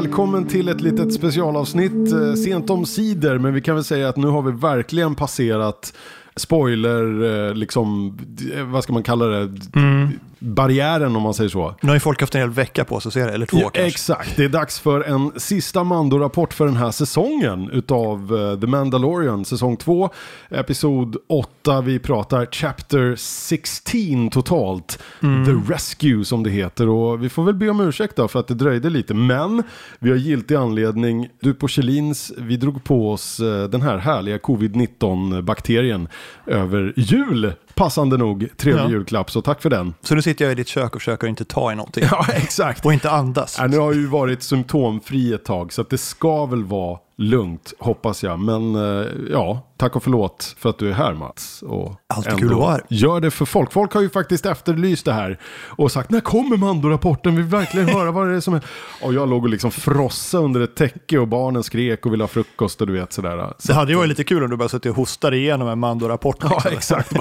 [0.00, 2.12] Välkommen till ett litet specialavsnitt.
[2.12, 5.92] Eh, sent om sidor, men vi kan väl säga att nu har vi verkligen passerat
[6.36, 8.18] spoiler, eh, liksom,
[8.54, 10.08] eh, vad ska man kalla det, mm
[10.42, 11.74] barriären om man säger så.
[11.80, 13.56] Nu har ju folk haft en hel vecka på sig att se det, eller två
[13.56, 13.86] Ja, kanske.
[13.86, 18.66] exakt, det är dags för en sista Mando-rapport för den här säsongen utav eh, The
[18.66, 20.10] Mandalorian, säsong 2,
[20.50, 21.80] episod 8.
[21.80, 26.88] Vi pratar chapter 16 totalt, The Rescue som det heter.
[26.88, 29.62] Och vi får väl be om ursäkt då för att det dröjde lite, men
[29.98, 31.28] vi har giltig anledning.
[31.40, 36.08] Du på Kjellins, vi drog på oss eh, den här härliga covid-19-bakterien
[36.46, 37.52] över jul.
[37.80, 38.88] Passande nog, trevlig Ja.
[38.90, 39.94] julklapp, så tack för den.
[40.02, 42.04] Så nu sitter jag i ditt kök och försöker inte ta i någonting.
[42.10, 42.84] Ja, exakt.
[42.86, 43.56] Och inte andas.
[43.58, 46.98] Ja, nu har jag ju varit symptomfri ett tag så att det ska väl vara
[47.20, 48.38] lugnt hoppas jag.
[48.38, 51.62] Men eh, ja, tack och förlåt för att du är här Mats.
[51.62, 52.82] Och Alltid kul att vara här.
[52.88, 53.72] Gör det för folk.
[53.72, 57.36] Folk har ju faktiskt efterlyst det här och sagt när kommer Mando-rapporten?
[57.36, 58.64] Vi vill verkligen höra vad det är som är.
[59.02, 62.28] Och jag låg och liksom frossa under ett täcke och barnen skrek och ville ha
[62.28, 63.52] frukost och du vet sådär.
[63.58, 65.78] Så Det hade ju varit lite kul om du bara suttit och hostade igenom en
[65.78, 66.36] Mando-rapport.
[66.40, 67.12] Ja, exakt.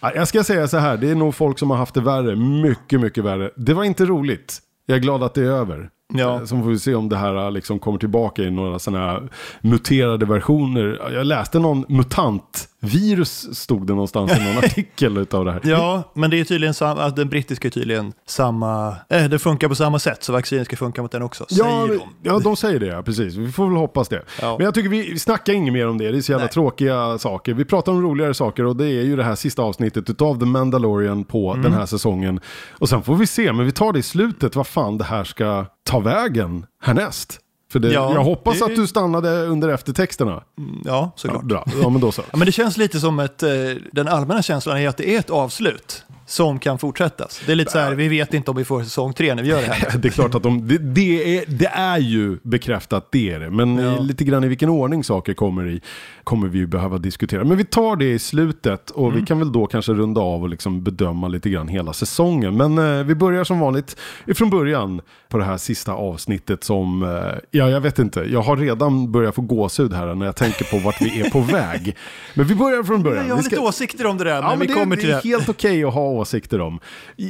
[0.00, 2.36] Ja, jag ska säga så här, det är nog folk som har haft det värre,
[2.36, 3.50] mycket, mycket värre.
[3.56, 4.58] Det var inte roligt.
[4.86, 5.90] Jag är glad att det är över.
[6.14, 6.34] Ja.
[6.36, 9.28] Eh, Så får vi se om det här liksom kommer tillbaka i några sådana här
[9.60, 11.10] muterade versioner.
[11.14, 15.60] Jag läste någon mutantvirus stod det någonstans i någon artikel utav det här.
[15.64, 19.74] Ja, men det är tydligen samma, den brittiska är tydligen samma, eh, det funkar på
[19.74, 22.00] samma sätt så vaccinet ska funka mot den också, Ja, de.
[22.22, 23.34] ja, de säger det, precis.
[23.34, 24.22] Vi får väl hoppas det.
[24.40, 24.54] Ja.
[24.58, 26.52] Men jag tycker vi snackar inget mer om det, det är så jävla Nej.
[26.52, 27.54] tråkiga saker.
[27.54, 30.46] Vi pratar om roligare saker och det är ju det här sista avsnittet utav The
[30.46, 31.62] Mandalorian på Mm.
[31.62, 32.40] den här säsongen.
[32.78, 35.24] Och sen får vi se, men vi tar det i slutet, vad fan det här
[35.24, 37.40] ska ta vägen härnäst.
[37.72, 40.42] För det, Ja, jag hoppas det- att du stannade under eftertexterna.
[40.56, 41.42] Ja, Ja, såklart.
[41.44, 42.22] bra, ja men då så.
[42.30, 43.50] Ja, men det känns lite som ett, eh,
[43.92, 47.40] den allmänna känslan är att det är ett avslut som kan fortsättas.
[47.46, 49.48] Det är lite så här, vi vet inte om vi får säsong tre när vi
[49.48, 49.98] gör det här.
[49.98, 53.50] Det är klart att de, det, det, är, det är ju bekräftat, det är det.
[53.50, 53.98] Men Ja.
[53.98, 55.80] lite grann i vilken ordning saker kommer i
[56.24, 57.44] kommer vi ju behöva diskutera.
[57.44, 59.20] Men vi tar det i slutet och Mm.
[59.20, 62.56] vi kan väl då kanske runda av och liksom bedöma lite grann hela säsongen.
[62.56, 63.96] Men eh, vi börjar som vanligt
[64.26, 68.56] ifrån början på det här sista avsnittet som, eh, ja jag vet inte, jag har
[68.56, 71.96] redan börjat få gåshud här när jag tänker på vart vi är på väg.
[72.34, 73.28] Men vi börjar från början.
[73.28, 75.02] Jag har ska- lite åsikter om det där, men, Ja, men vi det, kommer det
[75.02, 75.28] till är det.
[75.28, 76.80] helt okej att ha åsikter om.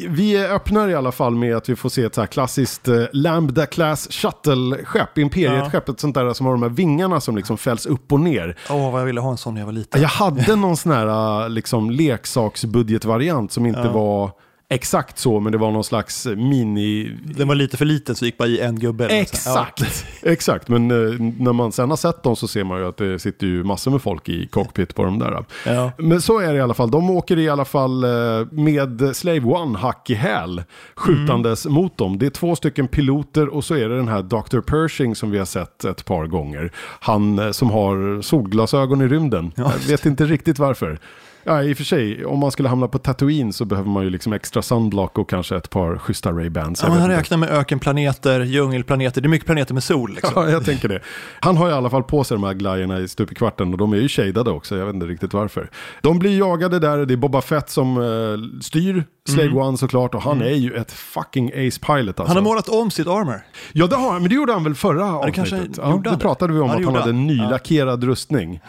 [0.09, 3.05] Vi öppnar i alla fall med att vi får se ett så här klassiskt eh,
[3.12, 7.87] Lambda Class Shuttle-skepp, Imperiet-skepp, ett sånt där som har de här vingarna som liksom fälls
[7.87, 8.56] upp och ner.
[8.71, 10.00] Åh, vad jag ville ha en sån när jag var liten.
[10.03, 13.93] Jag hade någon sån här liksom, leksaksbudgetvariant som inte Ja.
[13.93, 14.31] var
[14.74, 17.16] exakt så, men det var någon slags mini...
[17.24, 19.04] Den var lite för liten så gick bara i en gubbe.
[19.04, 19.68] något sånt.
[19.80, 20.68] Exakt, exakt.
[20.68, 23.46] Men eh, när man sen har sett dem så ser man ju att det sitter
[23.46, 25.32] ju massor med folk i cockpit på de där.
[25.32, 25.44] Ja.
[25.64, 25.92] Ja.
[25.98, 26.90] Men så är det i alla fall.
[26.90, 28.10] De åker i alla fall eh,
[28.50, 30.62] med Slave One hack i häl
[30.94, 32.18] skjutandes mot dem.
[32.18, 34.60] Det är två stycken piloter och så är det den här Dr.
[34.60, 36.72] Pershing som vi har sett ett par gånger.
[37.00, 39.52] Han eh, som har solglasögon i rymden.
[39.56, 39.72] Ja.
[39.80, 40.98] Jag vet inte riktigt varför.
[41.44, 44.10] Ja, i och för sig, om man skulle hamna på Tatooine så behöver man ju
[44.10, 46.81] liksom extra sunblock och kanske ett par schyssta Ray-Bans.
[46.82, 50.15] Ja, han räknar med ökenplaneter, djungelplaneter, det är mycket planeter med sol.
[50.15, 50.33] Liksom.
[50.44, 51.00] Ja, jag tänker det.
[51.41, 53.78] Han har i alla fall på sig de här glajjorna i stup i kvarten och
[53.78, 55.71] de är ju shadade också, jag vet inte riktigt varför.
[56.03, 60.22] De blir jagade där, det är Boba Fett som eh, styr, Slave One såklart, och
[60.22, 62.25] han är ju ett fucking ace pilot alltså.
[62.25, 63.41] Han har målat om sitt armor.
[63.72, 65.34] Ja, det har han, men det gjorde han väl förra avsnittet?
[65.34, 68.60] kanske ja, det pratade vi om, Ja, att han hade en nylackerad rustning.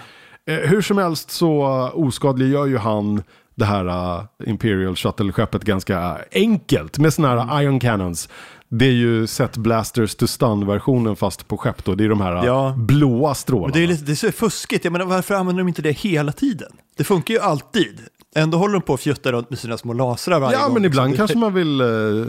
[0.47, 1.63] Eh, hur som helst så
[1.93, 3.23] oskadliggör ju han
[3.55, 3.85] det här
[4.17, 8.29] uh, Imperial Shuttle-skeppet ganska enkelt med sådana här Iron Cannons.
[8.69, 11.95] Det är ju Set Blasters to Stun-versionen fast på skepp då.
[11.95, 12.73] Det är de här Ja.
[12.77, 13.67] blåa strålarna.
[13.67, 15.91] Men det är, lite, det är så fuskigt, jag menar, varför använder de inte det
[15.91, 16.71] hela tiden?
[16.97, 17.99] Det funkar ju alltid.
[18.35, 20.73] Ändå håller de på att fjutta runt med sina små lasrar varje ja, gång.
[20.73, 22.25] men ibland det- kanske man vill uh,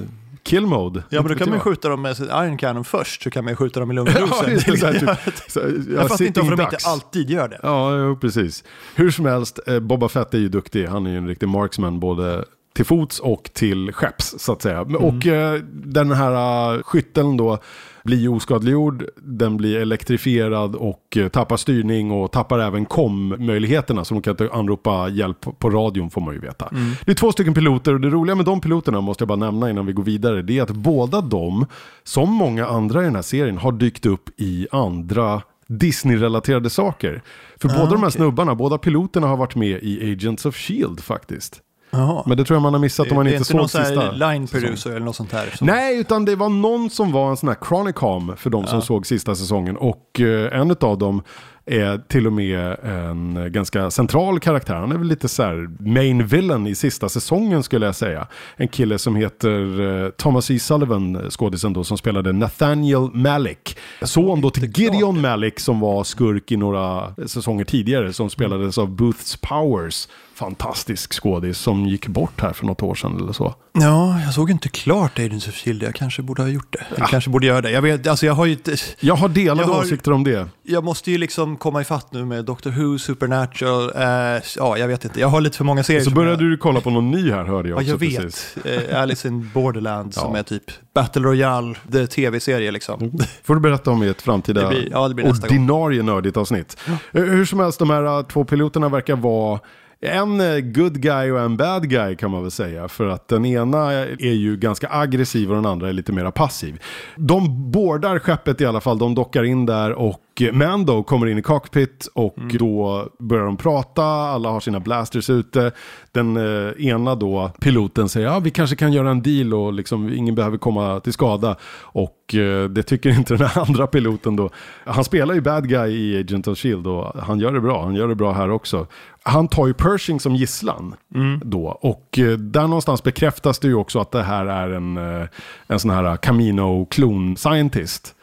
[0.46, 1.02] kill mode.
[1.08, 3.56] Ja, men då kan man skjuta dem med Iron Cannon först, så kan man ju
[3.56, 5.66] skjuta dem i ro Ja, just det, så här, typ, så, ja,
[5.96, 7.60] Jag fattar inte varför de inte alltid gör det.
[7.62, 8.64] Ja, precis.
[8.94, 10.86] Hur som helst, eh, Boba Fett är ju duktig.
[10.86, 12.44] Han är ju en riktig marksman, både
[12.74, 14.80] till fots och till skepps så att säga.
[14.80, 17.58] Och eh, den här uh, skytteln då
[18.06, 24.22] blir oskadliggjord, den blir elektrifierad och eh, tappar styrning och tappar även kom-möjligheterna så de
[24.22, 26.68] kan inte anropa hjälp på radion får man ju veta.
[27.04, 29.70] Det är två stycken piloter och det roliga med de piloterna måste jag bara nämna
[29.70, 31.66] innan vi går vidare, det är att båda de,
[32.04, 37.22] som många andra i den här serien, har dykt upp i andra Disney-relaterade saker.
[37.56, 38.10] För båda de här okej.
[38.10, 41.62] snubbarna, båda piloterna har varit med i Agents of Shield faktiskt.
[41.96, 42.22] Jaha.
[42.26, 43.80] Men det tror jag man har missat om man det är inte inte någon såg
[43.80, 44.00] sån sista.
[44.00, 45.50] här line producer eller något sånt här?
[45.54, 45.66] Som...
[45.66, 49.06] Nej, utan det var någon som var en sån här Chronicom för de som såg
[49.06, 49.76] sista säsongen.
[49.76, 51.22] Och eh, en av dem
[51.66, 54.74] är till och med en ganska central karaktär.
[54.74, 58.26] Han är väl lite så här main villain i sista säsongen skulle jag säga.
[58.56, 60.58] En kille som heter eh, Thomas E.
[60.58, 63.78] Sullivan, skådisen då, som spelade Nathaniel Malik.
[64.02, 68.78] Son då till inte Gideon Malik som var skurk i några säsonger tidigare, som spelades
[68.78, 70.08] av Booths Powers.
[70.36, 73.54] Fantastisk skådis som gick bort här för något år sedan eller så.
[73.72, 75.82] Ja, jag såg inte klart Agents of Shield.
[75.82, 76.86] Jag kanske borde ha gjort det.
[76.98, 77.70] Jag kanske borde göra det.
[77.70, 78.56] Jag, vet, alltså jag har ju.
[79.00, 80.48] Jag har delade Jag har- åsikter om det.
[80.62, 85.04] Jag måste ju liksom komma ifatt nu med Doctor Who, Supernatural, eh, ja jag vet
[85.04, 85.20] inte.
[85.20, 86.00] Jag har lite för många serier.
[86.00, 87.98] Så som började jag, du kolla på någon ny här hörde jag Ja, också jag
[87.98, 88.20] vet.
[88.22, 88.56] precis.
[88.64, 90.38] Eh, Alice in Borderland som Ja.
[90.38, 90.62] är typ
[90.94, 93.18] Battle Royale, det tv-serie liksom.
[93.44, 96.76] Får du berätta om i ett framtida Det blir- ja, det blir ordinarie nördigt avsnitt.
[96.88, 99.60] Eh, Hur som helst, de här eh, två piloterna verkar vara
[100.00, 102.88] en eh, good guy och en bad guy kan man väl säga.
[102.88, 106.82] För att den ena är ju ganska aggressiv och den andra är lite mer passiv.
[107.16, 110.22] De bordar skeppet i alla fall, de dockar in där och
[110.52, 112.56] Mando kommer in i cockpit och Mm.
[112.58, 115.72] då börjar de prata, alla har sina blasters ute.
[116.12, 120.12] Den eh, ena då, piloten säger ja vi kanske kan göra en deal och liksom
[120.12, 121.56] ingen behöver komma till skada.
[121.82, 124.50] Och eh, det tycker inte den andra piloten då.
[124.84, 127.94] Han spelar ju bad guy i Agent of Shield och han gör det bra, han
[127.94, 128.86] gör det bra här också.
[129.28, 130.94] Han tar ju Pershing som gisslan
[131.42, 135.28] då och eh, där någonstans bekräftas det ju också att det här är en, eh,
[135.66, 138.15] en sån här Camino-klon scientist.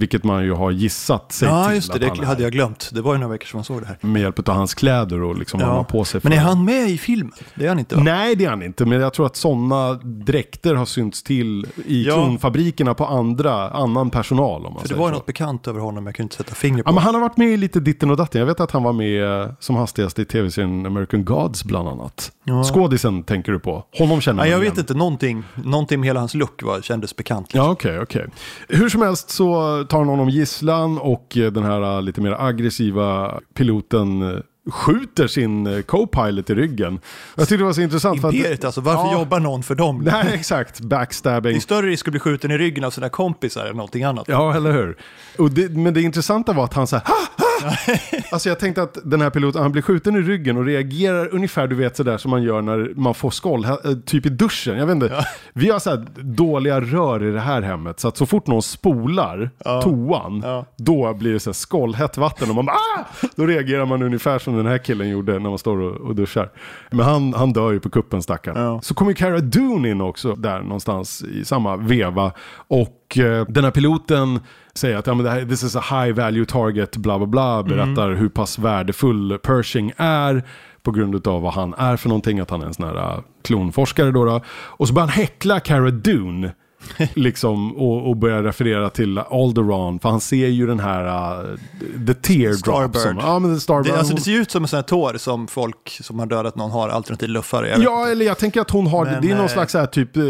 [0.00, 1.98] Vilket man ju har gissat sig Ja, till just det.
[1.98, 2.90] Det hade jag glömt.
[2.92, 3.96] Det var ju några veckor sedan man såg det här.
[4.00, 6.20] Med hjälp av hans kläder och liksom vad han har på sig.
[6.24, 7.32] Men är han med i filmen?
[7.54, 8.02] Det är han inte va?
[8.02, 8.86] Nej, det är han inte.
[8.86, 12.14] Men jag tror att sådana dräkter har synts till i Ja.
[12.14, 14.66] klonfabrikerna på andra, annan personal.
[14.66, 15.14] Om man För det var så.
[15.14, 16.90] något bekant över honom jag kunde inte sätta fingret på.
[16.90, 18.38] Ja, men han har varit med i lite ditten och datten.
[18.38, 22.32] Jag vet att han var med eh, som hastigast i tv-serien American Gods bland annat.
[22.44, 22.64] Ja.
[22.64, 23.84] Skådisen tänker du på.
[23.98, 24.72] Honom känner Nej, man jag igen.
[24.74, 27.46] vet inte, någonting, någonting med hela hans look var, kändes bekant.
[27.46, 27.60] liksom.
[27.66, 28.26] Ja, okej, okej.
[28.68, 32.36] Hur som helst så tar han honom gisslan och eh, den här eh, lite mer
[32.38, 34.38] aggressiva piloten eh,
[34.70, 37.00] skjuter sin co-pilot i ryggen.
[37.34, 38.20] Jag tyckte det var så intressant.
[38.20, 39.12] för att- Imperiet alltså, varför Ja.
[39.18, 39.98] jobbar någon för dem?
[40.04, 40.78] Nej, exakt.
[40.80, 41.56] Det Backstabbing.
[41.56, 44.24] är större risk att bli skjuten i ryggen av sina kompisar än någonting annat.
[44.28, 44.96] Ja, eller hur?
[45.38, 47.47] Och det, men det intressanta var att han så här, "Ha, ha!"
[48.32, 51.66] Alltså jag tänkte att den här piloten, han blir skjuten i ryggen och reagerar ungefär
[51.66, 53.74] du vet sådär som man gör när man får skåll, eh,
[54.06, 54.78] typ i duschen.
[54.78, 55.26] Jag vet inte.
[55.52, 59.50] Vi har så dåliga rör i det här hemmet så att så fort någon spolar
[59.82, 60.64] toan, Ja.
[60.76, 63.04] då blir det så här skållhett vatten och man bara ah!
[63.36, 66.50] Då reagerar man ungefär som den här killen gjorde när man står och, och duschar.
[66.90, 68.62] Men han, han dör ju på kuppen stackaren.
[68.62, 68.80] Ja.
[68.82, 72.32] Så kommer Cara Dune in också där någonstans i samma veva.
[72.68, 74.40] Och eh, den här piloten
[74.74, 77.62] säger att ja, men det här, this is a high value target, bla bla bla,
[77.62, 80.42] berättar hur pass värdefull Pershing är
[80.82, 83.20] på grund av vad han är för någonting, att han är en sån här uh,
[83.42, 84.40] klonforskare då, då.
[84.50, 86.52] Och så börjar han häckla Cara Dune.
[87.14, 91.04] liksom, och, och börjar referera till Alderaan, för han ser ju den här
[91.50, 91.58] uh,
[92.06, 92.58] The Teardrop.
[92.58, 93.02] Starbird.
[93.02, 93.92] Som, ja, men Starbird.
[93.92, 96.26] Det, alltså, det ser ju ut som en sån här tår som folk som har
[96.26, 97.76] dödat någon har, alternativt luffare.
[97.80, 100.16] Ja, eller jag tänker att hon har, Men, det är någon eh, slags här typ,
[100.16, 100.22] eh,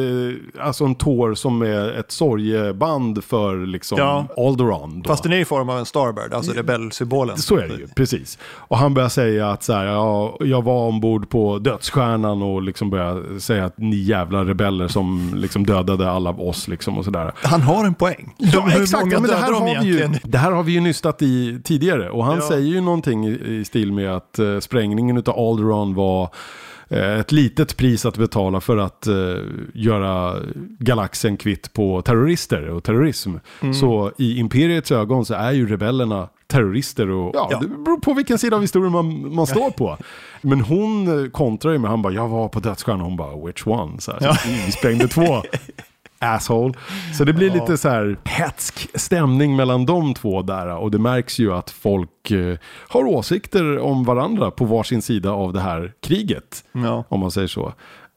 [0.65, 4.27] alltså en tår som är ett sorgeband för liksom Ja.
[4.37, 5.03] Alderaan.
[5.03, 5.09] Då.
[5.09, 7.39] Fast den är i form av en Starbird, alltså rebellsymbolen.
[7.39, 8.39] Så är det ju, precis.
[8.43, 12.91] Och han börjar säga att så här, ja, jag var ombord på dödsstjärnan och liksom
[12.91, 17.33] börjar säga att ni jävla rebeller som liksom dödade alla av oss liksom och sådär.
[17.35, 18.35] Han har en poäng.
[18.39, 19.13] Ja, exakt.
[19.13, 22.11] Ja, men det, här har vi ju, det här har vi ju nystat i tidigare.
[22.11, 22.49] Och han Ja.
[22.49, 26.29] säger ju någonting i, stil med att eh, sprängningen av Alderaan var
[26.89, 29.15] eh, ett litet pris att betala för att eh,
[29.75, 30.35] göra
[30.79, 33.35] galaxen kvitt på terrorister och terrorism.
[33.61, 33.75] Mm.
[33.75, 37.59] Så i Imperiets ögon så är ju rebellerna terrorister och ja, Ja.
[37.61, 39.97] det beror på vilken sida av historien man, man står på.
[40.43, 44.01] Men hon kontrar ju med, han bara, jag var på dödsstjärnan, hon bara, which one?
[44.01, 44.35] Så här, Ja.
[44.35, 45.23] så vi sprängde två.
[46.19, 46.75] Asshole.
[47.19, 50.77] Så det blir lite så här hetsk stämning mellan de två där.
[50.77, 52.57] Och det märks ju att folk eh,
[52.89, 56.65] har åsikter om varandra på varsin sida av det här kriget.
[56.73, 57.05] Ja.
[57.09, 57.73] Om man säger så.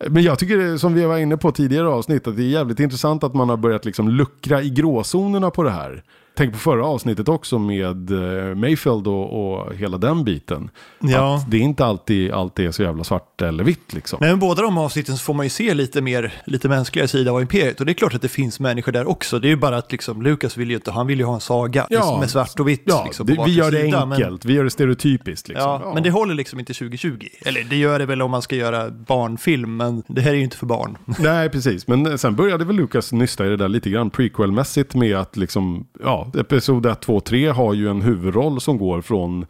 [0.10, 2.80] Men jag tycker det, som vi var inne på tidigare avsnitt att det är jävligt
[2.80, 6.04] intressant att man har börjat liksom luckra i gråzonerna på det här.
[6.36, 10.70] Tänk på förra avsnittet också med eh, Mayfield och, och hela den biten.
[11.00, 11.36] Ja.
[11.36, 14.18] Att det är inte alltid allt är så jävla svart eller vitt liksom.
[14.22, 17.42] Men båda de avsnitten så får man ju se lite mer, lite mänskligare sida av
[17.42, 17.80] Imperiet.
[17.80, 19.40] Och det är klart att det finns människor där också.
[19.40, 21.42] Det är ju bara att liksom, Lucas vill ju inte, han vill ju ha en
[21.42, 22.18] saga Ja.
[22.20, 22.84] med svart och vitt.
[22.86, 25.48] Ja, liksom, det, vi gör det sida, men- enkelt, vi gör det stereotypiskt.
[25.48, 25.68] Liksom.
[25.84, 27.28] Ja, men det håller liksom inte 2020.
[27.46, 30.44] Eller det gör det väl om man ska göra barnfilm, men det här är ju
[30.44, 30.98] inte för barn.
[31.20, 31.88] Nej, precis.
[31.88, 35.88] Men sen började väl Lucas nysta i det där lite grann prequel-mässigt med att liksom,
[36.04, 39.46] ja, episod 1, 2, 3 har ju en huvudroll som går från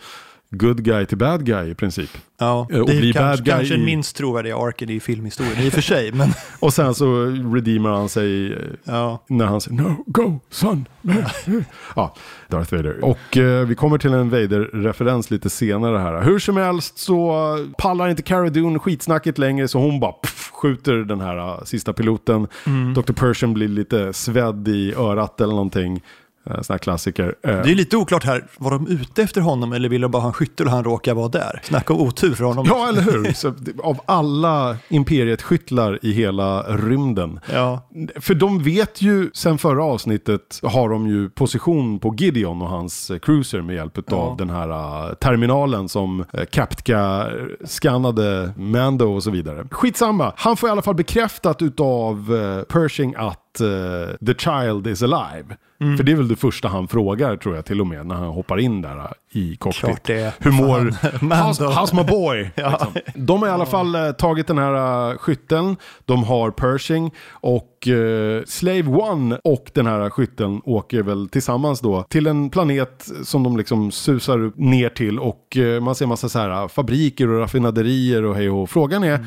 [0.54, 2.10] good guy till bad guy i princip.
[2.40, 5.74] Ja, Eh, det är kanske, kanske i- den minst trovärdiga arken i filmhistorien i och
[5.74, 6.12] för sig.
[6.12, 9.24] Men, Och sen så redeemer han sig eh, ja.
[9.30, 10.86] när han säger no, go, son.
[11.96, 12.16] ja,
[12.48, 13.06] Darth Vader.
[13.06, 16.22] Och eh, vi kommer till en Vader-referens lite senare här.
[16.22, 17.34] Hur som helst så
[17.78, 21.94] pallar inte Cara Dune skitsnacket längre så hon bara pff, skjuter den här eh, sista
[21.94, 22.48] piloten.
[22.96, 23.14] Dr.
[23.14, 26.02] Persian blir lite svedd i örat eller någonting.
[26.50, 27.36] Uh, sån här klassiker.
[27.44, 30.22] Eh, Det är lite oklart här, var de ute efter honom eller ville de bara
[30.22, 31.62] ha en skyttel och han råkar vara där?
[31.64, 32.66] Snacka om otur för honom.
[32.70, 33.34] Ja, eller hur?
[33.34, 37.40] Så, av alla imperiet skyttlar i hela rymden.
[37.54, 37.90] Ja.
[38.20, 43.12] För de vet ju, sen förra avsnittet har de ju position på Gideon och hans
[43.12, 44.36] eh, cruiser med hjälp av Ja.
[44.38, 44.70] den den här
[45.10, 49.68] eh, terminalen som Kaptka eh, skannade Mando och så vidare.
[49.72, 55.04] Skitsamma, han får i alla fall bekräftat utav uh, Pershing att eh, the child is
[55.04, 55.56] alive.
[55.82, 55.98] Mm.
[55.98, 58.28] För det är väl det första han frågar tror jag till och med när han
[58.28, 60.10] hoppar in där eh, i cockpit.
[60.40, 60.80] Hur mår...
[60.80, 62.52] How's, how's my boy?
[62.56, 62.88] Ja.
[62.96, 63.24] liksom.
[63.26, 67.88] De har i alla fall eh, tagit den här uh, skytteln, de har Pershing och
[67.88, 73.44] eh, Slave One och den här skytteln åker väl tillsammans då till en planet som
[73.44, 77.40] de liksom susar ner till och eh, man ser massa så här uh, fabriker och
[77.40, 78.70] raffinaderier och hej och.
[78.70, 79.26] Frågan är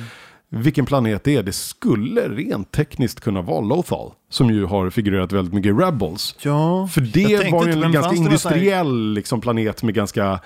[0.54, 1.42] vilken planet det är.
[1.42, 6.37] Det skulle rent tekniskt kunna vara Lothal som ju har figurerat väldigt mycket i Rebels.
[6.42, 10.40] Ja, För det var ju en ganska industriell liksom, planet med ganska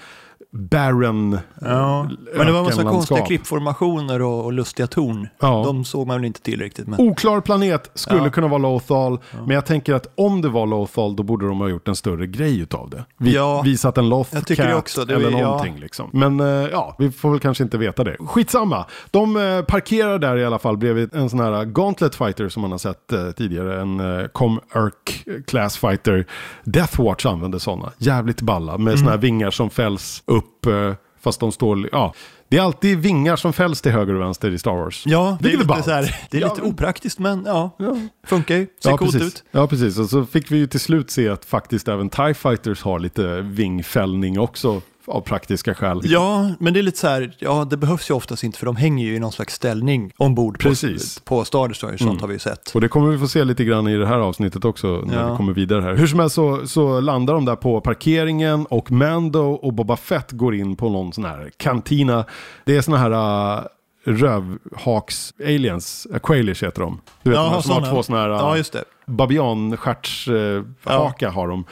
[0.58, 5.28] barren Ja, men det var en massa konstiga klippformationer och, och lustiga torn.
[5.40, 5.62] Ja.
[5.66, 6.86] De såg man väl inte tillräckligt.
[6.86, 7.00] Men...
[7.00, 8.30] Oklar planet skulle Ja.
[8.30, 11.68] kunna vara Lothal, men jag tänker att om det var Lothal då borde de ha
[11.68, 13.04] gjort en större grej utav det.
[13.18, 15.04] Vi, Ja, visat en Lothcat jag tycker det också.
[15.04, 16.10] Det eller någonting liksom.
[16.12, 18.16] Men eh, ja, vi får väl kanske inte veta det.
[18.18, 18.84] Skitsamma.
[19.10, 22.70] De eh, parkerar där i alla fall bredvid en sån här Gauntlet Fighter som man
[22.70, 23.80] har sett eh, tidigare.
[23.80, 26.26] En uh, Com-Erk Class Fighter.
[26.64, 27.92] Deathwatch använder sådana.
[27.98, 32.14] Jävligt balla med såna här vingar som fälls upp eh, fast de står, ja.
[32.50, 35.02] Det är alltid vingar som fälls till höger och vänster i Star Wars.
[35.06, 37.70] Ja, det Vilket är lite, så här, det är Ja, lite men- opraktiskt men ja,
[37.78, 37.96] Ja.
[38.26, 38.66] funkar ju.
[38.82, 39.28] Ser Ja coolt precis.
[39.34, 39.44] ut.
[39.50, 39.98] ja, precis.
[39.98, 43.40] Och så fick vi ju till slut se att faktiskt även TIE Fighters har lite
[43.40, 46.00] vingfällning också av praktiska skäl.
[46.04, 48.76] Ja, men det är lite så här, ja det behövs ju oftast inte för de
[48.76, 51.18] hänger ju i någon slags ställning ombord på, Precis.
[51.20, 52.20] på Star Destroyer, sånt Mm.
[52.20, 52.74] har vi ju sett.
[52.74, 55.30] Och det kommer vi få se lite grann i det här avsnittet också när Ja.
[55.30, 55.94] vi kommer vidare här.
[55.96, 60.32] Hur som helst så, så landar de där på parkeringen och Mando och Boba Fett
[60.32, 62.24] går in på någon sån här kantina.
[62.64, 63.10] Det är såna här
[63.58, 63.64] uh,
[64.04, 67.00] rövhaks-aliens, Aqualish heter de.
[67.22, 67.92] Du vet Ja, de här som har såna.
[67.92, 68.84] två såna här uh, Ja, just det.
[69.08, 71.64] Babianstjärtshaka haka har de.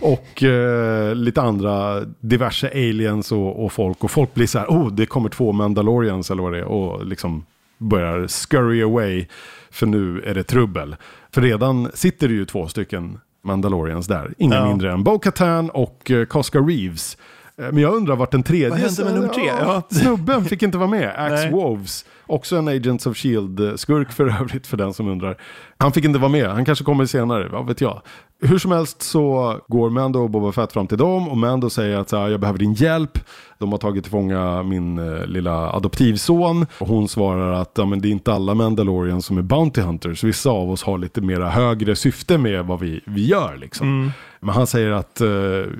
[0.00, 4.04] och eh, lite andra diverse aliens och, och folk.
[4.04, 6.64] Och folk blir så här, oh det kommer två Mandalorians eller vad det är.
[6.64, 7.44] Och liksom
[7.78, 9.26] börjar scurry away.
[9.70, 10.96] För nu är det trubbel.
[11.34, 14.34] För redan sitter det ju två stycken Mandalorians där.
[14.38, 14.68] Inga Ja.
[14.68, 17.16] mindre än Bo-Katan och eh, Koska Reeves.
[17.58, 18.70] Eh, Men jag undrar vart den tredje...
[18.70, 19.44] Vad hände med nummer tre?
[19.46, 19.82] Ja.
[19.90, 21.14] Snubben fick inte vara med.
[21.32, 21.50] Axe.
[21.50, 22.04] Woves.
[22.26, 25.36] Också en Agents of Shield-skurk för övrigt för den som undrar.
[25.78, 28.02] Han fick inte vara med, han kanske kommer senare, vad vet jag.
[28.40, 31.96] Hur som helst så går Mando och Boba Fett fram till dem och Mando säger
[31.96, 33.18] att så här, jag behöver din hjälp.
[33.58, 36.66] De har tagit tillfånga min eh, lilla adoptivson.
[36.78, 40.24] Och hon svarar att ja, men det är inte alla Mandalorian som är Bounty Hunters.
[40.24, 43.88] Vissa av oss har lite mera högre syfte med vad vi, vi gör liksom.
[43.88, 44.10] Mm.
[44.46, 45.28] Men han säger att eh,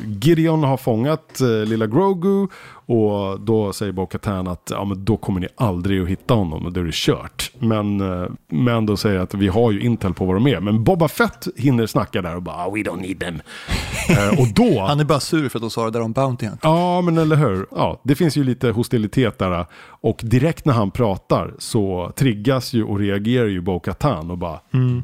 [0.07, 2.47] Gideon har fångat eh, lilla Grogu
[2.87, 6.73] och då säger Bo-Katan att ja, men då kommer ni aldrig att hitta honom och
[6.73, 7.53] då är det kört.
[7.59, 10.61] Men uh, Mando säger att vi har ju intel på vad de är.
[10.61, 13.43] Men Boba Fett hinner snacka där och bara "Ah, we don't need them.
[14.09, 14.81] Eh, och då...
[14.81, 16.61] Han är bara sur för att de sa det där om Bounty Hunt.
[16.63, 17.67] Ja, men eller hur.
[17.71, 19.67] Ja, det finns ju lite hostilitet där.
[20.01, 24.61] Och direkt när han pratar så triggas ju och reagerar ju Bo-Katan och bara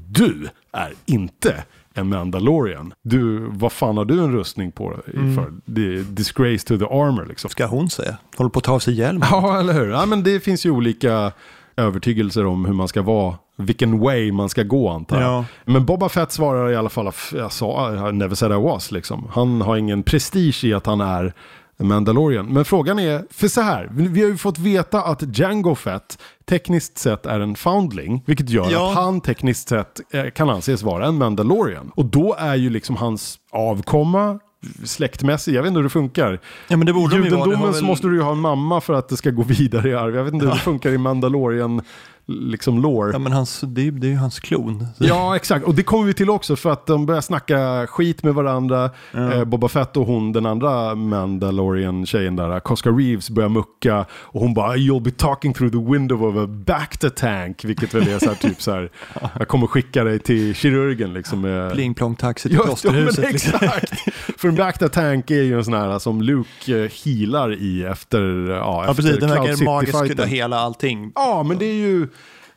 [0.09, 2.95] Du är inte en Mandalorian.
[3.03, 5.53] Du, vad fan har du en rustning på dig för?
[5.65, 7.51] Det är disgrace to the armor liksom.
[7.51, 8.17] Ska hon säga.
[8.37, 9.29] Håller på att ta av sig hjälmen.
[9.31, 9.91] Ja, eller hur?
[9.91, 11.33] Ja, men det finns ju olika
[11.77, 15.31] övertygelser om hur man ska vara, vilken way man ska gå antar jag.
[15.33, 15.45] Ja.
[15.65, 19.29] Men Boba Fett svarar i alla fall jag sa, I never said I was liksom.
[19.33, 21.33] Han har ingen prestige i att han är
[21.79, 22.47] Mandalorian.
[22.47, 26.99] Men frågan är, för så här, vi har ju fått veta att Jango Fett tekniskt
[26.99, 28.89] sett är en foundling, vilket gör Ja.
[28.91, 31.91] att han tekniskt sett eh, kan anses vara en Mandalorian.
[31.95, 34.39] Och då är ju liksom hans avkomma
[34.85, 36.41] släktmässig, jag vet inte hur det funkar.
[36.69, 37.41] Ja, men det borde I de ju vara.
[37.47, 39.89] Judendomen så väl- måste du ju ha en mamma för att det ska gå vidare
[39.91, 40.17] i arv.
[40.17, 41.83] Jag vet inte hur det funkar i Mandalorian
[42.27, 43.13] liksom lore.
[43.13, 44.87] Ja, men hans, det, är- det är ju hans klon.
[44.99, 45.67] Ja, exakt.
[45.67, 48.91] Och det kommer vi till också för att de börjar snacka skit med varandra.
[49.15, 54.07] Eh, Boba Fett och hon, den andra Mandalorian-tjejen där, Cosca Reeves, börjar mucka.
[54.13, 57.65] Och hon bara, you'll be talking through the window of a Bacta tank.
[57.65, 58.91] Vilket väl är så här, typ så här,
[59.39, 61.41] jag kommer skicka dig till kirurgen liksom.
[61.41, 61.73] Med...
[61.73, 63.33] Pling plong taxi till Ja, ja, klosterhuset.
[63.33, 63.53] liksom.
[63.55, 63.93] exakt.
[64.41, 68.49] För en Bacta tank är ju en sån här som Luke eh, healar i efter,
[68.51, 69.21] ja, Ja, efter precis.
[69.21, 71.13] Den Cloud verkar magiskt kunna hela allting.
[71.15, 72.09] Ja, men det är ju...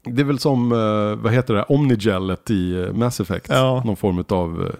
[0.05, 3.47] Det är väl som, eh, vad heter det, Omnigelet i eh, Mass Effect.
[3.49, 3.83] Ja.
[3.85, 4.71] Någon form av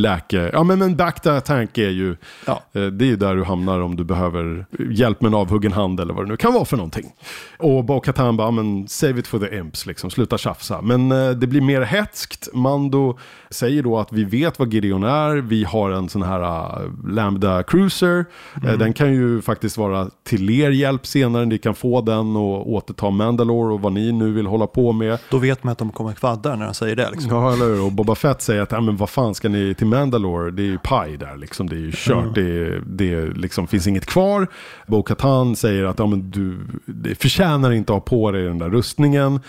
[0.00, 0.50] läke...
[0.52, 2.16] Ja, men, men Bacta Tank är ju...
[2.46, 2.62] Ja.
[2.72, 6.00] eh, Det är ju där du hamnar om du behöver hjälp med en avhuggen hand
[6.00, 7.12] eller vad det nu kan vara för någonting.
[7.58, 10.80] Och Bo-Katan bara, men save it for the imps, liksom, sluta tjafsa.
[10.82, 12.48] Men eh, det blir mer hetskt.
[12.52, 13.18] Mando
[13.50, 17.62] säger då att vi vet vad Gideon är, vi har en sån här uh, Lambda
[17.62, 18.24] Cruiser.
[18.64, 22.70] Eh, den kan ju faktiskt vara till er hjälp senare, ni kan få den och
[22.72, 25.18] återta Mandalore och vad ni nu vill hålla på med.
[25.30, 27.10] Då vet man att de kommer kvadda när han säger det.
[27.10, 27.30] Liksom.
[27.30, 27.84] Ja, eller hur?
[27.84, 30.50] Och Boba Fett säger att, ja, men vad fan ska ni till Mandalore?
[30.50, 31.68] Det är ju paj där liksom.
[31.68, 32.34] Det är ju kört.
[32.34, 34.46] Det, det liksom finns inget kvar.
[34.86, 38.70] Bo-Katan säger att, ja men du det förtjänar inte att ha på dig den där
[38.70, 39.40] rustningen.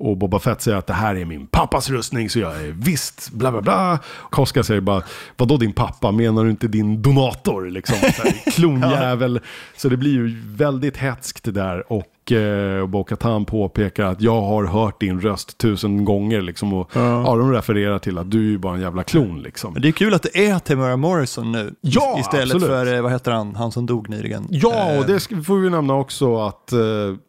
[0.00, 3.30] Och Boba Fett säger att det här är min pappas rustning så jag är visst
[3.30, 3.98] bla bla bla.
[4.30, 5.02] Koska säger bara,
[5.36, 6.12] vadå din pappa?
[6.12, 7.70] Menar du inte din donator?
[7.70, 9.40] Liksom, så här, klonjävel.
[9.76, 11.92] Så det blir ju väldigt hetskt det där.
[11.92, 16.40] Och eh, Bo-Katan påpekar att jag har hört din röst tusen gånger.
[16.42, 17.36] Liksom, och, ja.
[17.36, 19.42] de refererar till att du är bara en jävla klon.
[19.42, 19.72] Liksom.
[19.72, 21.74] Men det är kul att det är Tamara Morrison nu.
[21.80, 22.66] Ja, istället absolut.
[22.66, 24.46] för, eh, vad heter han, han som dog nyligen.
[24.50, 26.78] Ja, Eh, och det sk- får vi nämna också att eh,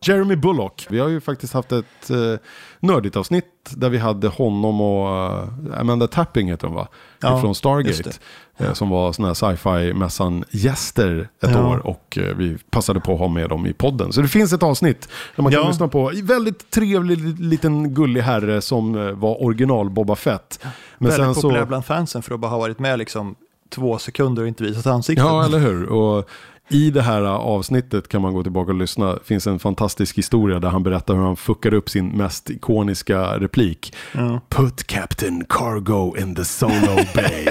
[0.06, 2.36] Jeremy Bullock, vi har ju faktiskt haft ett uh,
[2.80, 6.88] nördigt avsnitt där vi hade honom och eh, Amanda Tapping heter hon va?
[7.22, 8.12] Ja, Från just Stargate.
[8.58, 11.68] eh, som var sådana här sci-fi-mässan gäster ett Ja.
[11.68, 14.14] år och eh, vi passade på att ha med dem i podden.
[14.14, 16.12] Så det finns ett avsnitt där man kan lyssna på.
[16.24, 20.60] Väldigt trevlig liten gullig herre som eh, var original Boba Fett.
[20.98, 21.42] Men väldigt sen så...
[21.42, 23.36] populär bland fansen för att bara ha varit med liksom
[23.70, 25.26] två sekunder och inte visat ansiktet.
[25.26, 25.86] Ja, eller hur?
[25.86, 26.30] Och
[26.74, 29.14] i det här avsnittet kan man gå tillbaka och lyssna.
[29.14, 33.40] Det finns en fantastisk historia där han berättar hur han fuckade upp sin mest ikoniska
[33.40, 33.94] replik.
[34.12, 34.42] Ja.
[34.50, 37.48] Put Captain Cargo in the Solo Bay.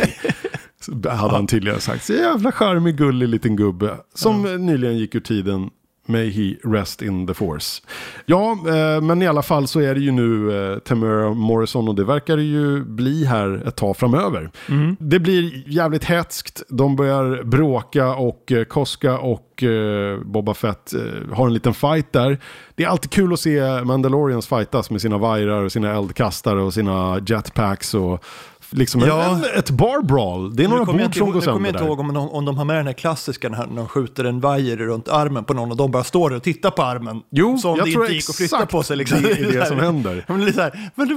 [1.11, 2.05] Hade han tydligen sagt.
[2.05, 3.97] Så jävla charmig, gullig liten gubbe.
[4.15, 5.71] Som nyligen gick ur tiden.
[6.11, 7.83] May he rest in the force.
[8.27, 11.95] Ja, eh, men i alla fall så är det ju nu eh, Tamara Morrison och
[11.95, 14.51] det verkar det ju bli här ett tag framöver.
[14.99, 16.63] Det blir jävligt hetskt.
[16.69, 22.13] De börjar bråka och eh, Koska och eh, Boba Fett eh, har en liten fight
[22.13, 22.39] där.
[22.75, 26.75] Det är alltid kul att se Mandalorians fightas med sina vajrar och sina eldkastare och
[26.75, 28.25] sina jetpacks och
[28.71, 29.23] liksom Ja.
[29.37, 30.57] en, ett bar brawl.
[30.57, 31.87] Det är några bord som går nu kommer sönder jag inte där.
[31.87, 34.77] ihåg om de, om de har med den här klassiska när de skjuter en vajer
[34.77, 37.21] runt armen på någon och de bara står där och tittar på armen.
[37.31, 38.97] Jo, som jag det tror inte gick att flytta på sig.
[38.97, 39.23] Liksom.
[39.23, 40.25] det är det som händer.
[40.29, 41.09] Men, det är här, men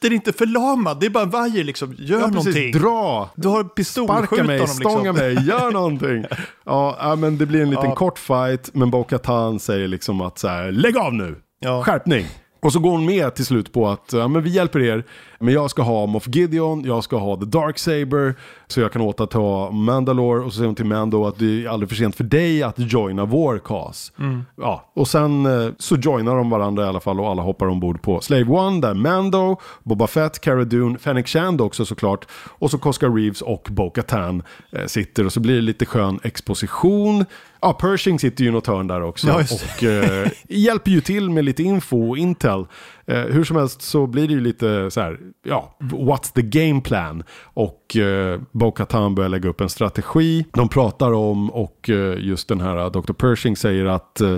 [0.00, 1.94] den är inte förlamad, det är bara en vajer liksom.
[1.98, 2.72] Gör Ja, någonting.
[2.72, 3.30] Dra!
[3.36, 5.26] Du har pistol, Sparka mig, honom stånga liksom.
[5.26, 6.24] mig, gör någonting.
[6.64, 7.94] Ja, men det blir en liten Ja.
[7.94, 11.82] kort fight, men Bo-Katan säger liksom att så här, lägg av nu, Ja.
[11.84, 12.26] skärpning.
[12.62, 15.04] Och så går hon med till slut på att ja, men vi hjälper er,
[15.40, 18.34] men jag ska ha Moff Gideon, jag ska ha The Dark Saber
[18.66, 20.44] så jag kan återta Mandalore.
[20.44, 22.74] Och så säger hon till Mando att det är aldrig för sent för dig att
[22.78, 24.12] joina vår cause.
[24.56, 28.02] Ja, och sen eh, så joinar de varandra i alla fall och alla hoppar ombord
[28.02, 32.26] på Slave One där Mando, Boba Fett, Cara Dune, Fennec Shand också såklart.
[32.58, 37.24] Och så Cosca Reeves och Bo-Katan eh, sitter och så blir det lite skön exposition.
[37.62, 39.28] Ja, Pershing sitter ju i något hörn där också.
[39.28, 42.66] Ja, och eh, hjälper ju till med lite info och intel.
[43.06, 46.80] Eh, hur som helst så blir det ju lite så här, ja, what's the game
[46.80, 47.22] plan?
[47.42, 50.44] Och eh, Bo-Katan börjar lägga upp en strategi.
[50.52, 53.12] De pratar om, och eh, just den här eh, Dr.
[53.12, 54.36] Pershing säger att eh,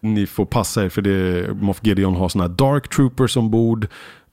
[0.00, 3.86] ni får passa er för det, Moff Gideon har sådana här dark troopers ombord.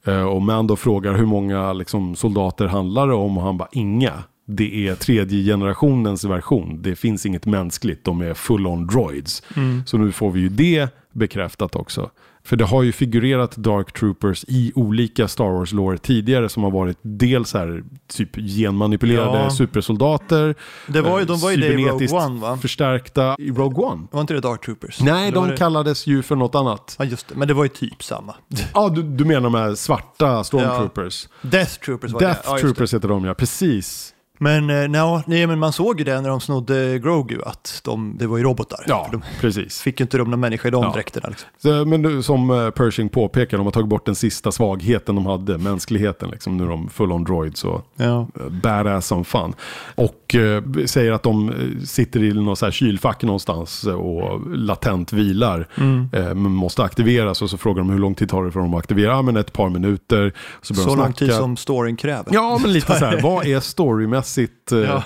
[0.04, 4.12] Eh, och Mando frågar hur många liksom, soldater handlar det om och han bara inga.
[4.46, 6.82] Det är tredje generationens version.
[6.82, 8.04] Det finns inget mänskligt.
[8.04, 9.42] De är full-on droids.
[9.86, 12.10] Så nu får vi ju det bekräftat också.
[12.46, 16.98] För det har ju figurerat Dark Troopers i olika Star Wars-lore tidigare som har varit
[17.02, 19.50] dels här typ genmanipulerade Ja.
[19.50, 20.54] supersoldater.
[20.86, 22.56] Det var ju, eh, de var ju det i Rogue One va?
[22.56, 24.06] Förstärkta i Rogue One.
[24.10, 25.00] Var inte det Dark Troopers?
[25.00, 25.56] Nej, Eller de det...
[25.56, 26.96] kallades ju för något annat.
[26.98, 28.34] Ja just det, men det var ju typ samma.
[28.74, 31.28] Ja, du, du menar de här svarta Stormtroopers?
[31.42, 32.48] Death Troopers var Death det.
[32.48, 32.60] Ja, det.
[32.60, 34.13] Troopers heter de ja, precis.
[34.38, 38.16] Men, eh, no, nej, men man såg ju det när de snodde Grogu, att de,
[38.18, 38.84] det var ju robotar.
[38.86, 39.80] Ja, de precis.
[39.80, 40.92] fick ju inte de någon människa i de Ja.
[40.94, 41.28] dräkterna.
[41.28, 41.48] Liksom.
[41.62, 45.26] Så, Men nu, som eh, Pershing påpekar, de har tagit bort den sista svagheten de
[45.26, 46.30] hade, mänskligheten.
[46.30, 46.56] Liksom.
[46.56, 48.20] Nu är de full on droids och Ja.
[48.40, 49.54] eh, badass som fan.
[49.94, 51.52] Och eh, säger att de
[51.84, 55.68] sitter i något så här kylfack någonstans och latent vilar.
[55.78, 56.08] Mm.
[56.12, 58.78] Eh, måste aktiveras och så frågar de hur lång tid tar det för dem att
[58.78, 59.10] aktivera?
[59.10, 60.32] Ja, men ett par minuter.
[60.62, 62.24] Så, Så lång tid som storyn kräver.
[62.34, 63.20] Ja, men lite så här.
[63.22, 64.23] Vad är storymässigt
[64.72, 65.02] eh, Ja.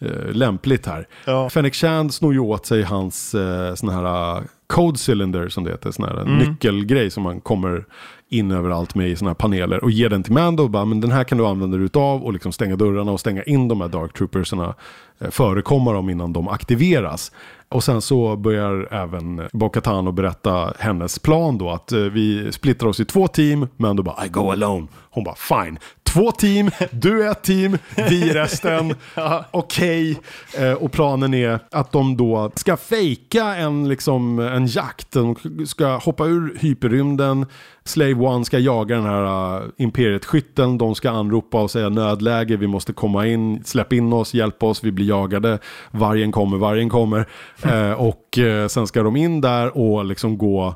[0.00, 1.08] eh, lämpligt här?
[1.24, 1.50] Ja.
[1.50, 5.70] Fennec Shand snor ju åt sig hans eh, sån här eh, code cylinder som det
[5.70, 5.90] heter.
[5.90, 6.36] Sån här Mm.
[6.38, 7.84] nyckelgrej som man kommer
[8.28, 9.84] in överallt med i såna här paneler.
[9.84, 12.24] Och ger den till Mando och bara, men den här kan du använda dig utav
[12.24, 14.74] och liksom stänga dörrarna och stänga in de här Dark Troopersarna.
[15.18, 17.32] Eh, förekomma dem innan de aktiveras.
[17.70, 21.70] Och sen så börjar även Bo-Katan att berätta hennes plan då.
[21.70, 23.68] Att eh, vi splittrar oss i två team.
[23.76, 24.86] Mando bara, I go alone.
[25.10, 25.78] Hon bara, fine.
[26.02, 28.94] Två team, du är ett team, vi är resten.
[29.50, 30.20] Okej.
[30.58, 35.12] Eh, och planen är att de då ska fejka en, liksom, en jakt.
[35.12, 37.46] De ska hoppa ur hyperrymden.
[37.84, 40.78] Slave One ska jaga den här uh, imperiet-skytten.
[40.78, 44.84] De ska anropa och säga nödläge, vi måste komma in, släpp in oss, hjälp oss,
[44.84, 45.58] vi blir jagade.
[45.90, 47.26] Vargen kommer, vargen kommer.
[47.64, 50.74] Eh, och eh, sen ska de in där och liksom gå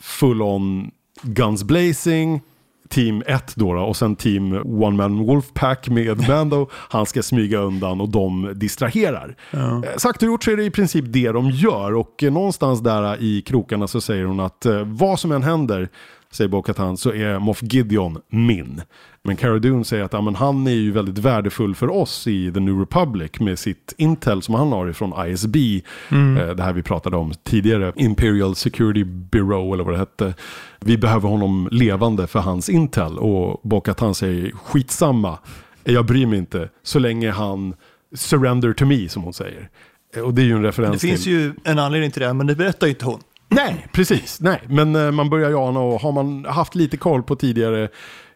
[0.00, 0.90] full on
[1.22, 2.40] guns blazing.
[2.88, 4.52] Team 1 då, då och sen team
[4.82, 6.68] One Man Wolfpack med Mando.
[6.72, 9.36] Han ska smyga undan och de distraherar.
[9.50, 13.22] Eh, Sagt och gjort så är det i princip det de gör och någonstans där
[13.22, 15.88] i krokarna så säger hon att vad som än händer
[16.32, 18.82] säger Bo-Katan, så är Moff Gideon min.
[19.24, 22.52] Men Cara Dune säger att ja, men han är ju väldigt värdefull för oss i
[22.52, 25.56] The New Republic med sitt Intel som han har ifrån ISB.
[26.10, 30.34] Eh, det här vi pratade om tidigare, Imperial Security Bureau eller vad det hette.
[30.80, 35.38] Vi behöver honom levande för hans Intel och Bo-Katan säger skitsamma,
[35.84, 37.74] jag bryr mig inte så länge han
[38.14, 39.68] surrender to me som hon säger.
[40.16, 41.32] Eh, Och det är ju en referens Det finns till...
[41.32, 43.20] ju en anledning till det, men det berättar ju inte hon.
[43.48, 44.40] Nej, precis.
[44.40, 47.88] Nej, men eh, man börjar ju ana och har man haft lite koll på tidigare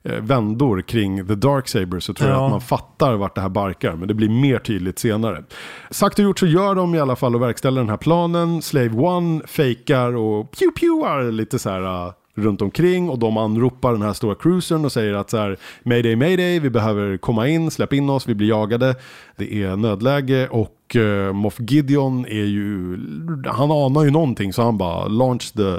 [0.03, 2.44] eh, vändor kring The Dark Saber så tror jag Ja.
[2.44, 3.92] att man fattar vart det här barkar.
[3.96, 5.44] Men det blir mer tydligt senare.
[5.90, 8.62] Sagt och gjort så gör de i alla fall och verkställer den här planen.
[8.62, 14.02] Slave One fejkar och pew-pewar lite så här eh, runt omkring och de anropar den
[14.02, 17.92] här stora cruisern och säger att så här Mayday, mayday, vi behöver komma in, släpp
[17.92, 18.94] in oss, vi blir jagade.
[19.36, 22.98] Det är nödläge och uh, Moff Gideon är ju,
[23.46, 25.76] han anar ju någonting så han bara launch the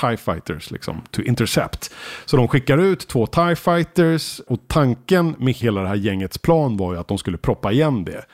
[0.00, 1.94] TIE fighters liksom to intercept.
[2.24, 6.76] Så de skickar ut två TIE fighters och tanken med hela det här gängets plan
[6.76, 8.24] var ju att de skulle proppa igen det.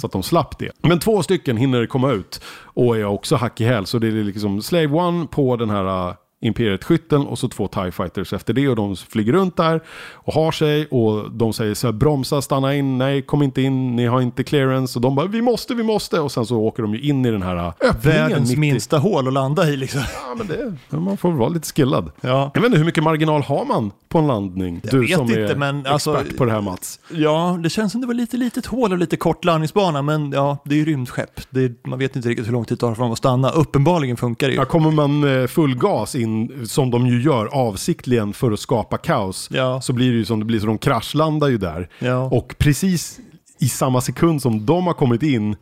[0.00, 0.70] Så att de slapp det.
[0.82, 3.86] Men två stycken hinner komma ut och är också hack i häl.
[3.86, 6.14] Så det är liksom Slave One på den här
[6.46, 9.80] Imperiet-skytten och så två TIE fighters efter det och de flyger runt där
[10.12, 13.96] och har sig och de säger så här bromsa, stanna in, nej kom inte in,
[13.96, 16.82] ni har inte clearance och de bara vi måste, vi måste och sen så åker
[16.82, 20.00] de ju in i den här öppningen Världens i- minsta hål att landa i liksom.
[20.28, 22.10] Ja men det, man får vara lite skillad.
[22.20, 22.50] Ja.
[22.54, 24.80] Jag vet inte hur mycket marginal har man på en landning?
[24.82, 27.00] Jag du vet som inte, är men expert alltså- på det här Mats.
[27.12, 30.58] Ja, det känns som det var lite litet hål och lite kort landningsbana, men ja,
[30.64, 31.40] det är ju rymdskepp.
[31.56, 33.50] Är, man vet inte riktigt hur lång tid det tar för dem att stanna.
[33.50, 34.58] Uppenbarligen funkar det ju.
[34.58, 36.35] Ja, kommer man eh, full gas in,
[36.66, 39.80] som de ju gör avsiktligen för att skapa kaos, Ja.
[39.80, 41.88] så blir det ju som det blir, så de kraschlandar ju där.
[41.98, 42.22] Ja.
[42.32, 43.18] Och precis
[43.60, 45.56] i samma sekund som de har kommit in,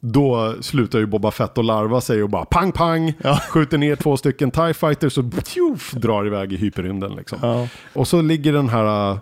[0.00, 3.40] då slutar ju Boba Fett och larva sig och bara pang pang, Ja.
[3.50, 7.38] skjuter ner två stycken TIE fighters och tjoff, drar iväg i hyperrymden liksom.
[7.42, 7.68] Ja.
[7.94, 9.18] Och så ligger den här äh,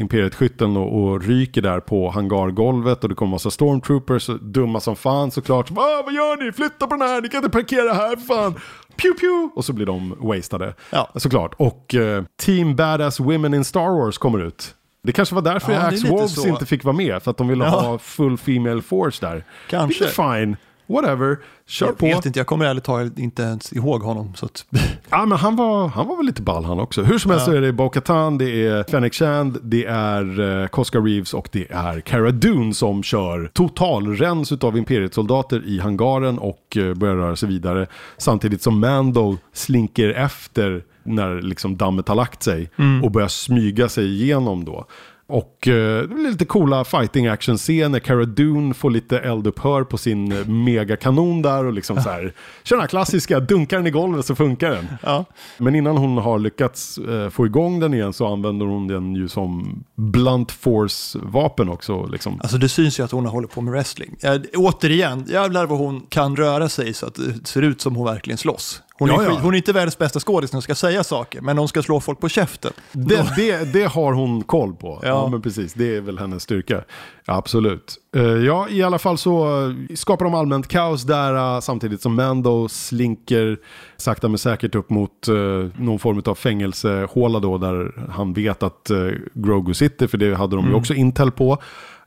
[0.00, 5.30] Imperiet-skytten och, och ryker där på hangargolvet och det kommer massa stormtroopers, dumma som fan
[5.30, 5.70] såklart.
[5.70, 6.52] Va, vad gör ni?
[6.52, 8.54] Flytta på den här, ni kan inte parkera här, fan!
[8.96, 9.50] Pew pew!
[9.54, 10.74] Och så blir de wastade.
[10.90, 11.10] Ja.
[11.16, 11.54] Såklart.
[11.56, 14.74] Och eh, Team Badass Women in Star Wars kommer ut.
[15.02, 16.48] Det kanske var därför Ja, Axe Wolves så.
[16.48, 17.70] inte fick vara med, för att de ville Ja.
[17.70, 19.44] ha full female force där.
[19.70, 20.04] Kanske.
[20.04, 22.06] Vilket fine, whatever, kör Jag på.
[22.06, 24.32] vet inte, jag kommer ärligt talat inte ens ihåg honom.
[24.36, 24.66] Så att,
[25.10, 27.02] Ja, men han var, han var väl lite ball han också.
[27.02, 27.52] Hur som helst Ja.
[27.52, 31.66] så är det Bo-Katan, det är Fennec Shand, det är uh, Koska Reeves och det
[31.72, 37.48] är Cara Dune som kör totalrens utav Imperiet-soldater i hangaren och uh, börjar röra sig
[37.48, 37.86] vidare.
[38.18, 42.70] Samtidigt som Mando slinker efter när liksom dammet har lagt sig
[43.02, 44.86] och börjar smyga sig igenom då.
[45.26, 47.98] Och eh, det blir lite coola fighting action scener.
[47.98, 52.32] Cara Dune får lite eldupphör på sin eh, megakanon där och liksom så här.
[52.64, 54.86] Kör den här klassiska, dunkar den i golvet så funkar den.
[55.02, 55.24] ja.
[55.58, 59.28] Men innan hon har lyckats eh, få igång den igen så använder hon den ju
[59.28, 62.06] som blunt force vapen också.
[62.06, 62.40] Liksom.
[62.40, 64.16] Alltså det syns ju att hon håller på med wrestling.
[64.20, 68.06] Ja, återigen, jävlar vad hon kan röra sig så att det ser ut som hon
[68.06, 68.82] verkligen slåss.
[68.98, 69.38] Hon, är, ja.
[69.42, 72.00] hon är inte världens bästa skådis när hon ska säga saker, men hon ska slå
[72.00, 72.72] folk på käften.
[72.92, 74.98] Det, det, det har hon koll på.
[75.02, 75.08] Ja.
[75.08, 75.28] Ja.
[75.28, 75.74] men precis.
[75.74, 76.84] Det är väl hennes styrka.
[77.26, 77.96] Absolut.
[78.16, 82.14] Eh, ja, i alla fall så eh, skapar de allmänt kaos där eh, samtidigt som
[82.14, 83.58] Mando slinker
[83.96, 85.28] sakta men säkert upp mot
[85.76, 88.90] någon form av fängelsehåla då där han vet att
[89.34, 91.58] Grogu sitter för det hade de ju också intel på.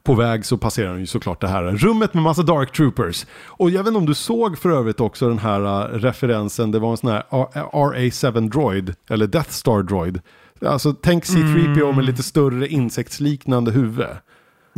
[0.07, 3.25] På väg så passerar han ju såklart det här rummet med massa Dark Troopers.
[3.45, 6.71] Och jag vet inte om du såg för övrigt också den här eh, referensen.
[6.71, 7.23] Det var en sån här
[7.71, 10.21] RA7 Droid, eller Death Star Droid.
[10.65, 14.05] Alltså tänk C3PO med lite större insektsliknande huvud.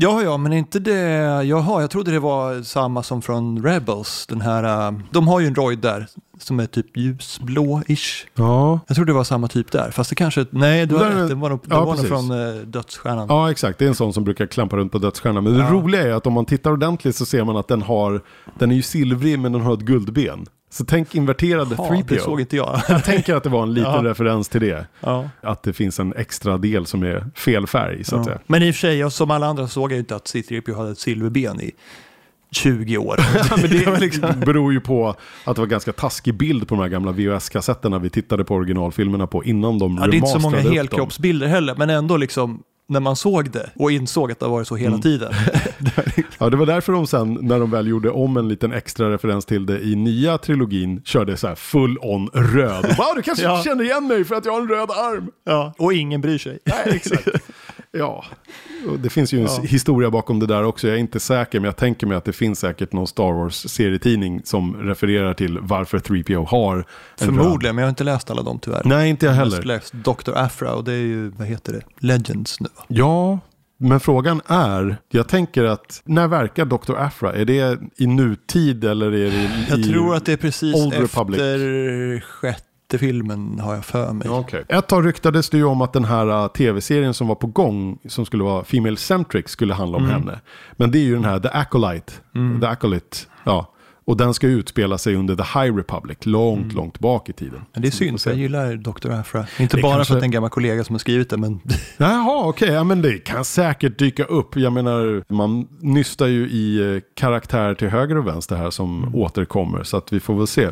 [0.01, 0.99] Ja, ja, men inte det...
[1.43, 4.25] Jaha, jag trodde det var samma som från Rebels.
[4.27, 4.87] Den här...
[4.87, 6.07] äh, De har ju en droid där
[6.39, 8.25] som är typ ljusblå-ish.
[8.35, 8.79] Ja.
[8.87, 10.45] Jag trodde det var samma typ där, fast det kanske...
[10.49, 11.29] Nej, du har rätt.
[11.29, 13.25] Det var nog, det ja, var från äh, Dödsstjärnan.
[13.29, 13.79] Ja, exakt.
[13.79, 15.43] Det är en sån som brukar klampa runt på dödsstjärnan.
[15.43, 15.69] Men det Ja.
[15.71, 18.21] roliga är att om man tittar ordentligt så ser man att den har,
[18.59, 20.45] den är ju silvrig men den har ett guldben.
[20.71, 22.03] Så tänk inverterade Ja, 3PO.
[22.07, 22.81] det såg inte jag.
[22.89, 24.03] Jag tänker att det var en liten Ja.
[24.03, 24.87] referens till det.
[24.99, 25.29] ja.
[25.41, 28.25] Att det finns en extra del som är fel färg så att Ja.
[28.25, 28.39] säga.
[28.47, 30.91] Men i och för sig, som alla andra såg jag ju inte att C-3PO hade
[30.91, 31.71] ett silverben i
[32.51, 33.19] 20 år.
[33.61, 36.81] men det var liksom- beror ju på att det var ganska taskig bild på de
[36.81, 40.39] här gamla VHS-kassetterna vi tittade på originalfilmerna på innan de Ja, det är inte så
[40.39, 44.51] många helkroppsbilder heller, men ändå liksom när man såg det och insåg att det har
[44.51, 45.01] varit så hela Mm.
[45.01, 45.33] tiden.
[46.37, 49.45] Ja, det var därför de sen, när de väl gjorde om en liten extra referens
[49.45, 52.85] till det i nya trilogin, körde så här full on röd.
[52.97, 53.61] Wow, du kanske Ja.
[53.63, 55.31] känner igen mig för att jag har en röd arm.
[55.45, 56.59] Ja, och ingen bryr sig.
[56.65, 57.27] Nej, exakt.
[57.97, 58.25] Ja,
[58.89, 59.61] och det finns ju en Ja.
[59.63, 60.87] historia bakom det där också.
[60.87, 64.41] Jag är inte säker, men jag tänker mig att det finns säkert någon Star Wars-serietidning
[64.43, 66.85] som refererar till varför 3PO har.
[67.17, 68.81] Förmodligen, men jag har inte läst alla dem tyvärr.
[68.85, 69.63] Nej, inte jag Jag har heller.
[69.63, 70.31] läst Dr.
[70.35, 72.67] Afra och det är ju, vad heter det, Legends nu.
[72.77, 72.83] va?
[72.87, 73.39] Ja,
[73.81, 76.95] men frågan är, jag tänker att när verkar Dr.
[76.97, 77.33] Afra?
[77.33, 79.49] Är det i nutid eller är det i...
[79.69, 82.23] Jag tror att det är precis Old efter Republic.
[82.23, 82.63] sjätte
[82.97, 84.29] filmen har jag för mig.
[84.29, 84.63] Okej.
[84.67, 87.99] Ett tag ryktades det ju om att den här uh, tv-serien som var på gång,
[88.07, 90.15] som skulle vara Female Centric, skulle handla om Mm.
[90.15, 90.39] henne.
[90.71, 92.13] Men det är ju den här The Acolyte.
[92.61, 93.73] The Acolyte, ja.
[94.09, 97.53] Och den ska utspela sig under The High Republic, långt, långt bak i tiden.
[97.55, 97.65] Mm.
[97.73, 99.11] Men det är synd, jag gillar Dr.
[99.11, 99.45] Afra.
[99.59, 101.37] Inte Det bara kanske- för att det är en gammal kollega som har skrivit det,
[101.37, 101.59] men
[101.97, 104.55] Jaha, okej, ja, men det kan säkert dyka upp.
[104.55, 109.15] Jag menar, man nystar ju i eh, karaktär till höger och vänster här som Mm.
[109.15, 109.83] återkommer.
[109.83, 110.67] Så att vi får väl se.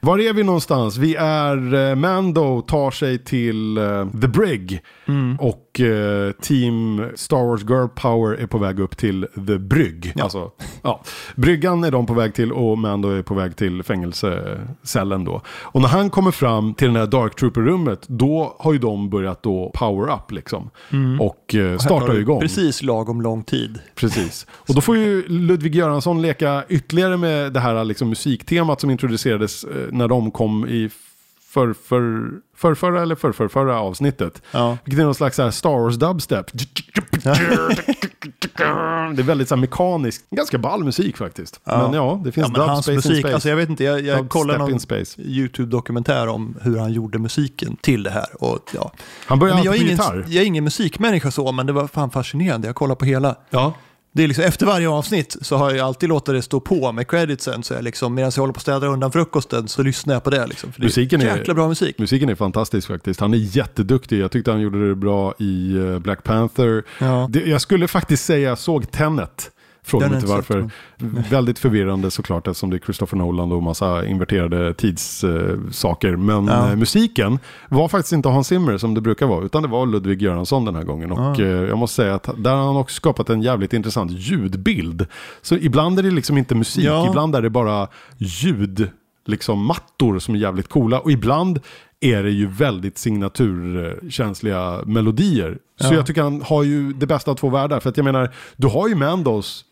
[0.00, 0.96] Var är vi någonstans?
[0.96, 4.80] Vi är, eh, Mando tar sig till eh, The Brig.
[5.08, 5.36] Mm.
[5.40, 10.12] Och eh, Team Star Wars Girl Power är på väg upp till The Brygg.
[10.16, 10.22] Ja.
[10.22, 10.50] Alltså,
[10.82, 11.02] ja.
[11.36, 15.42] Bryggan är de på väg till och Mando är på väg till fängelsecellen då.
[15.48, 19.42] Och när han kommer fram till den här Dark Trooper-rummet, då har ju de börjat
[19.42, 20.70] då power up liksom.
[21.20, 22.40] Och eh, startar ju igång.
[22.40, 23.78] Precis lagom lång tid.
[23.94, 24.46] Precis.
[24.50, 29.64] Och då får ju Ludvig Göransson leka ytterligare med det här liksom, musiktemat som introducerades
[29.64, 30.90] eh, när de kom i
[31.48, 34.42] för, för, förrförra eller förrförrförra avsnittet.
[34.50, 34.78] Ja.
[34.84, 36.46] Vilket är någon slags så Star Wars dubstep.
[39.16, 41.60] Det är väldigt så här mekanisk, ganska ball musik faktiskt.
[41.64, 41.82] Ja.
[41.82, 43.34] Men ja, det finns Ja, men dub, hans space in space.
[43.34, 44.80] alltså jag vet inte, jag, jag kollade någon.
[45.18, 48.26] YouTube-dokumentär om hur han gjorde musiken till det här.
[48.42, 48.92] Och, ja.
[49.26, 50.24] Han börjar men jag, är ingen, gitarr.
[50.28, 52.66] jag är ingen musikmänniska så, men det var fan fascinerande.
[52.68, 53.36] Jag kollade på hela.
[53.50, 53.74] Ja.
[54.18, 57.08] Det är liksom, efter varje avsnitt så har jag alltid låtit det stå på med
[57.08, 57.62] creditsen.
[57.62, 60.30] Så jag liksom, medan jag håller på att städa undan frukosten så lyssnar jag på
[60.30, 60.46] det.
[60.46, 61.98] Liksom, för det Musiken är- jäkla bra musik.
[61.98, 63.20] Musiken är fantastisk faktiskt.
[63.20, 64.20] Han är jätteduktig.
[64.20, 66.84] Jag tyckte han gjorde det bra i eh, Black Panther.
[66.98, 67.26] Ja.
[67.30, 69.50] Det, jag skulle faktiskt säga jag såg Tenet.
[69.88, 70.70] Fråga mig inte varför.
[71.30, 76.16] Väldigt förvirrande såklart eftersom det är Christopher Nolan och massa inverterade tidssaker.
[76.16, 76.70] Men Ja.
[76.70, 79.44] eh, musiken var faktiskt inte Hans Zimmer som det brukar vara.
[79.44, 81.12] Utan det var Ludvig Göransson den här gången.
[81.12, 81.44] Och Ja.
[81.44, 85.06] eh, jag måste säga att där har han också skapat en jävligt intressant ljudbild.
[85.42, 86.84] Så ibland är det liksom inte musik.
[86.84, 87.08] Ja.
[87.08, 88.90] Ibland är det bara ljud.
[89.26, 91.00] Liksom mattor som är jävligt coola.
[91.00, 91.60] Och ibland
[92.00, 95.58] är det ju väldigt signaturkänsliga melodier.
[95.80, 95.94] Så Ja.
[95.94, 97.80] jag tycker han har ju det bästa av två världar.
[97.80, 99.64] För att jag menar, du har ju Mandos.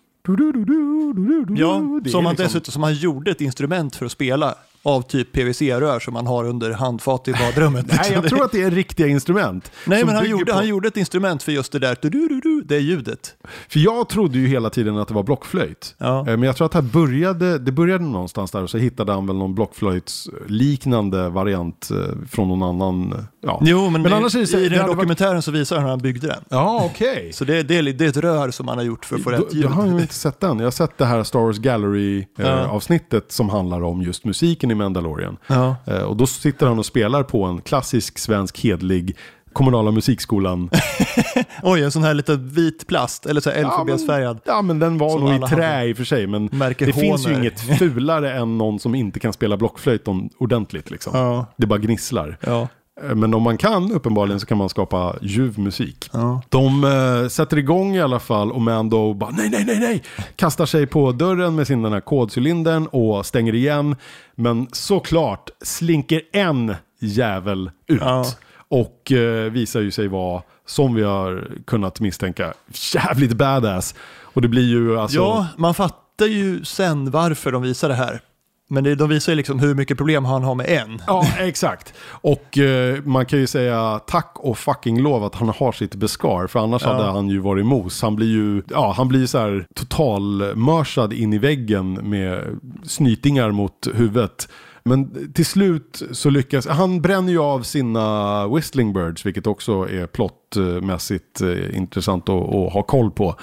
[1.57, 4.55] Ja, som han liksom- dessutom som han gjorde ett instrument för att spela
[4.87, 7.87] av typ PVC-rör som man har under handfat i badrummet.
[7.88, 9.70] Nej, jag tror att det är riktiga instrument.
[9.87, 12.79] Nej, men han gjorde, på- han gjorde ett instrument för just det där, du-du-du-du, det
[12.79, 13.35] ljudet.
[13.68, 15.94] För jag trodde ju hela tiden att det var blockflöjt.
[15.99, 16.18] Ja.
[16.18, 19.27] Eh, Men jag tror att här började, det började någonstans där och så hittade han
[19.27, 21.96] väl någon blockflöjtsliknande variant eh,
[22.31, 23.12] från någon annan.
[23.12, 25.42] eh, Ja, Jo, men, Men i, annars det så- i den här hade varit- dokumentären
[25.42, 26.44] så visar han hur han byggde den.
[26.49, 27.31] ja okej.
[27.33, 29.31] Så det, det, är, det är ett rör som han har gjort för att få
[29.31, 29.64] rätt ljud.
[29.64, 30.59] jag har ju inte sett den.
[30.59, 35.37] Jag har sett det här Star Wars Gallery-avsnittet som handlar om just musiken i Mandalorian.
[35.47, 35.77] Ja.
[35.87, 39.17] Eh, och då sitter han och spelar på en klassisk svensk hedlig
[39.53, 40.71] kommunala musikskolan.
[41.62, 44.37] Oj, en sån här liten vit plast, eller så här Ja.
[44.45, 45.87] Ja, men den var nog i trä hade.
[45.89, 46.27] i och för sig.
[46.27, 50.05] Men Märker det finns ju inget fulare än någon som inte kan spela blockflöjt
[50.39, 50.91] ordentligt.
[50.91, 51.19] Liksom.
[51.19, 51.47] Ja.
[51.57, 52.39] Det bara gnisslar.
[52.41, 52.69] Ja.
[53.03, 56.11] Eh, Men om man kan, uppenbarligen, så kan man skapa ljuv musik.
[56.13, 56.43] Ja.
[56.49, 60.03] De eh, sätter igång i alla fall och Mando bara nej, nej, nej, nej.
[60.37, 63.97] Kastar sig på dörren med sin den här kodcylindern och stänger igen.
[64.35, 68.01] Men såklart slinker en jävel ut.
[68.01, 68.25] Ja.
[68.69, 72.55] Och eh, visar ju sig vara, som vi har kunnat misstänka,
[72.95, 73.95] jävligt badass.
[74.23, 75.19] Och det blir ju alltså...
[75.19, 78.21] ja, man fattar ju sen varför de visar det här.
[78.68, 81.02] Men det, de visar ju liksom hur mycket problem han har med en.
[81.07, 81.94] Ja, exakt.
[82.09, 86.46] Och eh, man kan ju säga tack och fucking lov att han har sitt beskar.
[86.46, 86.92] För annars Ja.
[86.92, 88.02] hade han ju varit mos.
[88.02, 92.44] Han blir ju, ja, han blir så här totalmörsad in i väggen med
[92.85, 94.48] snytingar mot huvudet.
[94.85, 100.07] Men till slut så lyckas, han bränner ju av sina Whistling Birds, vilket också är
[100.07, 103.35] plottmässigt eh, intressant att, att ha koll på.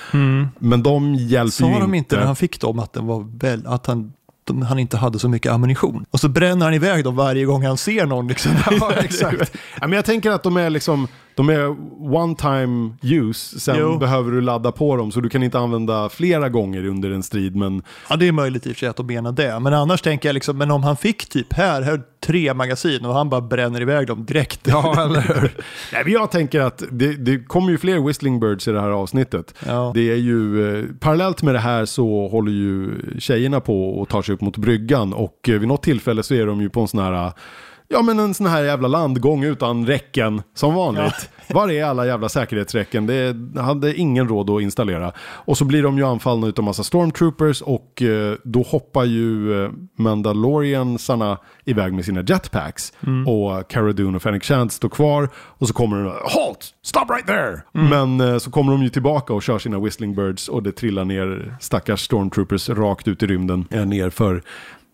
[0.60, 3.68] Men de hjälper Sa ju de inte när han fick dem att, den var väl,
[3.68, 4.14] att han,
[4.46, 6.06] de, han inte hade så mycket ammunition?
[6.12, 8.28] Och så bränner han iväg dem varje gång han ser någon.
[8.28, 8.52] Liksom.
[8.80, 9.54] Ja, exakt.
[9.82, 11.76] Ja, men jag tänker att de är liksom, de är
[12.16, 13.98] one time use, sen Jo.
[13.98, 17.56] behöver du ladda på dem så du kan inte använda flera gånger under en strid.
[17.56, 19.60] Men Ja, det är möjligt i och för sig att de menar det.
[19.60, 23.14] Men annars tänker jag liksom, men om han fick typ här, här tre magasin och
[23.14, 24.60] han bara bränner iväg dem direkt.
[24.68, 25.52] Ja, eller?
[25.94, 29.54] Nej, jag tänker att det, det kommer ju fler Whistling Birds i det här avsnittet.
[29.68, 29.92] Ja.
[29.96, 34.22] Det är ju, eh, parallellt med det här så håller ju tjejerna på och tar
[34.22, 36.88] sig upp mot bryggan och eh, vid något tillfälle så är de ju på en
[36.88, 37.32] sån här,
[37.94, 41.30] ja men en sån här jävla landgång utan räcken som vanligt.
[41.50, 43.06] Var är alla jävla säkerhetsräcken?
[43.06, 45.12] Det hade ingen råd att installera.
[45.20, 49.72] Och så blir de ju anfallna utav massa stormtroopers och eh, då hoppar ju eh,
[49.98, 52.94] Mandaloriansarna iväg med sina jetpacks.
[53.28, 56.74] Och Cara Dune och Fennec Shand står kvar och så kommer de Halt!
[56.82, 57.62] Stop right there!
[57.72, 61.06] Men eh, så kommer de ju tillbaka och kör sina Whistling Birds och det trillar
[61.06, 63.66] ner stackars stormtroopers rakt ut i rymden.
[63.70, 64.44] Ner för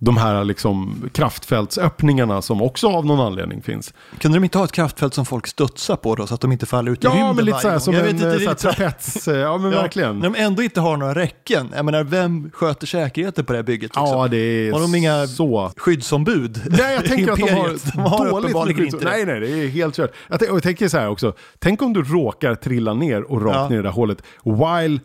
[0.02, 3.94] de här liksom kraftfältsöppningarna som också av någon anledning finns.
[4.20, 6.66] Kunde de inte ha ett kraftfält som folk studsar på då, så att de inte
[6.66, 7.82] faller ut i Ja, rymden men lite såhär gång?
[7.82, 9.28] som Jag en vet inte, eh, så här- trapets.
[9.28, 10.16] eh, Ja, men Ja, verkligen.
[10.20, 11.70] När de ändå inte har några räcken.
[11.76, 13.82] Jag menar, vem sköter säkerheten på det här bygget?
[13.90, 14.06] Liksom?
[14.06, 16.62] Ja, det är Har de inga så skyddsombud?
[16.70, 19.06] Nej, jag tänker att de har, de har dåligt inte.
[19.06, 20.12] Nej, nej, det är helt kört.
[20.30, 21.34] Jag, jag tänker så här också.
[21.60, 23.70] Tänk om du råkar trilla ner och rakt Ja.
[23.70, 25.00] ner i det där hålet while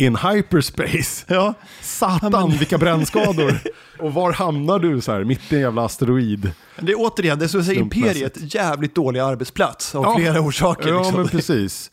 [0.00, 1.24] in hyperspace.
[1.34, 3.58] Ja, Satan, vilka brännskador.
[3.98, 6.50] och var hamnar du så här, mitt i en jävla asteroid?
[6.80, 7.80] det är återigen, det är så att säga.
[7.80, 10.16] Imperiet, jävligt dålig arbetsplats av Ja.
[10.18, 10.88] flera orsaker.
[10.88, 11.16] Ja, liksom.
[11.16, 11.90] men precis.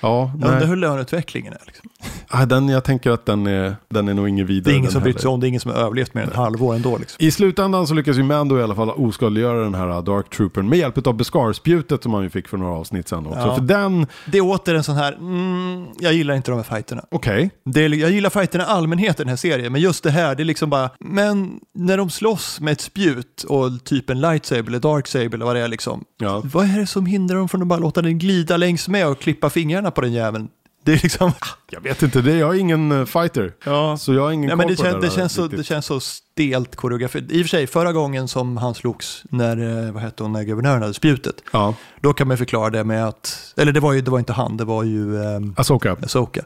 [0.00, 1.62] Ja, Jag undrar hur löneutvecklingen är.
[1.66, 1.90] Liksom.
[2.28, 4.72] Ah, den, jag tänker att den är, den är nog ingen vidare.
[4.72, 6.28] Det är ingen som brytt sig om, det är ingen som har överlevt mer än
[6.28, 6.98] ett halvår ändå.
[6.98, 7.16] Liksom.
[7.20, 10.78] I slutändan så lyckas ju Mando i alla fall oskadliggöra den här Dark Troopern med
[10.78, 13.38] hjälp av Beskar-spjutet som han ju fick för några avsnitt sen också.
[13.38, 13.54] Ja.
[13.54, 17.04] För den, Det är åter en sån här, mm, jag gillar inte de här fighterna.
[17.10, 17.50] okej.
[17.76, 20.42] Är, jag gillar fighterna i allmänhet i den här serien, men just det här, det
[20.42, 24.78] är liksom bara, men när de slåss med ett spjut och typ en lightsaber eller
[24.80, 26.42] darksaber eller vad det är liksom, Ja.
[26.44, 29.18] vad är det som hindrar dem från att bara låta den glida längs med och
[29.20, 30.48] klippa fingrarna på den jäveln?
[30.84, 31.32] Det är liksom,
[31.70, 33.52] Jag vet inte, det, jag är ingen eh, fighter.
[33.64, 33.96] ja.
[33.96, 35.86] Så jag har ingen Nej, men det, på kän, det, där känns så, det känns
[35.86, 36.00] så
[36.38, 37.26] stelt koreografi.
[37.30, 40.42] I och för sig, förra gången som han slogs, när, eh, vad hette hon, när
[40.42, 44.00] guvernören hade spjutet, Ja, då kan man förklara det med att, eller det var ju
[44.00, 45.96] det var inte han, det var ju um, Asoka.
[46.02, 46.42] Asoka.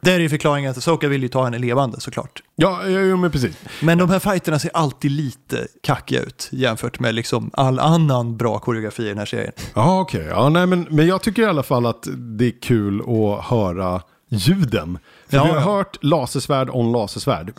[0.00, 2.42] Där är ju förklaringen att Asoka vill ju ta henne levande såklart.
[2.56, 3.56] Ja, ja, ja, men precis.
[3.82, 8.58] Men de här fighterna ser alltid lite kackiga ut jämfört med liksom all annan bra
[8.58, 9.52] koreografi i den här serien.
[9.74, 10.26] Ja, okej.
[10.30, 14.00] Ja, nej, men, men jag tycker i alla fall att det är kul att höra
[14.28, 14.98] ljuden.
[15.28, 15.62] För Ja, vi har ja.
[15.62, 17.52] hört lasersvärd on lasersvärd.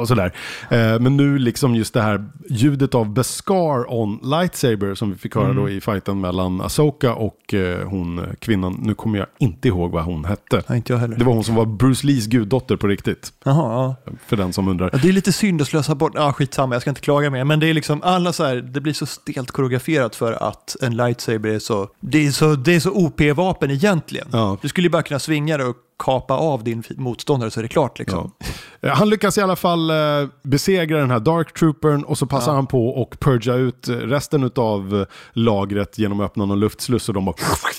[0.00, 0.32] Och sådär.
[0.70, 5.34] Eh, men nu liksom just det här ljudet av Beskar on lightsaber som vi fick
[5.34, 5.56] höra Mm.
[5.56, 8.78] då i fighten mellan Asoka och eh, hon eh, kvinnan.
[8.82, 10.62] Nu kommer jag inte ihåg vad hon hette.
[10.68, 11.16] Nej, inte jag heller.
[11.16, 13.32] Det var hon som var Bruce Lees guddotter på riktigt.
[13.44, 14.12] Jaha, ja.
[14.26, 14.90] För den som undrar.
[14.92, 17.44] Ja, Det är lite synd att slösa bort, ja skitsamma, jag ska inte klaga mer,
[17.44, 20.96] men det är liksom alla så här, det blir så stelt koreograferat för att en
[20.96, 24.26] lightsaber är så, det är så, det är så OP-vapen egentligen.
[24.32, 24.58] Ja.
[24.62, 27.68] Du skulle ju bara kunna svinga det och kapa av din motståndare så är det
[27.68, 28.32] klart liksom.
[28.80, 28.88] Ja.
[28.88, 29.96] Eh, Han lyckas i alla fall eh,
[30.42, 32.56] besegra den här Dark Troopern och så passar Ja.
[32.56, 37.14] han på och purga ut eh, resten av lagret genom att öppna någon luftsluss och
[37.14, 37.34] de bara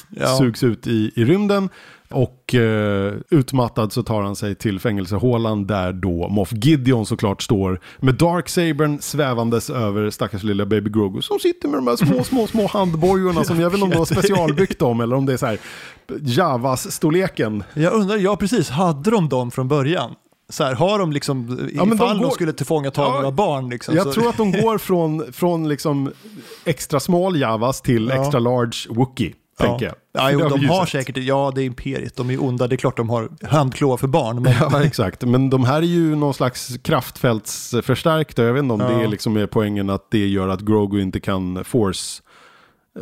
[0.10, 0.38] Ja.
[0.38, 1.70] sugs ut i, i rymden.
[2.16, 7.80] Och eh, utmattad så tar han sig till fängelsehålan där då Moff Gideon såklart står
[8.00, 12.48] med Darksabern svävandes över stackars lilla Baby Grogu som sitter med de här små, små,
[12.48, 15.38] små handbojorna som jag vet inte om de har specialbyggt dem eller om det är
[15.38, 15.58] så här
[16.22, 17.64] Javas-storleken.
[17.74, 20.12] Jag undrar, ja precis, hade de dem från början?
[20.50, 23.70] Så här, har de liksom, Ja, de ifall de, går- skulle tillfångata Ja, några barn
[23.70, 23.96] liksom.
[23.96, 26.12] Jag så, tror att de går från, från liksom
[26.66, 28.22] extra small Javas till Ja.
[28.22, 29.66] extra large Wookie, ja.
[29.66, 29.96] tänker jag.
[30.14, 32.98] Ja, jo, de har säkert, ja det är imperiet, de är onda, det är klart
[32.98, 34.42] de har handklåar för barn.
[34.42, 35.22] Men, Ja, exakt.
[35.26, 38.44] Men de här är ju någon slags kraftfältsförstärkta.
[38.44, 38.88] Jag vet inte om Ja.
[38.88, 42.22] det är liksom är poängen att det gör att Grogu inte kan force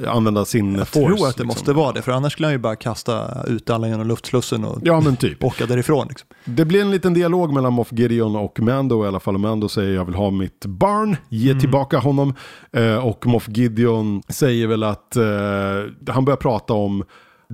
[0.08, 1.06] använda sin jag force.
[1.08, 1.48] tror att det liksom.
[1.48, 4.80] måste vara det, för annars skulle han ju bara kasta ut alla genom luftslussen och
[4.84, 5.44] Ja, men typ.
[5.44, 6.08] åka därifrån.
[6.10, 6.28] Liksom.
[6.46, 9.34] Det blir en liten dialog mellan Moff Gideon och Mando i alla fall.
[9.34, 11.60] Och Mando säger jag vill ha mitt barn, ge Mm.
[11.62, 12.34] tillbaka honom.
[12.72, 15.24] Eh, och Moff Gideon säger väl att eh,
[16.14, 17.04] han börjar prata om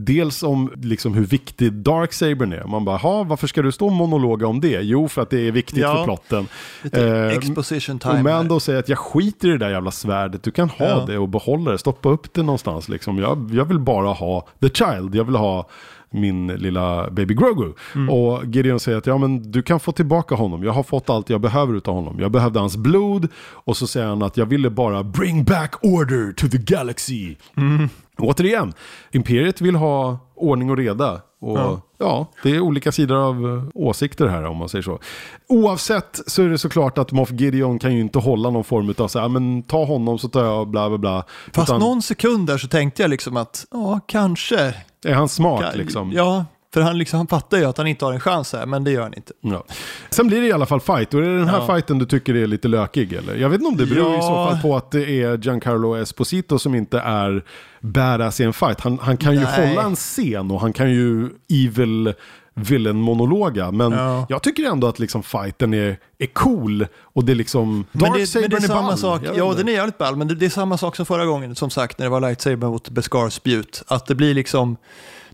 [0.05, 2.63] Dels om liksom hur viktig Darksabern är.
[2.63, 4.81] Man bara, "Ha, varför ska du stå och monologa om det?
[4.81, 5.95] Jo, för att det är viktigt Ja.
[5.95, 6.47] för plotten.
[6.93, 8.23] Eh, exposition Och time.
[8.23, 10.43] Mando säger att jag skiter i det där jävla svärdet.
[10.43, 11.05] Du kan ha Ja.
[11.07, 11.77] det och behålla det.
[11.77, 12.89] Stoppa upp det någonstans.
[12.89, 13.17] Liksom.
[13.17, 15.15] Jag, jag vill bara ha the child.
[15.15, 15.69] Jag vill ha
[16.11, 17.73] min lilla baby Grogu.
[17.95, 18.09] Mm.
[18.09, 20.63] Och Gideon säger att ja, men du kan få tillbaka honom.
[20.63, 22.19] Jag har fått allt jag behöver utav honom.
[22.19, 23.27] Jag behövde hans blod.
[23.37, 27.35] Och så säger han att jag ville bara bring back order to the galaxy.
[27.57, 27.89] Mm.
[28.19, 28.73] Återigen,
[29.11, 31.21] Imperiet vill ha ordning och reda.
[31.41, 31.81] Och ja.
[31.97, 32.31] Ja.
[32.43, 34.99] det är olika sidor av eh, åsikter här om man säger så.
[35.47, 39.07] Oavsett så är det såklart att Moff Gideon kan ju inte hålla någon form av
[39.07, 41.23] så här, men ta honom så tar jag bla bla bla.
[41.53, 44.73] Fast Utan någon sekund där så tänkte jag liksom att, ja, kanske.
[45.05, 46.11] är han smart liksom?
[46.11, 48.83] Ja, för han, liksom, han fattar ju att han inte har en chans här, men
[48.83, 49.33] det gör han inte.
[49.41, 49.63] Ja.
[50.09, 51.67] Sen blir det i alla fall fight och är det den här Ja.
[51.75, 53.35] fighten du tycker är lite lökig eller?
[53.35, 54.21] Jag vet inte om det beror i Ja.
[54.21, 57.43] så fall på att det är Giancarlo Esposito som inte är
[57.81, 58.81] badass i en fight.
[58.81, 59.67] Han, han kan ju Nej.
[59.69, 62.13] hålla en scen och han kan ju evil
[62.53, 63.71] villain-monologa.
[63.71, 64.25] Men Ja.
[64.29, 67.85] jag tycker ändå att liksom fighten är, är cool och det är liksom...
[67.91, 68.97] Men det, men det är samma ball.
[68.97, 71.55] sak, ja den är jävligt ball, men det, det är samma sak som förra gången,
[71.55, 73.83] som sagt, när det var lightsaber mot Beskars spjut.
[73.87, 74.77] Att det blir liksom,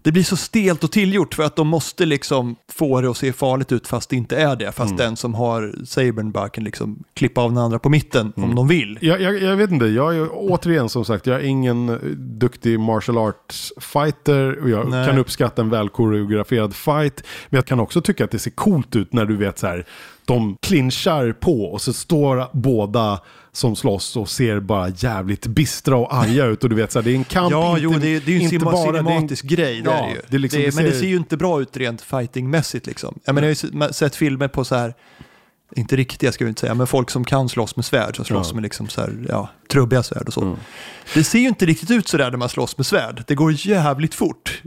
[0.06, 3.34] det blir så stelt och tillgjort för att de måste liksom få det att se
[3.34, 4.72] farligt ut fast det inte är det.
[4.72, 4.98] Fast Mm.
[4.98, 8.68] den som har sabern bara kan liksom klippa av den andra på mitten om de
[8.68, 8.98] vill.
[9.02, 12.80] Jag, jag, jag vet inte, jag är återigen som sagt, jag är ingen eh, duktig
[12.80, 15.08] martial arts fighter och jag Nej.
[15.08, 17.24] kan uppskatta en välkoreograferad fight.
[17.50, 19.86] Men jag kan också tycka att det ser coolt ut när du vet så här,
[20.26, 23.20] de clinchar på och så står båda
[23.52, 27.04] som slåss och ser bara jävligt bistra och arga ut och du vet så här,
[27.04, 27.52] det är en kamp.
[27.52, 29.46] Ja, inte, jo, det, är- det är ju en inte bara- det är en- cinematisk
[29.46, 29.82] grej.
[29.86, 30.22] Ja, det ju.
[30.28, 32.88] det liksom- det är, det men det ser- ser ju inte bra ut rent fightingmässigt
[32.88, 33.20] liksom.
[33.26, 34.94] Jag, menar, jag har ju sett filmer på så här,
[35.76, 38.48] inte riktiga ska vi inte säga, men folk som kan slåss med svärd, som slåss
[38.50, 38.56] Ja.
[38.56, 40.42] med liksom så här, ja, trubbiga svärd och så.
[40.42, 40.56] Mm.
[41.14, 43.24] Det ser ju inte riktigt ut så där när man slåss med svärd.
[43.28, 44.62] Det går jävligt fort.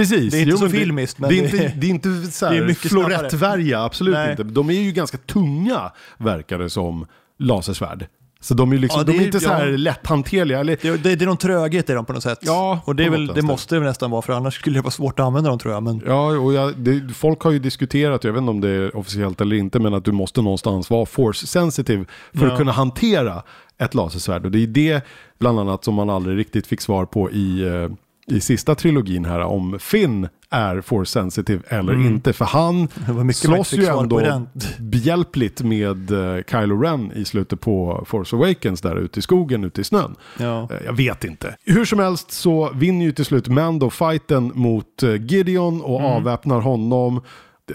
[0.00, 0.32] Precis.
[0.32, 2.54] Det är inte Jo, så filmiskt, det är det- inte, det är inte så här
[2.54, 2.74] snabbare.
[2.74, 4.30] florettvärja, absolut Nej.
[4.30, 4.42] inte.
[4.42, 7.06] De är ju ganska tunga, verkar det som,
[7.38, 8.06] lasersvärd.
[8.40, 9.76] Så de är liksom, Ja, de det är är- inte så här ja.
[9.76, 10.60] lätthanterliga.
[10.60, 12.38] Eller, Det, det, det är någon tröghet i dem på något sätt.
[12.42, 14.90] Ja, och det, är väl, det måste det nästan vara, för annars skulle det vara
[14.90, 15.82] svårt att använda dem tror jag.
[15.82, 18.96] Men, Ja, och jag, det, folk har ju diskuterat, jag vet inte om det är
[18.96, 22.52] officiellt eller inte, men att du måste någonstans vara force sensitive för Ja.
[22.52, 23.42] att kunna hantera
[23.78, 24.44] ett lasersvärd.
[24.44, 25.04] Och det är det
[25.38, 27.88] bland annat som man aldrig riktigt fick svar på i, eh,
[28.30, 32.06] i sista trilogin här, om Finn är force sensitive eller Mm.
[32.06, 32.32] inte.
[32.32, 32.88] För han
[33.34, 34.46] slåss ju ändå
[34.78, 39.80] behjälpligt med eh, Kylo Ren i slutet på Force Awakens där ute i skogen, ute
[39.80, 40.14] i snön.
[40.38, 40.68] Ja.
[40.70, 41.56] Eh, Jag vet inte.
[41.64, 46.12] Hur som helst så vinner ju till slut Mando fighten mot eh, Gideon och Mm.
[46.12, 47.20] avväpnar honom.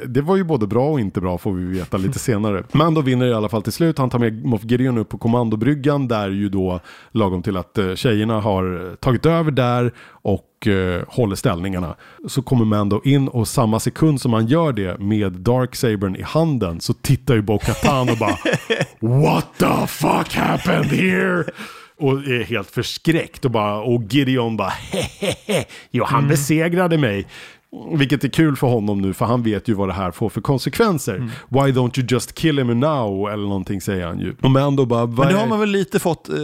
[0.08, 2.64] Det- var ju både bra och inte bra får vi veta lite senare.
[2.72, 3.98] Mando vinner i alla fall till slut.
[3.98, 6.80] Han tar med Moff Gideon upp på kommandobryggan där ju då
[7.12, 11.96] lagom till att eh, tjejerna har eh, tagit över där och eh, håller ställningarna.
[12.28, 16.82] Så kommer Mando in och samma sekund som han gör det med Darksabern i handen
[16.82, 18.38] så tittar ju Bo-Katan och bara
[19.22, 21.44] What the fuck happened here?
[22.00, 27.28] Och är helt förskräckt och bara, och Gideon bara hehehe, jo han besegrade mig.
[27.94, 30.42] Vilket är kul för honom nu, för han vet ju vad det här får för
[30.42, 31.18] konsekvenser.
[31.50, 33.30] Why don't you just kill him now?
[33.30, 34.36] Eller någonting säger han ju.
[34.42, 36.36] Och Mando bara, Men det har man väl lite fått, eh,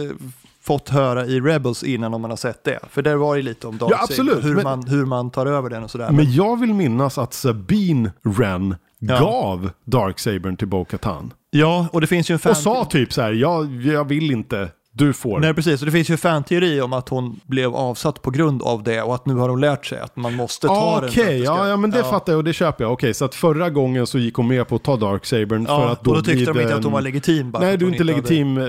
[0.62, 2.78] fått höra i Rebels innan om man har sett det.
[2.90, 5.70] För där var det lite om Darksaber, absolut, hur, men- man, hur man tar över
[5.70, 6.10] den och sådär.
[6.10, 9.18] Men jag vill minnas att Sabine Wren Ja.
[9.20, 11.32] gav Darksabern till Bo-Katan.
[11.50, 12.50] ja, och det finns ju en fan...
[12.50, 14.68] Och sa typ så här, jag, jag vill inte,
[14.98, 15.40] du får.
[15.40, 15.80] Nej, precis.
[15.80, 19.02] Och det finns ju en fanteori om att hon blev avsatt på grund av det
[19.02, 21.08] och att nu har hon lärt sig att man måste ta Ah, den.
[21.10, 22.92] Okej, ska- ja, ja men det fattar jag och det köper jag.
[22.92, 25.92] Okej, så att förra gången så gick hon med på att ta Darksabern Ja, för
[25.92, 27.50] att då och då tyckte de inte det att hon var legitim.
[27.50, 28.64] Bara Nej, du är inte hade- legitim eh,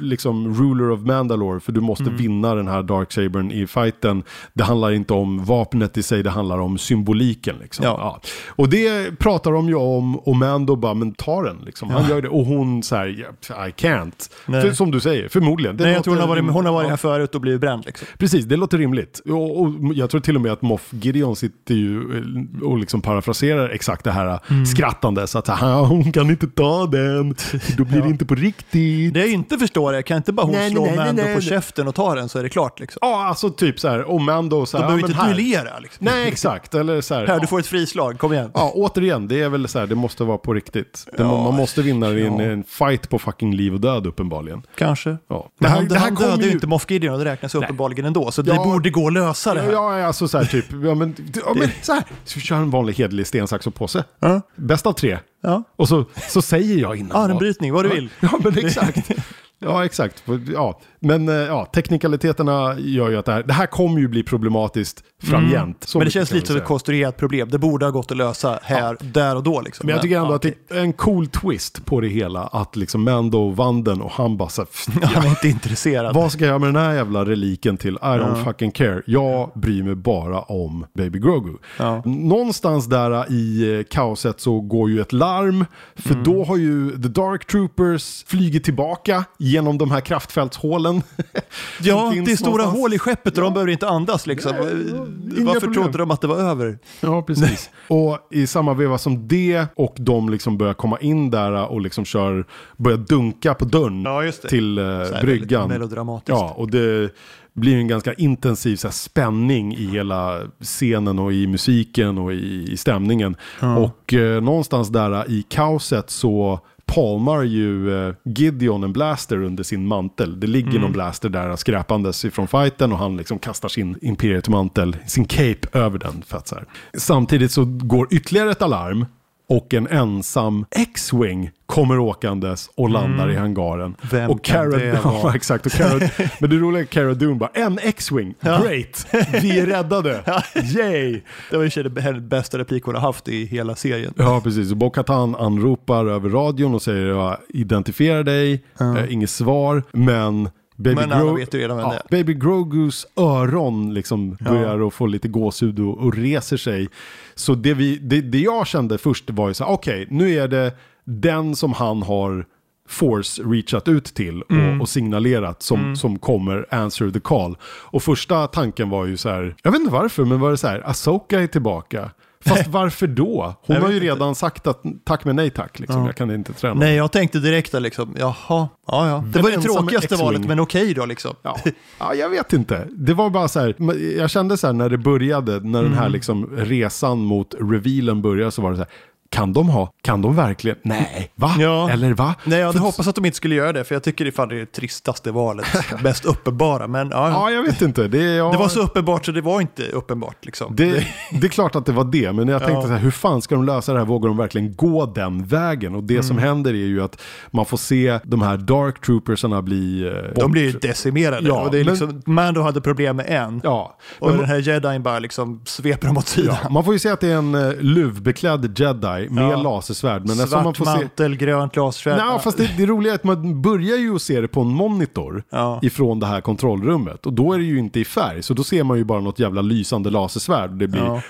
[0.00, 2.16] liksom ruler of Mandalore för du måste Mm.
[2.16, 4.22] vinna den här Darksabern i fighten.
[4.52, 7.56] Det handlar inte om vapnet i sig, det handlar om symboliken.
[7.62, 7.84] Liksom.
[7.84, 8.20] Ja.
[8.48, 11.90] Och det pratar de ju om och Mando bara, men ta den liksom.
[11.90, 14.30] Han gör det och hon så här, "Yeah, I can't.
[14.46, 15.67] För, som du säger, förmodligen.
[15.68, 15.76] Förmodligen.
[15.76, 16.90] Det Nej, jag tror hon har, varit, hon har varit ja.
[16.90, 17.82] här förut och blivit bränd.
[17.86, 18.08] Liksom.
[18.18, 19.20] Precis, det låter rimligt.
[19.30, 23.00] Och, och jag tror till och med att Moff Gideon sitter ju eh, och liksom
[23.02, 24.66] parafraserar exakt det här Mm.
[24.66, 25.26] skrattande.
[25.26, 27.34] Så att "Ah, hon kan inte ta den,
[27.76, 29.14] då blir det inte på riktigt.
[29.14, 31.34] Det jag inte förstår är, kan inte bara hon Nej, slå nej, nej, Mando nej,
[31.34, 31.48] på nej.
[31.48, 32.80] käften och ta den så är det klart?
[32.80, 32.98] Liksom.
[33.02, 35.34] Ja, alltså typ så här, och Mando så De här, ja, behöver men inte här.
[35.34, 35.78] duellera.
[35.78, 36.04] Liksom.
[36.04, 36.74] Nej, exakt.
[36.74, 37.40] Eller så här, Här, ja.
[37.40, 38.50] du får ett frislag, kom igen.
[38.54, 41.06] Ja, återigen, det är väl så här, det måste vara på riktigt.
[41.18, 42.44] Ja, man måste vinna i en, ja.
[42.44, 44.62] en fight på fucking liv och död uppenbarligen.
[44.74, 45.16] Kanske.
[45.28, 45.48] Ja.
[45.58, 48.30] Men han, han kommer dödade ju inte Moff Gideon och det räknas uppenbarligen ändå.
[48.30, 48.64] Så det Ja.
[48.64, 49.72] borde gå att lösa det här.
[49.72, 51.14] Ja, alltså så här typ, ja men,
[51.46, 54.04] ja, men så här, så kör en vanlig hederlig sten, sax och påse.
[54.20, 54.40] Ja.
[54.56, 55.18] Bäst av tre.
[55.42, 55.62] Ja.
[55.76, 57.30] Och så, så säger jag innan.
[57.30, 58.08] Armbrytning, vad du vill.
[58.20, 59.10] Ja, men exakt.
[59.60, 60.22] Ja, exakt.
[60.52, 60.80] Ja.
[61.00, 65.02] Men eh, ja, teknikaliteterna gör ju att det här, det här kommer ju bli problematiskt
[65.22, 65.54] framgent.
[65.58, 65.76] Mm.
[65.94, 67.48] Men det känns lite som ett konstruerat problem.
[67.50, 69.60] Det borde ha gått att lösa här, där och då.
[69.60, 69.86] Liksom.
[69.86, 72.40] Men jag tycker ändå ja, att det är en cool twist på det hela.
[72.42, 76.14] Att liksom Mando vann den och han bara så här, "Pff, Han är inte intresserad.
[76.14, 77.94] Vad ska jag göra med den här jävla reliken till?
[77.94, 79.02] I don't fucking care.
[79.06, 81.56] Jag bryr mig bara om Baby Grogu.
[81.78, 82.02] Ja.
[82.04, 85.64] Någonstans där i eh, kaoset så går ju ett larm.
[85.96, 86.24] För Mm.
[86.24, 90.87] då har ju The Dark Troopers flugit tillbaka genom de här kraftfältshålen.
[91.82, 92.80] Ja, som finns det är stora någonstans.
[92.80, 94.52] hål i skeppet och de behöver inte andas liksom.
[94.56, 95.82] Nej, inga Varför problem.
[95.82, 96.78] trodde de att det var över?
[97.00, 97.70] Ja, precis.
[97.88, 102.04] och i samma veva som det och de liksom börjar komma in där och liksom
[102.04, 102.44] kör,
[102.76, 105.68] börjar dunka på dörren Ja, till eh, här bryggan.
[105.68, 106.28] Melodramatiskt.
[106.28, 107.10] Ja, och det
[107.54, 112.68] blir en ganska intensiv så här, spänning i hela scenen och i musiken och i,
[112.72, 113.36] i stämningen.
[113.78, 116.60] Och eh, någonstans där i kaoset så
[116.94, 120.40] palmar ju eh, Gideon en blaster under sin mantel.
[120.40, 120.82] Det ligger Mm.
[120.82, 125.98] någon blaster där skräpandes ifrån fighten och han liksom kastar sin Imperiet-mantel, sin cape över
[125.98, 126.22] den.
[126.26, 126.64] För att, så här.
[126.98, 129.06] Samtidigt så går ytterligare ett alarm
[129.48, 133.80] och en ensam X-Wing kommer åkandes och landar i hangaren.
[133.80, 133.94] Mm.
[134.10, 135.34] Vem och kan det ja, vara?
[135.34, 135.66] exakt.
[135.66, 135.98] Och Cara,
[136.40, 139.06] men det roliga är att Cara Dune bara, en X-Wing, great,
[139.42, 140.22] vi är räddade,
[140.54, 141.20] yay.
[141.50, 144.14] Det var ju den bästa replik hon har haft i hela serien.
[144.16, 144.70] Ja, precis.
[144.70, 150.94] Och Bo-Katan anropar över radion och säger jag identifierar dig, eh, inget svar, men Baby,
[150.94, 155.06] Men alla vet ju redan vem ja, det Baby Grogus öron liksom börjar att få
[155.06, 156.88] lite gåshud och, och reser sig.
[157.34, 160.48] Så det, vi, det, det jag kände först var ju så här, okej, nu är
[160.48, 160.72] det
[161.04, 162.46] den som han har
[162.88, 164.80] force reachat ut till och, Mm.
[164.80, 167.56] och signalerat som, som kommer answer the call.
[167.64, 170.68] Och första tanken var ju så här, jag vet inte varför, men var det så
[170.68, 172.10] här, Asoka är tillbaka.
[172.46, 173.54] Fast varför då?
[173.66, 174.06] Hon har ju inte.
[174.06, 176.06] redan sagt att tack men nej tack, liksom.
[176.06, 176.74] jag kan inte träna.
[176.74, 179.24] Nej, jag tänkte direkt att liksom, jaha, ja, ja.
[179.32, 181.34] Det En var det tråkigaste valet, men okej då liksom.
[181.42, 181.58] Ja.
[181.98, 182.88] ja, jag vet inte.
[182.90, 183.74] Det var bara så här,
[184.18, 185.98] jag kände så här när det började, när den Mm.
[185.98, 188.90] här liksom resan mot revealen började så var det så här,
[189.30, 191.54] kan de ha, kan de verkligen, nej, va?
[191.58, 191.90] Ja.
[191.90, 192.34] Eller va?
[192.44, 194.38] Nej, jag hade För- hoppats att de inte skulle göra det, för jag tycker det
[194.38, 195.66] är det tristaste valet.
[196.02, 197.32] Mest uppenbara, men ja, ja.
[197.34, 198.08] Ja, jag vet inte.
[198.08, 200.76] Det, ja, Det var så uppenbart så det var inte uppenbart liksom.
[200.76, 203.42] det, det är klart att det var det, men jag tänkte så här, hur fan
[203.42, 204.06] ska de lösa det här?
[204.06, 205.94] Vågar de verkligen gå den vägen?
[205.94, 206.24] Och det Mm.
[206.24, 207.20] som händer är ju att
[207.50, 211.48] man får se de här dark troopersarna bli eh, De blir ju decimerade.
[211.48, 213.60] Ja, och det är men- liksom, Mando hade problem med en.
[213.64, 216.56] Ja, Och men- den här jedin bara liksom sveper dem åt sidan.
[216.70, 219.62] man får ju se att det är en uh, luvbeklädd jedi med Ja.
[219.62, 220.22] lasersvärd.
[220.22, 220.90] Men eftersom man Svart får se...
[220.98, 222.16] mantel, grönt lasersvärd.
[222.26, 224.68] Nej, fast det, det roliga är att man börjar ju att se det på en
[224.68, 225.78] monitor Ja.
[225.82, 227.26] ifrån det här kontrollrummet.
[227.26, 229.38] Och då är det ju inte i färg, så då ser man ju bara något
[229.38, 230.70] jävla lysande lasersvärd.
[230.70, 231.20] Och det blir Ja.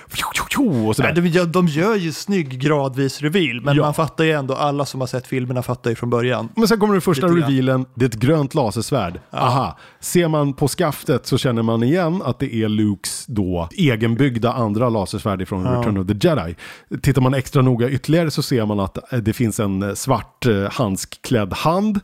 [0.57, 1.13] Och sådär.
[1.13, 3.83] Nej, de, gör, de gör ju snygg gradvis reveal, men Ja.
[3.83, 6.49] man fattar ju ändå, alla som har sett filmerna fattar ju från början.
[6.55, 7.49] Men sen kommer den första Lite grann.
[7.51, 9.19] revealen, det är ett grönt lasersvärd.
[9.31, 14.53] Aha, ser man på skaftet så känner man igen att det är Lukes då egenbyggda
[14.53, 16.55] andra lasersvärd från Return of the Jedi.
[17.01, 20.45] Tittar man extra noga ytterligare så ser man att eh, det finns en eh, svart
[20.45, 21.99] eh, handskklädd hand,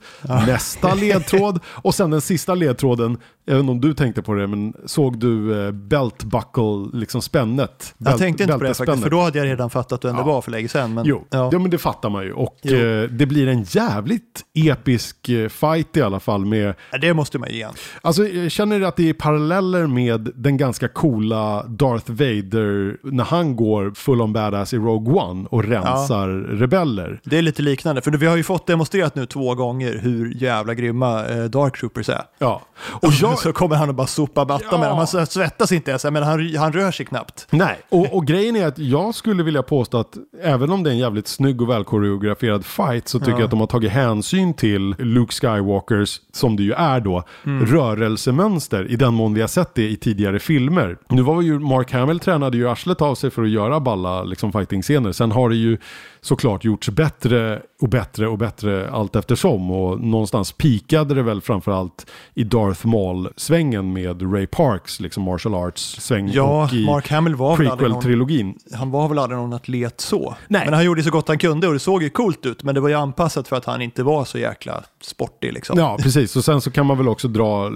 [0.47, 4.47] nästa ledtråd och sen den sista ledtråden, jag vet inte om du tänkte på det,
[4.47, 7.95] men såg du eh, belt buckle, liksom spännet?
[7.97, 10.21] Jag Bält- tänkte inte på det faktiskt, för då hade jag redan fattat vem det
[10.21, 10.25] Ja.
[10.25, 10.93] var för länge sedan.
[10.93, 11.49] Men, Jo, ja.
[11.51, 11.59] ja.
[11.59, 12.33] men det fattar man ju.
[12.33, 17.13] Och eh, det blir en jävligt episk eh, fight i alla fall med Ja, det
[17.13, 17.73] måste man ge igen.
[18.01, 23.55] Alltså, jag känner att det är paralleller med den ganska coola Darth Vader när han
[23.55, 27.19] går full on badass i Rogue One och rensar rebeller.
[27.23, 30.73] Det är lite liknande, för vi har ju fått demonstrerat nu två gånger hur jävla
[30.73, 32.21] grymma eh, Dark Troopers är.
[32.37, 32.61] Ja.
[32.87, 34.77] Och jag, Så kommer han och bara sopa mattan Ja.
[34.77, 34.97] med dem.
[34.97, 37.47] Han svettas inte ens, men han, han rör sig knappt.
[37.49, 40.89] nej, och, och och grejen är att jag skulle vilja påstå att även om det
[40.89, 43.37] är en jävligt snygg och välkoreograferad fight så tycker Ja.
[43.37, 47.65] jag att de har tagit hänsyn till Luke Skywalkers, som det ju är då, Mm.
[47.65, 50.97] rörelsemönster i den mån vi har sett det i tidigare filmer.
[51.09, 54.51] Nu var ju Mark Hamill tränade ju arslet av sig för att göra balla liksom,
[54.51, 55.11] fighting-scener.
[55.11, 55.77] Sen har det ju
[56.25, 59.71] såklart gjorts bättre och bättre och bättre allt eftersom.
[59.71, 66.31] Och någonstans pikade det väl framförallt i Darth Maul-svängen med Ray Parks, liksom martial arts-sväng.
[66.33, 68.55] Ja, Mark Hamill var någon, prequel-trilogin.
[68.73, 70.35] han var väl aldrig någon atlet så.
[70.47, 70.65] Nej.
[70.65, 72.63] Men han gjorde så gott han kunde och det såg ju coolt ut.
[72.63, 75.79] Men det var ju anpassat för att han inte var så jäkla sportig liksom.
[75.79, 76.35] Ja, precis.
[76.35, 77.71] Och sen så kan man väl också dra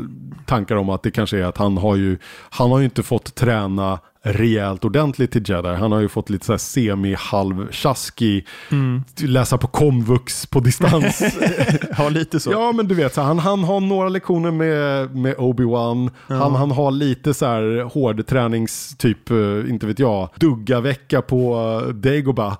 [0.45, 2.17] tankar om att det kanske är att han har ju,
[2.49, 5.67] han har ju inte fått träna rejält ordentligt till jedi.
[5.75, 9.03] Han har ju fått lite så här semi-halv-tjaskig, Mm.
[9.17, 11.21] läsa på komvux på distans.
[11.97, 12.51] Ja, lite så.
[12.51, 16.09] ja, men du vet, så han, han har några lektioner med, med Obi-Wan.
[16.27, 19.37] Han, han har lite så här hård tränings, typ, eh,
[19.69, 21.55] inte vet jag, dugga-vecka på
[21.87, 22.57] uh, Dagobah.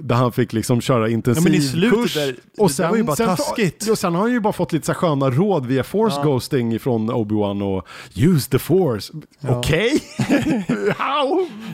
[0.00, 1.82] Där han fick liksom köra intensiv Mhm.
[1.84, 2.14] Ja, kurs.
[2.14, 2.36] där,
[2.82, 3.88] det var ju bara taskigt.
[3.90, 6.78] Och sen har han ju bara fått lite så här sköna råd via force ghosting
[6.80, 7.86] från Obi-Wan och
[8.16, 9.12] use the force.
[9.48, 10.00] Okej?
[10.18, 10.83] How?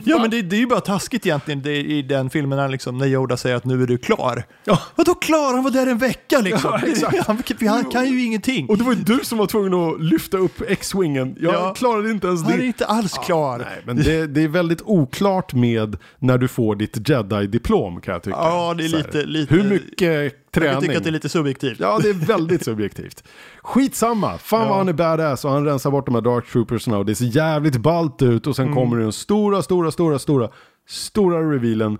[0.05, 2.97] Ja, men det, det är ju bara taskigt egentligen det, i den filmen när, liksom,
[2.97, 4.43] när Yoda säger att nu är du klar.
[4.65, 4.79] Ja.
[4.95, 5.53] Vadå klar?
[5.53, 6.71] Han var där en vecka liksom.
[6.81, 7.27] Ja, exakt.
[7.27, 8.69] han, han kan ju ingenting.
[8.69, 11.35] Och det var ju du som var tvungen att lyfta upp X-wingen.
[11.39, 11.73] Jag Ja.
[11.73, 12.65] klarade inte ens Han är det.
[12.65, 13.57] inte alls klar.
[13.57, 18.23] Nej, men det, det är väldigt oklart med när du får ditt jedi-diplom kan jag
[18.23, 18.37] tycka.
[18.39, 20.81] Ja, det är lite- lite- Hur mycket Jag träning?
[20.81, 21.79] tycker att det är lite subjektivt.
[21.79, 23.23] Ja, det är väldigt subjektivt.
[23.63, 27.05] Skitsamma, fan vad han är badass och han rensar bort de här Dark Troopersna och
[27.05, 28.75] det ser jävligt ballt ut och sen Mm.
[28.77, 30.49] kommer den stora, stora, stora, stora,
[30.89, 31.97] stora revealen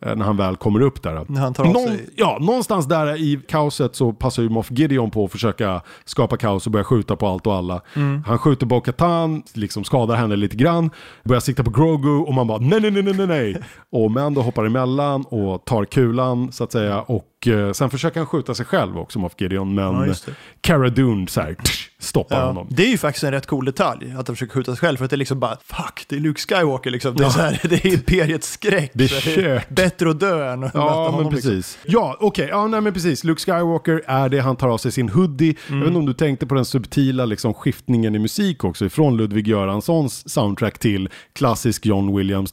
[0.00, 1.10] eh, när han väl kommer upp där.
[1.12, 1.24] Mm.
[1.28, 5.10] När han tar av sig- Ja, någonstans där i kaoset så passar ju Moff Gideon
[5.10, 7.80] på att försöka skapa kaos och börja skjuta på allt och alla.
[7.96, 8.22] Mm.
[8.26, 10.90] Han skjuter Bo-Katan, liksom skadar henne lite grann,
[11.24, 13.56] börjar sikta på Grogu och man bara nej, nej, nej, nej, nej, nej.
[13.92, 18.26] Och Mando hoppar emellan och tar kulan så att säga och eh, sen försöker han
[18.26, 20.34] skjuta sig själv också Moff Gideon men Ja, det.
[20.60, 22.66] Cara Dune så här, tsch, stoppar Ja, honom.
[22.70, 25.04] det är ju faktiskt en rätt cool detalj att han försöker skjuta sig själv för
[25.04, 27.16] att det är liksom bara fuck, det är Luke Skywalker liksom.
[27.16, 28.90] Det är, så här, det är imperiets skräck.
[28.94, 29.68] Det är kört.
[29.68, 31.32] bättre att dö än att möta Ja, men honom.
[31.32, 31.52] precis.
[31.54, 31.80] Liksom.
[31.84, 32.46] Ja, okej.
[32.50, 33.24] Ja, nej, men precis.
[33.24, 34.40] Luke Skywalker är det.
[34.40, 35.54] Han tar av sig sin hoodie.
[35.68, 38.88] Jag vet inte om du tänkte på den subtila liksom, skiftningen i musik också.
[38.88, 42.52] Från Ludwig Göranssons soundtrack till klassisk John Williams.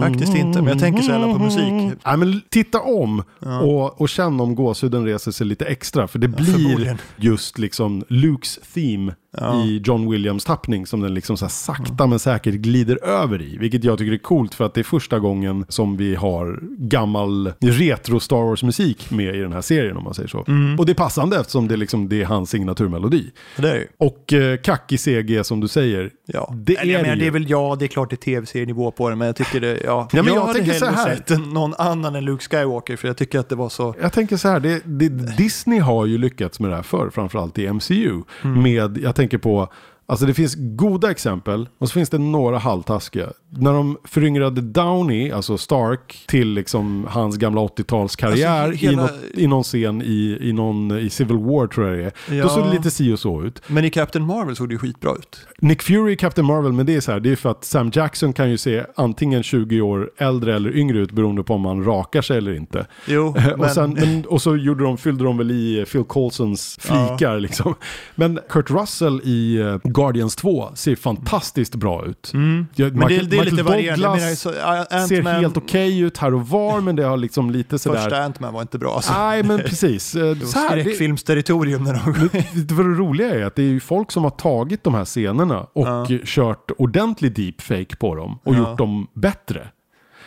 [0.00, 1.72] Faktiskt inte, men jag tänker så jävla på musik.
[2.06, 3.22] Nej, men titta om
[3.62, 6.08] och, och känn om gåshuden reser sig lite extra.
[6.08, 6.98] För det blir förmodligen.
[7.16, 9.64] just liksom Lukes theme Ja.
[9.64, 13.58] i John Williams tappning som den liksom så sakta men säkert glider över i.
[13.58, 17.52] Vilket jag tycker är coolt för att det är första gången som vi har gammal
[17.60, 20.44] retro Star Wars musik med i den här serien om man säger så.
[20.48, 20.78] Mm.
[20.78, 23.30] Och det är passande eftersom det, liksom, det är hans signaturmelodi.
[23.56, 23.86] Det är ju.
[23.98, 26.10] Och eh, kackig CG som du säger.
[26.26, 28.90] Ja, Det jag är menar, det är väl ja, det är klart det är tv-serienivå
[28.90, 30.08] på det, men jag tycker det, ja.
[30.12, 31.16] Ja, men jag hade tänker så hellre här.
[31.16, 34.36] sett någon annan än Luke Skywalker, för jag tycker att det var så, Jag tänker
[34.36, 38.22] så här, det, det, Disney har ju lyckats med det här förr, framförallt i MCU.
[38.42, 38.62] Mm.
[38.62, 39.68] Med, jag tänker tänker på
[40.06, 43.28] alltså det finns goda exempel och så finns det några halvtaskiga.
[43.50, 49.12] När de föryngrade Downey, alltså Stark, till liksom hans gamla 80-talskarriär Alltså, hela- i, något,
[49.34, 52.36] i någon scen i, i, någon, i Civil War tror jag det är.
[52.36, 52.42] Ja.
[52.42, 53.62] Då såg det lite si och så ut.
[53.66, 55.46] men i Captain Marvel såg det ju skitbra ut.
[55.58, 57.90] Nick Fury i Captain Marvel, men det är så här, det är för att Sam
[57.94, 61.84] Jackson kan ju se antingen 20 år äldre eller yngre ut beroende på om man
[61.84, 62.86] rakar sig eller inte.
[63.06, 66.76] Jo, och, men, sen, men, och så gjorde de, fyllde de väl i Phil Coulsons
[66.80, 67.74] flikar liksom.
[68.14, 72.30] Men Kurt Russell i eh, Guardians 2 ser fantastiskt bra ut.
[72.32, 72.66] Jag- Mm.
[72.76, 74.02] men det, Michael- det är lite Michael varierande.
[74.02, 77.50] Jag menar, så, uh, ser helt okej ut här och var, men det har liksom
[77.50, 77.98] lite sådär...
[78.00, 78.94] första Ant-Man var inte bra.
[78.94, 79.12] Alltså.
[79.12, 80.14] Nej, men precis.
[80.14, 82.28] Eh, Det var skräckfilmsterritorium när de...
[82.66, 85.04] det, vad det roliga är att det är ju folk som har tagit de här
[85.04, 86.06] scenerna och Ja.
[86.24, 88.58] kört ordentlig deepfake på dem och Ja.
[88.58, 89.68] gjort dem bättre.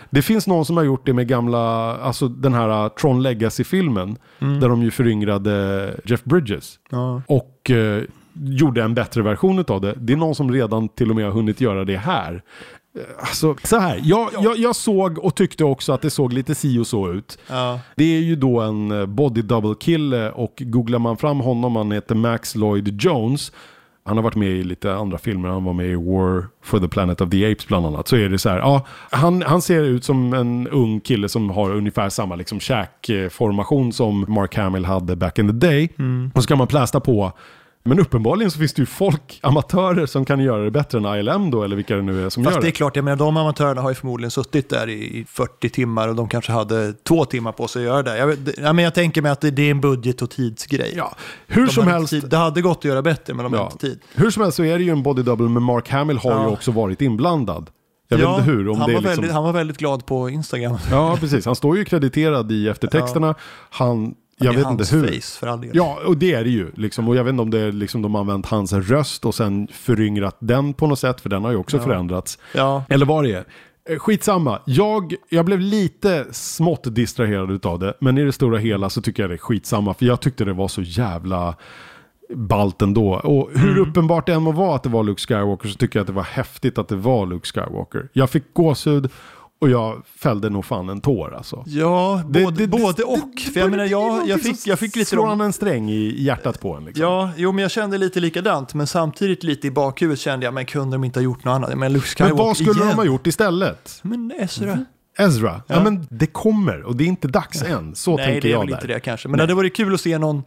[0.09, 4.18] Det finns någon som har gjort det med gamla, alltså den här uh, Tron Legacy-filmen,
[4.39, 6.80] där de ju föryngrade Jeff Bridges.
[6.89, 7.22] Ja.
[7.28, 8.03] Och eh,
[8.42, 9.94] gjorde en bättre version av det.
[9.98, 12.34] Det är någon som redan till och med har hunnit göra det här.
[12.98, 16.56] Eh, Alltså, så här, jag, jag, jag såg och tyckte också att det såg lite
[16.56, 17.38] si och så ut.
[17.50, 17.80] Ja.
[17.96, 21.92] Det är ju då en eh, body double kille och googlar man fram honom, han
[21.92, 23.52] heter Max Lloyd Jones.
[24.06, 26.88] Han har varit med i lite andra filmer, han var med i War for the
[26.88, 28.08] Planet of the Apes bland annat.
[28.08, 31.50] Så är det så här, ja, han, han ser ut som en ung kille som
[31.50, 35.90] har ungefär samma liksom käkformation som Mark Hamill hade back in the day.
[36.34, 37.32] Och så kan man plästa på
[37.88, 41.52] men uppenbarligen så finns det ju folk, amatörer som kan göra det bättre än ILM
[41.52, 42.72] då, eller vilka det nu är som Fast gör det är det.
[42.72, 46.16] klart, jag menar de amatörerna har ju förmodligen suttit där i i 40 timmar och
[46.16, 48.18] de kanske hade två timmar på sig att göra det.
[48.18, 50.94] Jag, ja, men jag tänker mig att det, det är en budget och tidsgrej.
[50.96, 51.16] Ja,
[51.48, 52.10] hur De som helst.
[52.10, 53.64] Tid, det hade gått att göra bättre, men de Ja.
[53.72, 54.00] inte tid.
[54.16, 56.38] Hur som helst så är det ju en body double, men Mark Hamill har ju
[56.38, 56.48] Ja.
[56.48, 57.70] också varit inblandad.
[58.10, 58.70] Jag vet inte hur.
[58.70, 59.22] Om han, det var är liksom...
[59.22, 60.78] väldigt, han var väldigt glad på Instagram.
[60.92, 61.46] Ja, precis.
[61.46, 63.36] Han står ju krediterad i eftertexterna.
[63.70, 65.08] Han, jag vet inte hur.
[65.08, 65.70] face för all del.
[65.74, 66.72] Ja, och det är det ju.
[66.76, 67.08] Liksom.
[67.10, 69.68] Och jag vet inte om det är liksom de har använt hans röst och sen
[69.74, 71.84] föryngrat den på något sätt, för den har ju också Ja.
[71.84, 72.40] förändrats.
[72.54, 72.84] ja.
[72.90, 73.46] Eller vad det är.
[73.90, 74.60] Eh, Skitsamma.
[74.66, 79.24] Jag, jag blev lite smått distraherad utav det, men i det stora hela så tycker
[79.24, 81.56] jag det är skitsamma, för jag tyckte det var så jävla
[82.36, 83.14] ballt ändå.
[83.14, 83.90] Och hur Mm.
[83.90, 86.14] uppenbart det än må vara att det var Luke Skywalker så tycker jag att det
[86.14, 88.10] var häftigt att det var Luke Skywalker.
[88.14, 89.10] Jag fick gåshud
[89.60, 91.64] och jag fällde nog fan en tår alltså.
[91.68, 93.39] Ja, Det- både, det- både och.
[93.53, 95.10] för jag menar, jag, jag, fick, jag fick lite...
[95.10, 97.03] Slår han en sträng i hjärtat på en liksom.
[97.05, 98.74] Ja, jo, men jag kände lite likadant.
[98.74, 101.78] Men samtidigt lite i bakhuvudet kände jag, men kunde de inte ha gjort något annat?
[101.78, 102.88] Men Luke Skywalker Men vad skulle igen.
[102.88, 103.99] de ha gjort istället?
[104.01, 104.86] Men Ezra.
[105.20, 105.62] Ezra?
[105.68, 105.76] Ja.
[105.76, 105.84] Ja.
[105.84, 107.95] men det kommer och det är inte dags än.
[107.95, 108.76] Så Nej, tänker det är jag väl där.
[108.76, 109.28] inte det kanske.
[109.30, 110.43] Men det hade varit kul att se någon,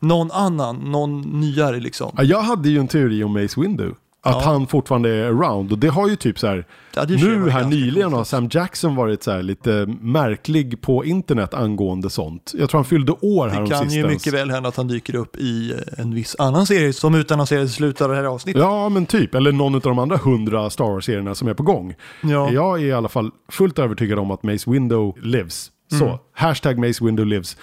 [0.00, 2.14] någon annan, någon nyare liksom.
[2.16, 3.94] Ja, jag hade ju en teori om Mace Windu.
[4.26, 4.40] Att Ja.
[4.44, 5.72] han fortfarande är around.
[5.72, 6.66] Och det har ju typ så här.
[7.08, 8.30] Ju sig Nu här nyligen har konstigt.
[8.30, 12.52] Sam Jackson varit så här lite märklig på internet angående sånt.
[12.58, 14.12] Jag tror han fyllde år här Det kan ju sistens.
[14.12, 17.74] mycket väl hända att han dyker upp i en viss annan serie som utannonserades i
[17.74, 18.62] slutet av det här avsnittet.
[18.62, 19.34] Ja, men typ.
[19.34, 21.94] Eller någon av de andra hundra Star Wars-serierna som är på gång.
[22.22, 22.50] Ja.
[22.52, 25.70] Jag är i alla fall fullt övertygad om att Mace Window lives.
[25.98, 26.18] Så, Mm.
[26.32, 27.56] hashtag Mace Window lives.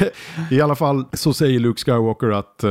[0.50, 2.70] I alla fall så säger Luke Skywalker att eh,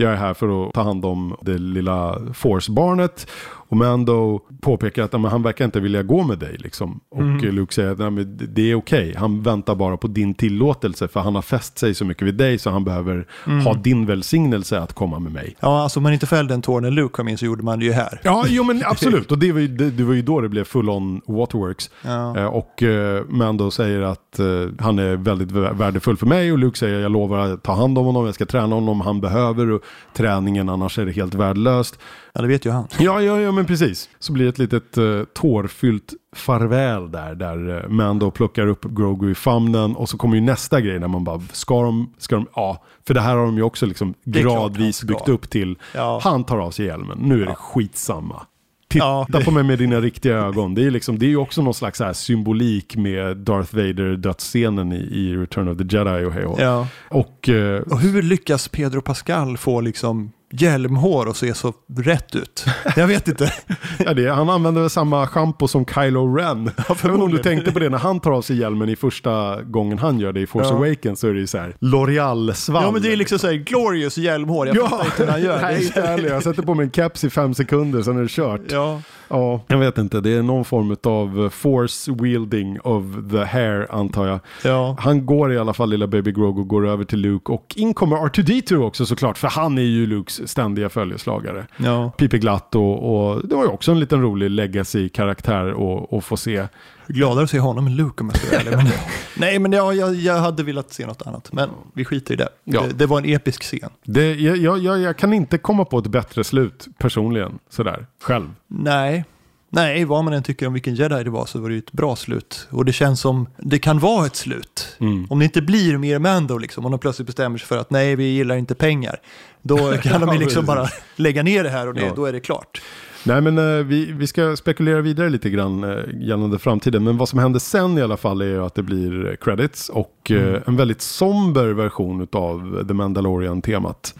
[0.00, 3.30] jag är här för att ta hand om det lilla Force-barnet.
[3.70, 6.56] Och Mando påpekar att "Ja, men han verkar inte vilja gå med dig.
[6.58, 7.00] Liksom.
[7.10, 7.54] Och Mm.
[7.54, 9.14] Luke säger att "Nej, men det- är okej.
[9.16, 12.58] Han väntar bara på din tillåtelse för han har fäst sig så mycket vid dig
[12.58, 13.60] så han behöver Mm.
[13.66, 15.56] ha din välsignelse att komma med mig.
[15.60, 17.78] Ja, alltså om man inte fällde en tår när Luke kom in så gjorde man
[17.78, 18.20] det ju här.
[18.24, 19.32] Ja, jo men absolut.
[19.32, 21.90] Och det var ju, det, det var ju då det blev full on waterworks.
[22.04, 22.36] Ja.
[22.38, 24.46] Eh, och eh, Mando säger att eh,
[24.78, 27.98] han är väldigt vä- värdefull för mig och Luke säger jag lovar att ta hand
[27.98, 29.82] om honom, jag ska träna honom om han behöver och
[30.16, 31.98] träningen annars är det helt värdelöst.
[32.34, 32.86] Ja, det vet ju han.
[32.98, 34.08] Ja, ja, ja men precis.
[34.18, 39.30] Så blir det ett litet uh, tårfyllt farväl där, där uh, Mando plockar upp Grogu
[39.30, 42.46] i famnen och så kommer ju nästa grej när man bara, ska de, ska de,
[42.54, 46.20] ja, för det här har de ju också liksom gradvis byggt upp till, Ja.
[46.22, 48.42] han tar av sig hjälmen, nu är det skitsamma.
[48.88, 50.74] Titta Ja, det- på mig med dina riktiga ögon.
[50.74, 54.92] Det är, liksom, det är ju också någon slags här symbolik med Darth Vader dödsscenen
[54.92, 56.60] i, i Return of the Jedi och hej och.
[56.60, 56.86] Ja.
[57.08, 62.64] Och eh, Och hur lyckas Pedro Pascal få liksom hjälmhår och se så rätt ut?
[62.96, 63.52] Jag vet inte.
[63.98, 66.70] ja, det, han använder samma schampo som Kylo Ren.
[66.88, 69.62] Jag vet om du tänkte på det när han tar av sig hjälmen i första
[69.62, 70.76] gången han gör det i Force Ja.
[70.76, 72.82] Awakens så är det ju så här L'Oreal-svall.
[72.82, 74.66] Ja, men det är liksom så här glorious hjälmhår.
[74.66, 75.60] Jag fattar inte hur han gör.
[75.62, 76.28] Nej, inte heller.
[76.28, 78.60] Jag sätter på mig en caps i fem sekunder, sen är det kört.
[78.70, 80.20] Ja, Ja, jag vet inte.
[80.20, 84.40] Det är någon form av force wielding of the hair, antar jag.
[84.64, 84.96] ja.
[85.00, 88.16] Han går i alla fall, lilla baby Grogu, går över till Luke och in kommer
[88.16, 91.66] R2D2 också såklart, för han är ju Lukes ständiga följeslagare.
[91.76, 92.10] ja.
[92.18, 96.66] Pipiglatt och, och det var ju också en liten rolig legacy-karaktär att- att få se.
[97.12, 98.76] Gladare att se honom än Luke om jag ska vara ärlig.
[98.76, 98.86] Men,
[99.36, 101.52] nej, men jag, jag, jag hade velat se något annat.
[101.52, 102.48] Men vi skiter i det.
[102.64, 102.82] Ja.
[102.82, 103.90] Det, det var en episk scen.
[104.04, 108.48] Det, jag, jag, jag, kan inte komma på ett bättre slut personligen, sådär, själv.
[108.68, 109.24] Nej.
[109.72, 111.92] Nej, vad man än tycker om vilken jedi det var så var det ju ett
[111.92, 112.68] bra slut.
[112.70, 114.96] Och det känns som det kan vara ett slut.
[115.00, 115.26] Mm.
[115.30, 118.16] Om det inte blir mer Mando, liksom, om de plötsligt bestämmer sig för att nej,
[118.16, 119.20] vi gillar inte pengar.
[119.62, 122.12] Då kan de Ja, ju liksom bara lägga ner det här och det, Ja.
[122.16, 122.82] då är det klart.
[123.24, 127.04] Nej men eh, vi, vi ska spekulera vidare lite grann eh, gällande framtiden.
[127.04, 130.36] Men vad som händer sen i alla fall är att det blir credits och eh,
[130.48, 130.62] Mm.
[130.66, 134.14] en väldigt somber version av The Mandalorian-temat.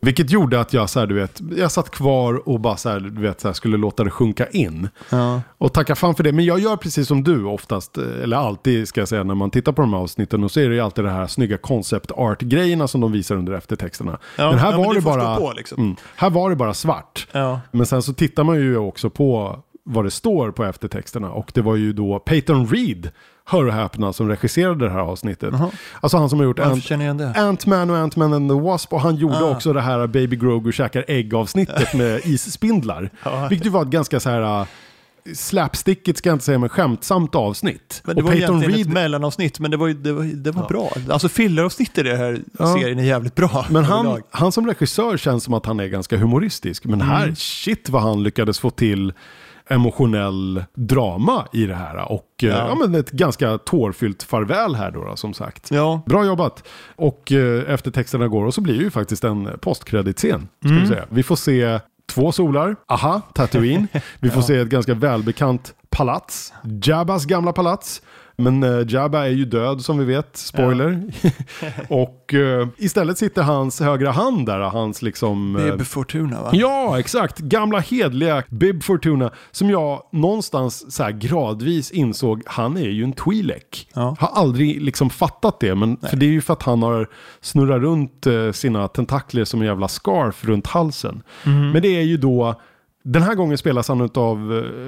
[0.00, 3.00] Vilket gjorde att jag, så här, du vet, jag satt kvar och bara så här,
[3.00, 4.88] du vet, så här, skulle låta det sjunka in.
[5.10, 5.42] Ja.
[5.58, 6.32] Och tacka fan för det.
[6.32, 9.50] Men jag gör precis som du oftast, eh, eller alltid ska jag säga, när man
[9.50, 10.44] tittar på de här avsnitten.
[10.44, 13.52] Och så är det ju alltid det här snygga concept art-grejerna som de visar under
[13.52, 14.18] eftertexterna.
[14.36, 15.36] Ja, men här ja, men var du det bara...
[15.36, 15.82] på, liksom.
[15.82, 17.26] mm, här var det bara svart.
[17.70, 21.30] Men sen så tittar man ju också på vad det står på eftertexterna.
[21.30, 23.10] Och det var ju då Peyton Reed,
[23.48, 25.48] hör och häpna, som regisserade det här avsnittet.
[25.52, 25.70] Jaha.
[26.00, 27.34] Alltså han som har gjort Ant-?
[27.36, 28.92] Ant-Man och Ant-Man and the Wasp.
[28.92, 29.50] Och han gjorde Ah.
[29.50, 33.10] också det här Baby Grogu käkar ägg-avsnittet med isspindlar.
[33.24, 33.46] Ja.
[33.50, 34.60] Vilket var ett ganska så här...
[34.60, 34.66] uh,
[35.34, 38.00] Slapstickigt ska jag inte säga, men skämtsamt avsnitt.
[38.04, 40.50] Men det och var Peyton egentligen Reed ett mellanavsnitt, men det var, det var, det
[40.50, 40.90] var bra.
[41.10, 42.74] Alltså filleravsnitt i den här Ja.
[42.74, 43.66] serien är jävligt bra.
[43.70, 46.84] Men han, han som regissör känns som att han är ganska humoristisk.
[46.84, 47.36] Men här, Mm.
[47.36, 49.12] shit vad han lyckades få till
[49.68, 52.12] emotionell drama i det här.
[52.12, 52.48] Och ja.
[52.48, 52.68] Ja.
[52.68, 55.70] ja, men ett ganska tårfyllt farväl här då, då som sagt.
[55.70, 56.64] Ja, Bra jobbat!
[56.96, 60.48] Och eh, eftertexterna går och så blir det ju faktiskt en postkreditscen.
[60.60, 60.82] Ska Mm.
[60.82, 61.04] vi, säga.
[61.08, 61.80] vi får se
[62.12, 63.88] två solar, aha, Tatooine.
[64.20, 66.52] Vi får se ett ganska välbekant palats,
[66.82, 68.02] Jabbas gamla palats.
[68.42, 71.02] Men uh, Jabba är ju död som vi vet, spoiler.
[71.88, 75.56] och uh, istället sitter hans högra hand där, hans liksom...
[75.56, 76.50] Uh, Bib Fortuna va?
[76.52, 77.38] Ja, exakt.
[77.38, 79.30] Gamla hedliga Bib Fortuna.
[79.50, 83.88] Som jag någonstans så här gradvis insåg, han är ju en Twi'lek.
[83.94, 84.16] Ja.
[84.20, 87.08] Har aldrig liksom fattat det, men för det är ju för att han har
[87.40, 88.26] snurrat runt
[88.56, 91.22] sina tentakler som en jävla scarf runt halsen.
[91.46, 91.70] Mm.
[91.70, 92.60] Men det är ju då
[93.04, 94.38] den här gången spelas han av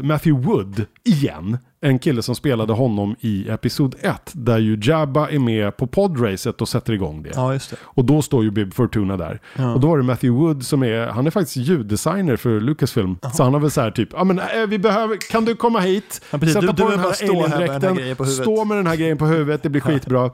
[0.03, 1.59] Matthew Wood igen.
[1.83, 4.31] En kille som spelade honom i Episod 1.
[4.33, 7.31] Där ju Jabba är med på podracet och sätter igång det.
[7.35, 7.77] Ja, det.
[7.83, 9.41] Och då står ju Bib Fortuna där.
[9.57, 9.75] Ja.
[9.75, 13.17] Och då var det Matthew Wood som är, han är faktiskt ljuddesigner för Lucasfilm.
[13.35, 15.81] Så han har väl så här typ, ja men äh, vi behöver, kan du komma
[15.81, 16.21] hit?
[16.31, 16.55] Ja, precis.
[16.55, 18.27] Sätta Du- du på med den här alien-dräkten.
[18.27, 20.31] Stå med den här grejen på huvudet, det blir skitbra.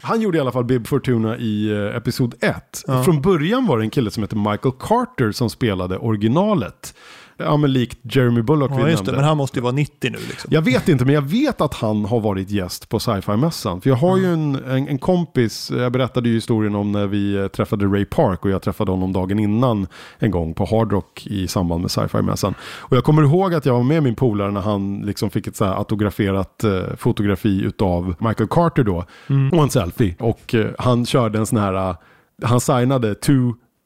[0.00, 2.54] Han gjorde i alla fall Bib Fortuna i uh, Episod 1.
[2.86, 3.04] Ja.
[3.04, 6.94] Från början var det en kille som heter Michael Carter som spelade originalet.
[7.36, 9.12] Ja men likt Jeremy Bullock vi Ja, just det.
[9.12, 10.48] Men han måste ju vara 90 nu liksom.
[10.52, 13.80] Jag vet inte, men jag vet att han har varit gäst på sci-fi-mässan.
[13.80, 14.54] För jag har ju Mm.
[14.54, 18.44] en, en, en kompis, jag berättade ju historien om när vi eh, träffade Ray Park
[18.44, 19.86] och jag träffade honom dagen innan
[20.18, 22.54] en gång på Hard Rock i samband med sci-fi-mässan.
[22.78, 25.56] Och jag kommer ihåg att jag var med min polare när han liksom fick ett
[25.56, 29.04] så här autograferat eh, fotografi utav Michael Carter då.
[29.26, 29.52] Mm.
[29.52, 30.14] Och en selfie.
[30.18, 31.96] Och eh, han körde en sån här, eh,
[32.42, 33.32] han signade to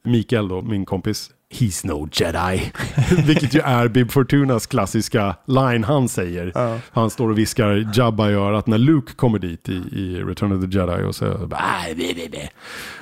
[0.05, 1.29] Mikael då, min kompis.
[1.53, 2.71] He's no jedi.
[3.27, 6.51] Vilket ju är Bib Fortunas klassiska line han säger.
[6.55, 6.77] Ja.
[6.91, 10.61] Han står och viskar Jabba i örat när Luke kommer dit i, i Return of
[10.71, 11.03] the Jedi.
[11.03, 12.49] Och bara, "Ah, bi, bi, bi."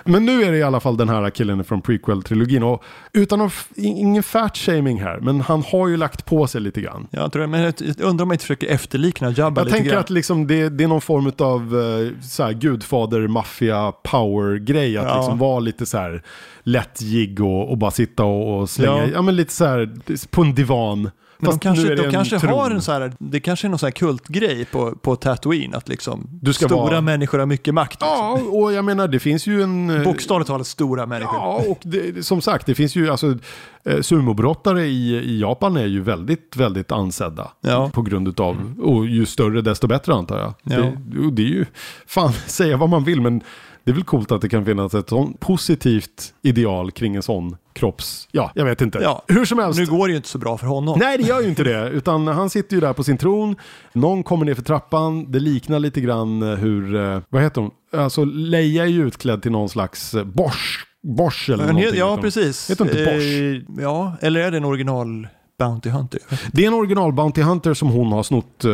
[0.04, 2.64] Men nu är det i alla fall den här killen från prequel-trilogin.
[2.64, 2.84] Och
[3.14, 7.08] utan att, ingen fat-shaming här, men han har ju lagt på sig lite grann.
[7.12, 10.00] Jag tror, men jag undrar om jag inte försöker efterlikna Jabba Jag lite tänker grann.
[10.00, 14.98] att liksom det, det är någon form av uh, så här, gudfader, maffia, power-grej.
[14.98, 15.18] Att Ja.
[15.18, 16.24] liksom vara lite så här
[16.64, 19.08] lätt jigg och, och bara sitta och, och slänga, ja.
[19.14, 19.22] Ja.
[19.22, 19.90] men lite så här
[20.32, 21.12] på en divan.
[21.40, 22.52] Men de Fast nu kanske, de kanske tron.
[22.52, 25.90] har en så här, det kanske är någon så här kultgrej på, på Tatooine, att
[25.90, 27.92] liksom Du ska stora vara- människor har mycket makt.
[28.02, 28.08] Liksom.
[28.18, 29.90] Ja, och jag menar det finns ju en...
[29.90, 31.36] eh, Bokstavligt talat stora människor.
[31.36, 33.38] Ja, och det, som sagt, det finns ju alltså
[33.86, 37.52] eh, sumobrottare i, i Japan är ju väldigt, väldigt ansedda.
[37.62, 37.90] Ja.
[37.94, 40.54] På grund utav, och ju större desto bättre antar jag.
[40.64, 40.92] Ja.
[40.98, 41.66] Det, det är ju,
[42.08, 43.42] fan, säga vad man vill, men
[43.88, 47.58] det är väl coolt att det kan finnas ett sånt positivt ideal kring en sån
[47.74, 48.28] kropps...
[48.32, 49.00] Ja, jag vet inte.
[49.02, 49.24] Ja.
[49.28, 49.80] Hur som helst.
[49.80, 51.00] Nu går det ju inte så bra för honom.
[51.00, 51.90] Nej, det gör ju inte det.
[51.94, 53.56] Utan han sitter ju där på sin tron.
[53.94, 55.32] Någon kommer ner för trappan.
[55.32, 57.72] Det liknar lite grann hur, eh, vad heter hon?
[57.94, 60.86] Alltså Leia är ju utklädd till någon slags eh, Bosch.
[61.18, 61.84] Bosch eller någonting.
[61.84, 62.22] ja, heter hon.
[62.22, 62.70] precis.
[62.70, 63.78] Heter hon inte Bosch?
[63.78, 65.28] Eh, ja, eller är det en original
[65.60, 66.20] Bounty Hunter?
[66.52, 68.72] Det är en original Bounty Hunter som hon har snott eh,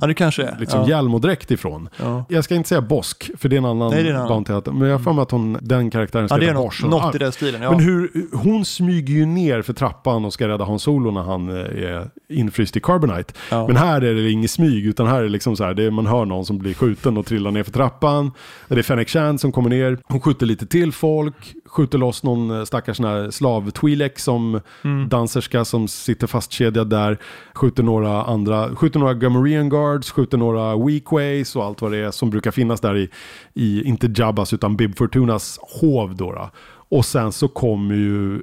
[0.00, 0.56] Ja, det kanske är.
[0.60, 0.88] liksom ja.
[0.88, 1.88] hjälm och dräkt ifrån.
[1.96, 2.24] Ja.
[2.28, 4.28] Jag ska inte säga Bosk, för det är en annan, Nej, är en.
[4.28, 4.72] Bounty Hunter.
[4.72, 7.14] Men jag har för mig att hon, den karaktären ska ja, det är något, något
[7.14, 7.62] i den stilen.
[7.62, 7.70] Ja.
[7.70, 11.48] Men hur, hon smyger ju ner för trappan och ska rädda Han Solo när han
[11.48, 13.32] eh, är infryst i Carbonite.
[13.50, 15.90] Men här är det inget smyg, utan här är det liksom så här, det är,
[15.90, 18.30] man hör någon som blir skjuten och trillar ner för trappan.
[18.68, 22.50] Det är Fennec Shand som kommer ner, hon skjuter lite till folk, skjuter loss någon
[22.58, 25.08] eh, stackars sån här slav Twi'lek som Mm.
[25.08, 27.18] danserska som sitter fastkedjad där,
[27.54, 32.10] skjuter några andra, skjuter några Gamorrean Guards, skjuter några Weakways och allt vad det är
[32.10, 33.10] som brukar finnas där i,
[33.54, 36.32] i inte Jabbas utan Bib Fortunas hov då.
[36.32, 36.50] då.
[36.88, 38.42] Och sen så kommer ju,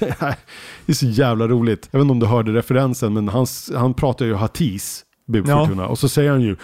[0.00, 0.34] det här
[0.86, 3.46] är så jävla roligt, jag vet inte om du hörde referensen men han,
[3.76, 5.60] han pratar ju Hatis, Bib Ja.
[5.66, 6.56] Fortuna, och så säger han ju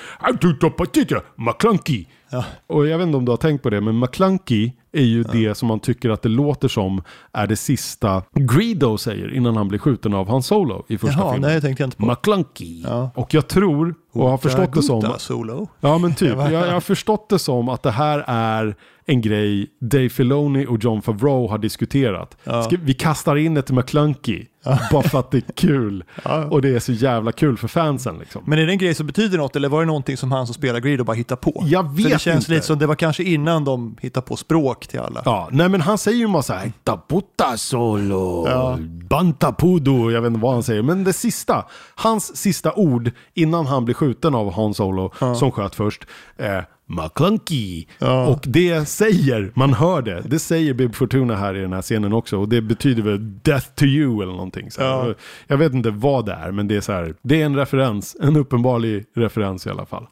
[1.37, 2.05] McClunky.
[2.31, 2.45] Ja.
[2.67, 5.55] Och jag vet inte om du har tänkt på det, men McClunky är ju det
[5.55, 9.79] som man tycker att det låter som är det sista Greedo säger innan han blir
[9.79, 11.49] skjuten av Han Solo i första Jaha, filmen.
[11.51, 12.07] nej, det tänkte jag inte på.
[12.07, 12.83] McClunky.
[12.83, 13.11] Ja.
[13.15, 15.69] Och jag tror, och har förstått det som, Solo.
[15.81, 18.77] ja men typ, jag, jag har förstått det som att det här är
[19.11, 22.37] en grej Dave Filoni och John Favreau har diskuterat.
[22.45, 22.63] Ja.
[22.63, 24.45] Ska, vi kastar in ett McClunky,
[24.93, 26.05] bara för att det är kul.
[26.25, 26.45] Ja.
[26.45, 28.43] Och det är så jävla kul för fansen liksom.
[28.47, 30.55] Men är det en grej som betyder något eller var det någonting som han som
[30.55, 31.65] spelar Greedo bara hittar på?
[31.67, 32.53] Jag För det vet känns inte.
[32.53, 35.23] lite som det var kanske innan de hittade på språk till alla.
[35.25, 38.79] Ja, nej men han säger ju massa Taputa solo, Ja.
[39.11, 40.83] bantapudo, jag vet inte vad han säger.
[40.83, 41.65] Men det sista,
[41.95, 46.05] hans sista ord innan han blir skjuten av Han Solo, som sköt först,
[46.37, 47.87] är McClunky.
[47.99, 48.27] Ja.
[48.27, 52.13] Och det säger, man hör det, det säger Bib Fortuna här i den här scenen
[52.13, 52.39] också.
[52.39, 54.71] Och det betyder väl death to you eller någonting.
[54.71, 54.89] Så här.
[55.09, 55.15] Ja.
[55.47, 58.17] Jag vet inte vad det är, men det är så här, det är en referens,
[58.21, 60.07] en uppenbarlig referens i alla fall.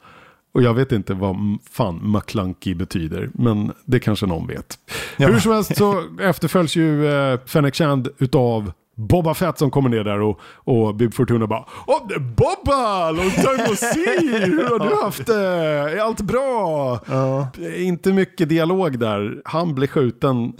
[0.57, 1.37] Och jag vet inte vad
[1.71, 4.79] fan McClunky betyder, men det kanske någon vet.
[5.17, 5.29] Ja.
[5.29, 10.05] Hur som helst så efterföljs ju eh, Fennec Shand utav Boba Fett som kommer ner
[10.05, 11.65] där och, och Bib Fortuna bara
[12.15, 13.11] är Bobba!
[13.11, 14.47] Long time no see!
[14.47, 15.47] Hur har du haft det?
[15.47, 16.99] Är allt bra?
[17.07, 17.49] Ja.
[17.77, 19.43] Inte mycket dialog där.
[19.45, 20.53] Han blir skjuten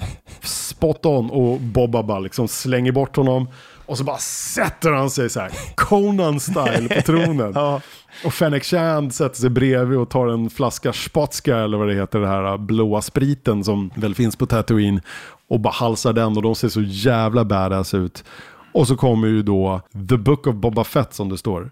[0.43, 3.49] spot on och Bobba bara liksom slänger bort honom.
[3.87, 7.53] Och så bara sätter han sig så här, Conan-style på tronen.
[7.55, 7.81] Ja.
[8.25, 12.19] Och Fennec Shand sätter sig bredvid och tar en flaska spatska eller vad det heter,
[12.19, 15.01] det här blåa spriten som väl finns på Tatooine.
[15.49, 18.25] Och bara halsar den och de ser så jävla badass ut.
[18.73, 21.71] Och så kommer ju då The Book of Boba Fett som det står.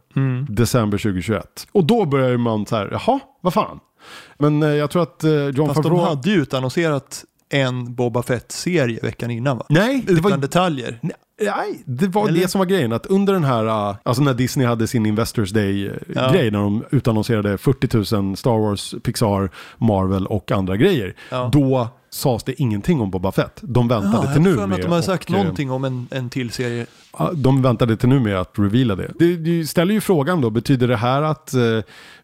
[0.49, 1.67] December 2021.
[1.73, 3.81] Och då börjar ju man så här, jaha, vad fan.
[4.39, 6.05] Men eh, jag tror att eh, John Fast de Favreau...
[6.09, 9.67] hade ju utannonserat en Boba Fett-serie veckan innan va?
[9.69, 10.99] Nej, det Utan var detaljer.
[11.03, 11.13] Nej,
[11.87, 12.41] det var Eller?
[12.41, 12.93] det som var grejen.
[12.93, 16.33] Att under den här, uh, alltså när Disney hade sin Investors Day-grej, Ja.
[16.33, 21.15] när de utannonserade 40 000 Star Wars, Pixar, Marvel och andra grejer.
[21.31, 21.51] Ja.
[21.53, 23.61] Då sades det ingenting om Boba Fett.
[23.63, 25.85] De väntade Ja, till nu har med att de hade sagt och, eh, någonting om
[25.85, 26.87] en, en till serie.
[27.35, 29.13] De väntade till nu med att reveala det.
[29.19, 31.61] Det, det ställer ju frågan då, betyder det här att eh,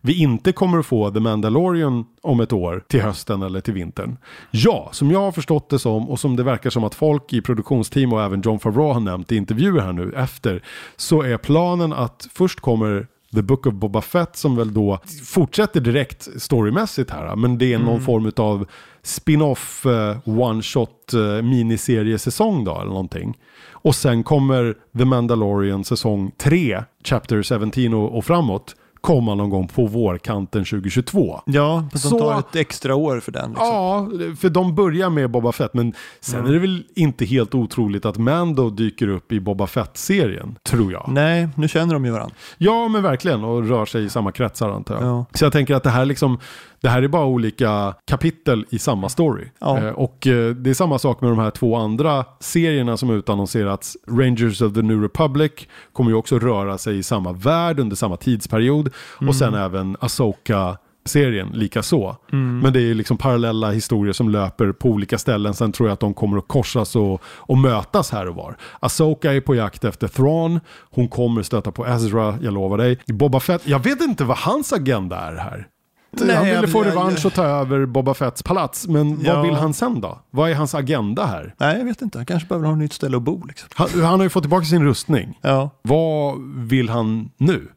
[0.01, 4.17] vi inte kommer att få The Mandalorian om ett år till hösten eller till vintern?
[4.51, 7.41] Ja, som jag har förstått det som och som det verkar som att folk i
[7.41, 10.63] produktionsteam och även John Favreau har nämnt i intervjuer här nu efter,
[10.97, 15.81] så är planen att först kommer The Book of Boba Fett som väl då fortsätter
[15.81, 17.37] direkt storymässigt här.
[17.37, 18.67] Men det är någon form av
[19.03, 23.39] spin-off eh, one-shot eh, miniseriesäsong då eller någonting.
[23.73, 29.69] Och sen kommer The Mandalorian säsong 3, Chapter 17 och, och framåt, komma någon gång
[29.69, 31.41] på vårkanten 2022.
[31.47, 33.51] Ja, fast Så- de tar ett extra år för den.
[33.51, 33.67] Liksom.
[33.67, 34.09] Ja,
[34.41, 38.19] för de börjar med Boba Fett, men sen är det väl inte helt otroligt att
[38.19, 41.09] Mando dyker upp i Boba Fett-serien, tror jag.
[41.09, 42.35] Nej, nu känner de ju varandra.
[42.59, 43.45] Ja, men verkligen.
[43.45, 45.05] Och rör sig i samma kretsar antar jag.
[45.05, 45.25] Ja.
[45.35, 46.39] Så jag tänker att det här, liksom,
[46.83, 49.45] det här är bara olika kapitel i samma story.
[49.59, 49.79] Ja.
[49.79, 53.97] Eh, och eh, det är samma sak med de här två andra serierna som utannonserats.
[54.09, 55.53] Rangers of the New Republic
[55.93, 58.91] kommer ju också röra sig i samma värld under samma tidsperiod.
[59.29, 62.17] Och sen även Asoka serien lika så.
[62.63, 65.55] Men det är liksom parallella historier som löper på olika ställen.
[65.55, 68.57] Sen tror jag att de kommer att korsas och, och mötas här och var.
[68.81, 70.61] Asoka är på jakt efter Thrawn.
[70.91, 72.99] Hon kommer stöta på Ezra, jag lovar dig.
[73.07, 75.67] Boba Fett, jag vet inte vad hans agenda är här.
[76.13, 78.89] Nej, han ville få jag- revansch och ta över Boba Fetts palats.
[78.89, 79.35] Men Ja.
[79.35, 80.19] vad vill han sen då?
[80.31, 81.55] Vad är hans agenda här?
[81.59, 82.19] Nej, jag vet inte.
[82.19, 83.45] Han kanske behöver ha ett nytt ställe att bo.
[83.45, 83.69] Liksom.
[83.75, 85.39] Han, han har ju fått tillbaka sin rustning.
[85.41, 85.71] Ja.
[85.83, 87.69] Vad vill han nu?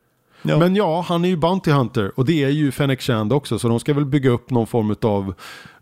[0.44, 0.58] Ja.
[0.60, 3.60] Men ja, han är ju Bounty Hunter och det är ju Fennec Shand också.
[3.60, 5.34] Så de ska väl bygga upp någon form av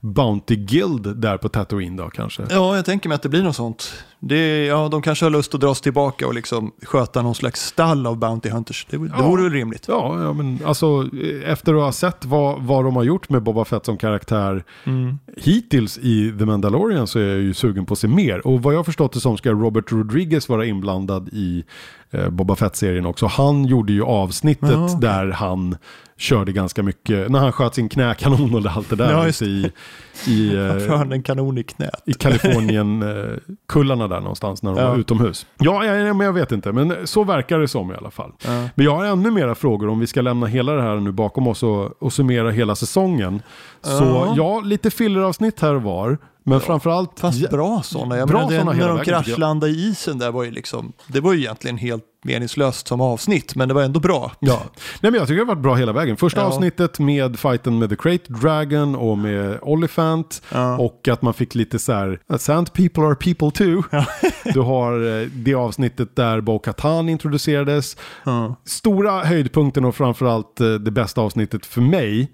[0.02, 2.44] Bounty Guild där på Tatooine då kanske.
[2.50, 3.94] ja, jag tänker mig att det blir något sånt.
[4.20, 7.62] Det, ja, de kanske har lust att dra sig tillbaka och liksom sköta någon slags
[7.66, 8.88] stall av Bounty Hunters.
[8.90, 9.28] Det, det Ja.
[9.28, 9.86] vore väl rimligt.
[9.88, 11.10] Ja, ja, men alltså
[11.46, 15.20] efter att ha sett vad, vad de har gjort med Boba Fett som karaktär Mm.
[15.38, 18.48] hittills i The Mandalorian så är jag ju sugen på att se mer.
[18.48, 21.64] Och vad jag förstått det som ska Robert Rodriguez vara inblandad i
[22.12, 23.26] eh, Boba Fett-serien också.
[23.26, 24.96] Han gjorde ju avsnittet Ja, okej.
[25.02, 25.76] där han
[26.18, 29.72] körde ganska mycket, när han sköt sin knäkanon och allt det där Ja, just i,
[30.28, 32.04] i, har eh, han en kanon i knät?
[32.06, 34.90] i Kalifornien-kullarna där någonstans när de Ja.
[34.90, 35.46] var utomhus.
[35.60, 38.32] Ja, ja, men jag vet inte, men så verkar det som i alla fall.
[38.46, 38.68] Ja.
[38.76, 41.48] Men jag har ännu mera frågor om vi ska lämna hela det här nu bakom
[41.48, 43.42] oss och, och summera hela säsongen.
[43.82, 44.34] Så Ja.
[44.38, 46.18] ja, lite filleravsnitt här och var.
[46.44, 47.20] Men framförallt...
[47.20, 48.18] Fast ja, bra sådana.
[48.18, 51.34] Jag Bra menar, hela när de kraschlandade i isen där var ju liksom, det var
[51.34, 54.32] ju egentligen helt meningslöst som avsnitt, men det var ändå bra.
[54.40, 54.62] Ja,
[55.02, 56.18] Nej, men jag tycker det har varit bra hela vägen.
[56.18, 56.46] Första Ja.
[56.46, 60.42] avsnittet med fighten med The Crate Dragon och med Oliphant.
[60.52, 60.78] Ja.
[60.78, 63.84] Och att man fick lite så här, Sand people are people too.
[64.54, 67.98] du har eh, det avsnittet där Bo Katan introducerades.
[68.24, 68.56] Ja.
[68.66, 72.32] Stora höjdpunkten och framförallt eh, det bästa avsnittet för mig.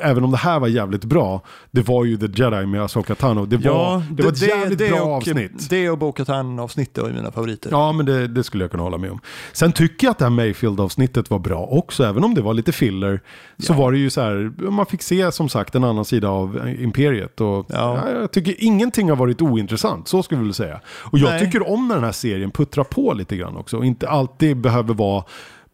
[0.00, 1.40] Även om det här var jävligt bra.
[1.70, 3.46] Det var ju The Jedi med Asoka Tano.
[3.46, 5.70] Det var, det, var ett jävligt bra och, avsnitt.
[5.70, 7.70] Det och Bo-Katan-avsnittet var ju mina favoriter.
[7.70, 9.20] Ja, men det, det skulle jag kunna hålla med om.
[9.52, 12.72] Sen tycker jag att det här Mayfield-avsnittet var bra också, även om det var lite
[12.72, 13.20] filler.
[13.58, 16.58] Så var det ju så här, man fick se som sagt en annan sida av
[16.58, 17.40] eh, imperiet.
[17.40, 18.00] Och Ja.
[18.04, 20.80] ja, jag tycker ingenting har varit ointressant, så skulle jag vilja säga.
[20.86, 21.40] Och jag Nej.
[21.40, 23.76] tycker om när den här serien puttrar på lite grann också.
[23.76, 25.24] Och inte alltid behöver vara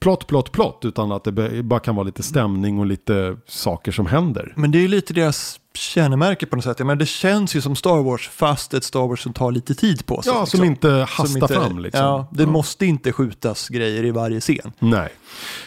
[0.03, 4.07] plott, plott, plott, utan att det bara kan vara lite stämning och lite saker som
[4.07, 4.53] händer.
[4.57, 6.87] Men det är ju lite deras kännemärke på något sätt.
[6.87, 10.07] Men det känns ju som Star Wars, fast ett Star Wars som tar lite tid
[10.07, 10.33] på sig.
[10.33, 10.59] Ja, liksom.
[10.59, 12.01] som inte Som hastar inte- fram liksom.
[12.05, 14.73] Ja, det måste inte skjutas grejer i varje scen.
[14.79, 15.09] Nej,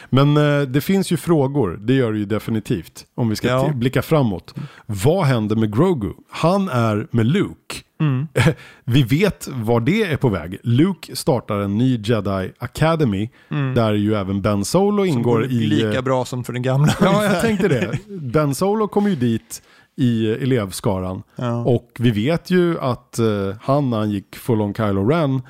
[0.10, 3.06] men eh, det finns ju frågor, det gör det ju definitivt.
[3.16, 3.72] Om vi ska Ja.
[3.74, 4.53] blicka framåt.
[4.86, 6.10] Vad händer med Grogu?
[6.30, 7.76] Han är med Luke.
[7.99, 8.28] Mm.
[8.84, 10.58] vi vet var det är på väg.
[10.64, 13.30] Luke startar en ny Jedi Academy.
[13.76, 15.49] Där ju även Ben Solo ingår Går i...
[15.68, 16.93] lika eh, bra som för den gamla.
[17.01, 17.97] Ja, jag tänkte det.
[18.08, 19.62] Ben Solo kom ju dit
[19.97, 21.23] i elevskaran.
[21.35, 21.63] Ja.
[21.63, 23.25] Och vi vet ju att eh,
[23.61, 25.41] han när han gick full on Kylo Ren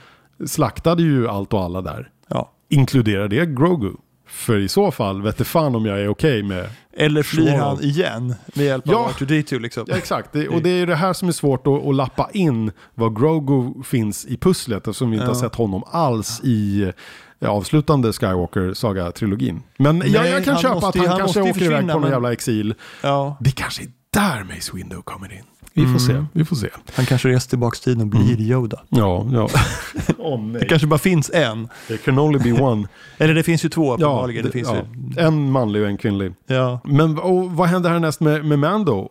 [0.45, 2.09] slaktade ju allt och alla där.
[2.27, 2.51] Ja.
[2.69, 3.91] Inkluderar det Grogu?
[4.27, 8.35] För i så fall vet fan om jag är okej med Eller flyr han igen
[8.55, 8.95] med hjälp Ja.
[8.97, 9.83] av R2D2 liksom.
[9.87, 10.33] Ja, exakt.
[10.33, 13.19] Det, och det är ju det här som är svårt att, att lappa in vad
[13.19, 15.29] Grogu finns i pusslet eftersom vi inte Ja.
[15.33, 16.91] har sett honom alls i
[17.39, 19.61] eh, avslutande Skywalker-saga-trilogin.
[19.77, 22.01] Men Nej, jag kan han köpa måste att han, han kanske åker iväg på någon
[22.01, 22.73] men- jävla exil.
[23.03, 23.87] Ja, Det kanske är
[24.19, 25.43] där Mace Windu kommer in.
[25.73, 25.99] Vi får Mm.
[25.99, 26.67] se, vi får se.
[26.95, 28.41] han kanske reser tillbaka tiden och blir Mm.
[28.41, 28.81] Yoda.
[28.89, 29.47] Ja, ja.
[30.17, 30.67] Det nej.
[30.69, 31.69] kanske bara finns en.
[31.87, 32.87] There can only be one.
[33.17, 34.43] Eller det finns ju två ja, uppenbarligen.
[34.43, 34.75] det, det finns ja.
[35.17, 35.21] ju.
[35.25, 36.33] En manlig och en kvinnlig.
[36.47, 36.79] Ja.
[36.83, 39.09] Men och vad händer härnäst med, med Mando?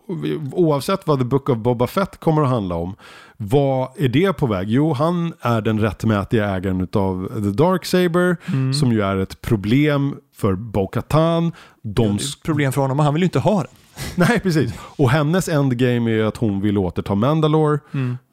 [0.53, 2.95] Oavsett vad The Book of Boba Fett kommer att handla om.
[3.37, 4.69] Vad är det på väg?
[4.71, 8.75] Jo, han är den rättmätiga ägaren av The Dark Saber Mm.
[8.75, 11.53] som ju är ett problem för Bo-Katan.
[11.83, 13.71] De Det är ett problem för honom, han vill ju inte ha den.
[14.17, 14.73] Nej, precis.
[14.97, 17.79] Och hennes endgame är att hon vill återta Mandalore.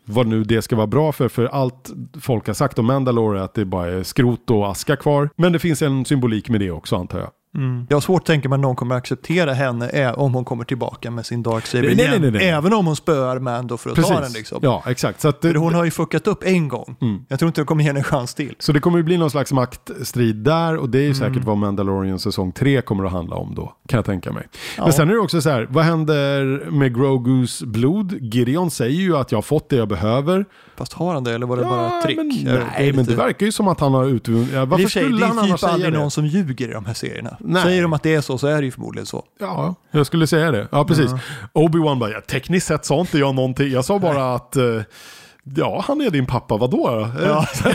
[0.06, 1.92] Vad nu det ska vara bra för, för allt
[2.22, 5.30] folk har sagt om Mandalore är att det bara är skrot och aska kvar.
[5.36, 7.30] Men det finns en symbolik med det också antar jag.
[7.90, 10.64] Jag har svårt att tänka mig att någon kommer acceptera henne ä- om hon kommer
[10.64, 12.22] tillbaka med sin Dark Saber Nej, igen.
[12.22, 12.50] nej, nej.
[12.50, 14.60] Även om hon spöar Mando för att ta den liksom.
[14.62, 15.22] Ja, exakt.
[15.22, 16.96] Så, att det, För hon har ju fuckat upp en gång.
[17.02, 17.26] Mm.
[17.28, 18.56] Jag tror inte de kommer ge henne en chans till.
[18.60, 21.16] så det kommer ju bli någon slags maktstrid där och det är ju Mm.
[21.20, 24.48] säkert vad Mandalorian säsong 3 kommer att handla om då, kan jag tänka mig.
[24.78, 24.84] Ja.
[24.84, 28.14] Men sen är det också så här, vad händer med Grogus blod?
[28.22, 30.46] Gideon säger ju att jag har fått det jag behöver.
[30.82, 32.18] Fast har han det eller var det bara ett trick?
[32.18, 34.50] Men, Är det- nej, är men det lite- verkar ju som att han har utvunnit...
[34.54, 35.98] Ja, varför för sig, skulle han är annars typ säga det?
[35.98, 37.38] någon som ljuger i de här serierna.
[37.40, 37.64] Nej.
[37.64, 39.24] Säger de att det är så så är det ju förmodligen så.
[39.40, 40.68] Ja, jag skulle säga det.
[40.72, 41.12] Ja, precis.
[41.54, 43.72] Obi-Wan bara, ja, tekniskt sett sa inte jag någonting.
[43.72, 44.82] Jag sa bara att, eh,
[45.44, 46.90] ja, han är din pappa, vadå?
[46.90, 47.24] då?
[47.26, 47.46] Ja.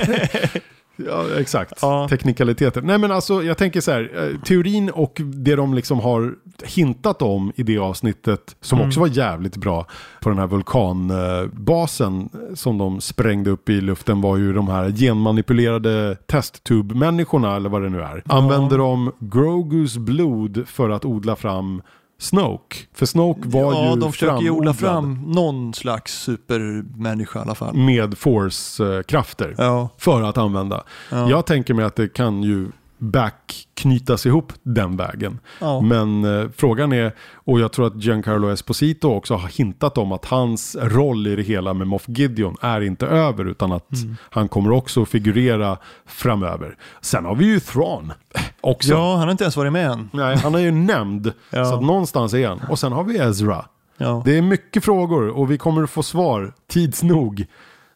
[0.96, 1.72] Ja, exakt.
[1.82, 2.08] Ja.
[2.10, 2.82] Teknikaliteter.
[2.82, 6.34] Nej, men alltså, jag tänker så här, eh, teorin och det de liksom har
[6.64, 8.88] hintat om i det avsnittet, som Mm.
[8.88, 9.86] också var jävligt bra
[10.20, 16.16] på den här vulkanbasen som de sprängde upp i luften, var ju de här genmanipulerade
[16.26, 18.22] testtube-människorna, eller vad det nu är.
[18.26, 21.82] Använder de Grogus blod för att odla fram
[22.18, 22.76] Snoke?
[22.92, 27.54] För Snoke var ja, ju de försöker ju odla fram någon slags supermänniska i alla
[27.54, 27.76] fall.
[27.76, 29.54] med force-krafter.
[29.58, 30.84] Ja, för att använda.
[31.10, 31.30] Ja.
[31.30, 32.68] Jag tänker mig att det kan ju
[32.98, 35.38] backknytas ihop den vägen.
[35.60, 35.80] ja.
[35.80, 40.24] Men eh, frågan är, och jag tror att Giancarlo Esposito också har hintat om att
[40.24, 44.16] hans roll i det hela med Moff Gideon är inte över utan att Mm.
[44.30, 46.76] han kommer också figurera framöver.
[47.00, 48.12] Sen har vi ju Thrawn
[48.60, 48.90] också.
[48.92, 50.10] ja, han har inte ens varit med än.
[50.12, 51.64] Nej, han är ju nämnd, Ja.
[51.64, 52.60] så att någonstans är han.
[52.70, 53.64] Och sen har vi Ezra.
[53.98, 54.22] Ja.
[54.24, 57.46] Det är mycket frågor och vi kommer att få svar tids nog.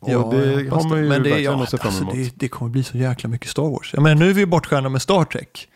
[0.01, 2.15] Och Ja, det har man ju Men det, verkligen ja, att se fram alltså, emot.
[2.15, 3.91] det, det kommer bli så jäkla mycket Star Wars.
[3.95, 5.67] Jag menar, nu är vi bortskämda med Star Trek.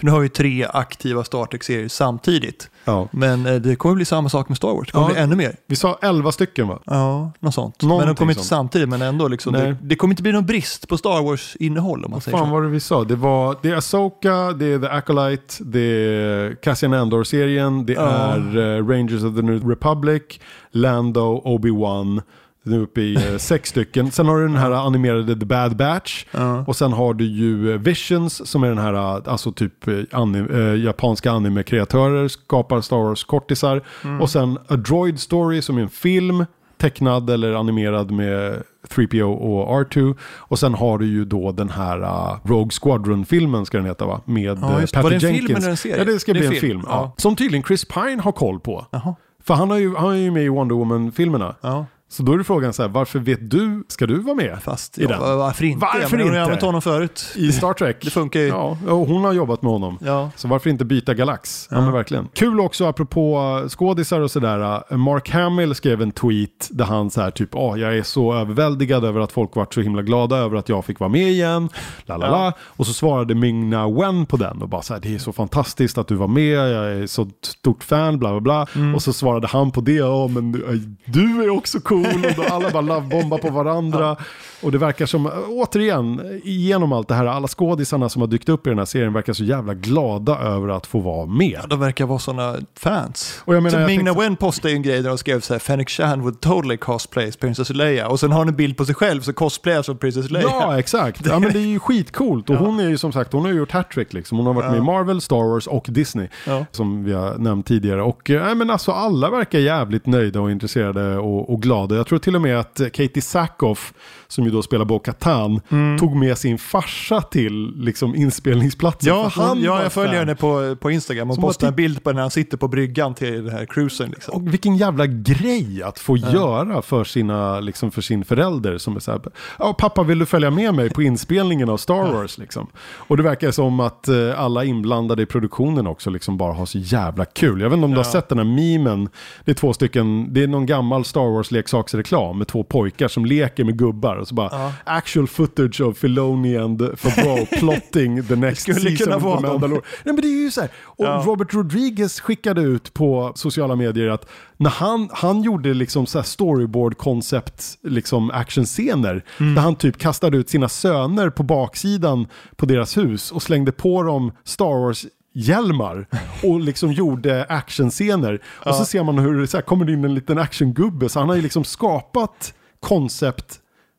[0.00, 2.70] Nu har vi tre aktiva Star Trek-serier samtidigt.
[2.84, 3.08] Ja.
[3.12, 4.86] Men eh, det kommer bli samma sak med Star Wars.
[4.86, 5.12] Det kommer Ja.
[5.12, 5.56] bli ännu mer.
[5.66, 6.78] Vi sa 11 stycken va?
[6.86, 7.82] Ja, något sånt.
[7.82, 8.48] Någonting men de kommer inte sånt.
[8.48, 9.28] samtidigt, men ändå.
[9.28, 12.38] Liksom, det, det kommer inte bli någon brist på Star Wars-innehåll om man Vad säger
[12.38, 12.52] fan så.
[12.52, 13.04] var det vi sa?
[13.04, 18.08] Det, var, det är Asoka, det är The Acolyte, det är Cassian Andor-serien, det Ja.
[18.08, 20.22] är eh, Rangers of the New Republic,
[20.70, 22.22] Lando, Obi-Wan.
[22.66, 24.10] Nu är uppe i eh, sex stycken.
[24.10, 26.24] Sen har du den här animerade The Bad Batch.
[26.30, 26.64] Ja.
[26.66, 29.72] Och sen har du ju eh, Visions som är den här, eh, alltså typ
[30.12, 33.82] anim, eh, japanska anime-kreatörer, skapar Star Wars-kortisar.
[34.04, 34.20] Mm.
[34.20, 36.44] Och sen A Droid Story som är en film,
[36.78, 40.16] tecknad eller animerad med 3PO och R2.
[40.36, 44.20] Och sen har du ju då den här uh, Rogue Squadron-filmen ska den heta va?
[44.24, 44.68] Med Ja.
[44.92, 45.46] Patty Var det en Jenkins.
[45.46, 45.98] film eller en serie?
[45.98, 46.60] Ja, det ska Det bli en film.
[46.60, 46.82] film.
[46.88, 47.14] Ja.
[47.16, 48.86] Som tydligen Chris Pine har koll på.
[48.90, 49.14] Jaha.
[49.44, 51.54] För han, har ju, han är ju med i Wonder Woman-filmerna.
[51.60, 54.58] Ja, Så då är det frågan så här, varför vet du, ska du vara med
[54.62, 55.38] fast I ja, den.
[55.38, 55.80] varför inte?
[55.80, 56.36] Varför har inte?
[56.36, 57.32] ju använt honom förut.
[57.36, 57.96] i Star Trek?
[58.04, 58.46] Det funkar ju.
[58.46, 59.98] Ja, och hon har jobbat med honom.
[60.00, 60.30] Ja.
[60.36, 61.68] Så varför inte byta galax?
[61.70, 61.76] Ja.
[61.76, 61.82] Ja.
[61.82, 62.28] men verkligen.
[62.34, 64.82] Kul också apropå skådisar och sådär.
[64.92, 68.34] uh, Mark Hamill skrev en tweet där han så här typ, ah, jag är så
[68.34, 71.68] överväldigad över att folk varit så himla glada över att jag fick vara med igen.
[72.02, 72.52] La, la, la.
[72.60, 75.98] Och så svarade Ming-Na Wen på den och bara så här, det är så fantastiskt
[75.98, 78.66] att du var med, jag är så stort fan, bla bla bla.
[78.80, 78.94] Mm.
[78.94, 81.93] Och så svarade han på det, ja men du, du är också cool.
[81.96, 84.16] Och då alla bara lovebombar på varandra.
[84.62, 88.66] Och det verkar som, återigen, genom allt det här, alla skådisarna som har dykt upp
[88.66, 91.60] i den här serien verkar så jävla glada över att få vara med.
[91.68, 93.42] De verkar vara sådana fans.
[93.44, 95.40] Och jag menar, så jag Ming-Na tänkte- Wen postade ju en grej där de skrev
[95.40, 98.08] så här, Fennec Shan would totally cosplay as Princess Leia.
[98.08, 100.44] Och sen har han en bild på sig själv så cosplayar som Princess Leia.
[100.50, 101.26] Ja, exakt.
[101.26, 102.50] Ja, men det är ju skitcoolt.
[102.50, 102.60] Och Ja.
[102.60, 104.38] hon är ju som sagt, hon har ju gjort hattrick liksom.
[104.38, 104.70] Hon har varit Ja.
[104.70, 106.28] med i Marvel, Star Wars och Disney.
[106.46, 106.66] Ja.
[106.70, 108.02] Som vi har nämnt tidigare.
[108.02, 111.98] Och äh, men alltså alla verkar jävligt nöjda och intresserade och, och glada glad.
[111.98, 113.94] Jag tror till och med att Katie Sackhoff,
[114.28, 115.60] som ju då spelar Bo Katan,
[115.98, 119.14] tog med sin farsa till liksom, inspelningsplatsen.
[119.14, 122.20] Ja, han ja jag följer henne på, på Instagram och postar en bild på när
[122.20, 124.10] han sitter på bryggan till den här cruisen.
[124.10, 124.34] Liksom.
[124.34, 129.00] Och vilken jävla grej att få göra för, sina, liksom för sin förälder som är
[129.00, 129.20] så här,
[129.58, 132.66] ja pappa vill du följa med mig på inspelningen av Star Wars liksom.
[132.96, 136.78] Och det verkar som att eh, alla inblandade i produktionen också liksom bara har så
[136.78, 137.60] jävla kul.
[137.60, 139.08] Jag vet inte om du har sett den här memen,
[139.44, 143.24] det är två stycken, det är någon gammal Star Wars leksaksreklam med två pojkar som
[143.24, 144.72] leker med gubbar och så bara Ja.
[144.84, 149.50] actual footage of Filoni and Favreau plotting the next skulle season kunna of vara dem.
[149.50, 149.82] Mandalorian.
[150.04, 150.70] Nej men det är ju så här.
[150.84, 151.22] Och Ja.
[151.26, 156.96] Robert Rodriguez skickade ut på sociala medier att när han, han gjorde liksom så storyboard
[156.98, 159.54] koncept liksom actionscener Mm.
[159.54, 162.26] där han typ kastade ut sina söner på baksidan
[162.56, 166.06] på deras hus och slängde på dem Star Wars hjälmar
[166.42, 168.40] och liksom gjorde actionscener.
[168.64, 171.28] Och så ser man hur det så här kommer in en liten actiongubbe så han
[171.28, 172.54] har ju liksom skapat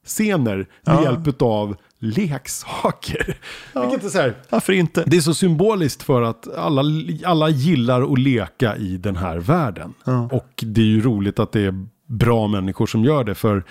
[0.05, 1.03] konceptscener med Ja.
[1.03, 3.37] hjälp av leksaker.
[3.81, 5.03] Vilket är så här, Varför inte?
[5.07, 6.81] det är så symboliskt för att alla,
[7.25, 9.93] alla gillar att leka i den här världen.
[10.05, 10.29] Ja.
[10.31, 13.35] Och det är ju roligt att det är bra människor som gör det.
[13.35, 13.63] För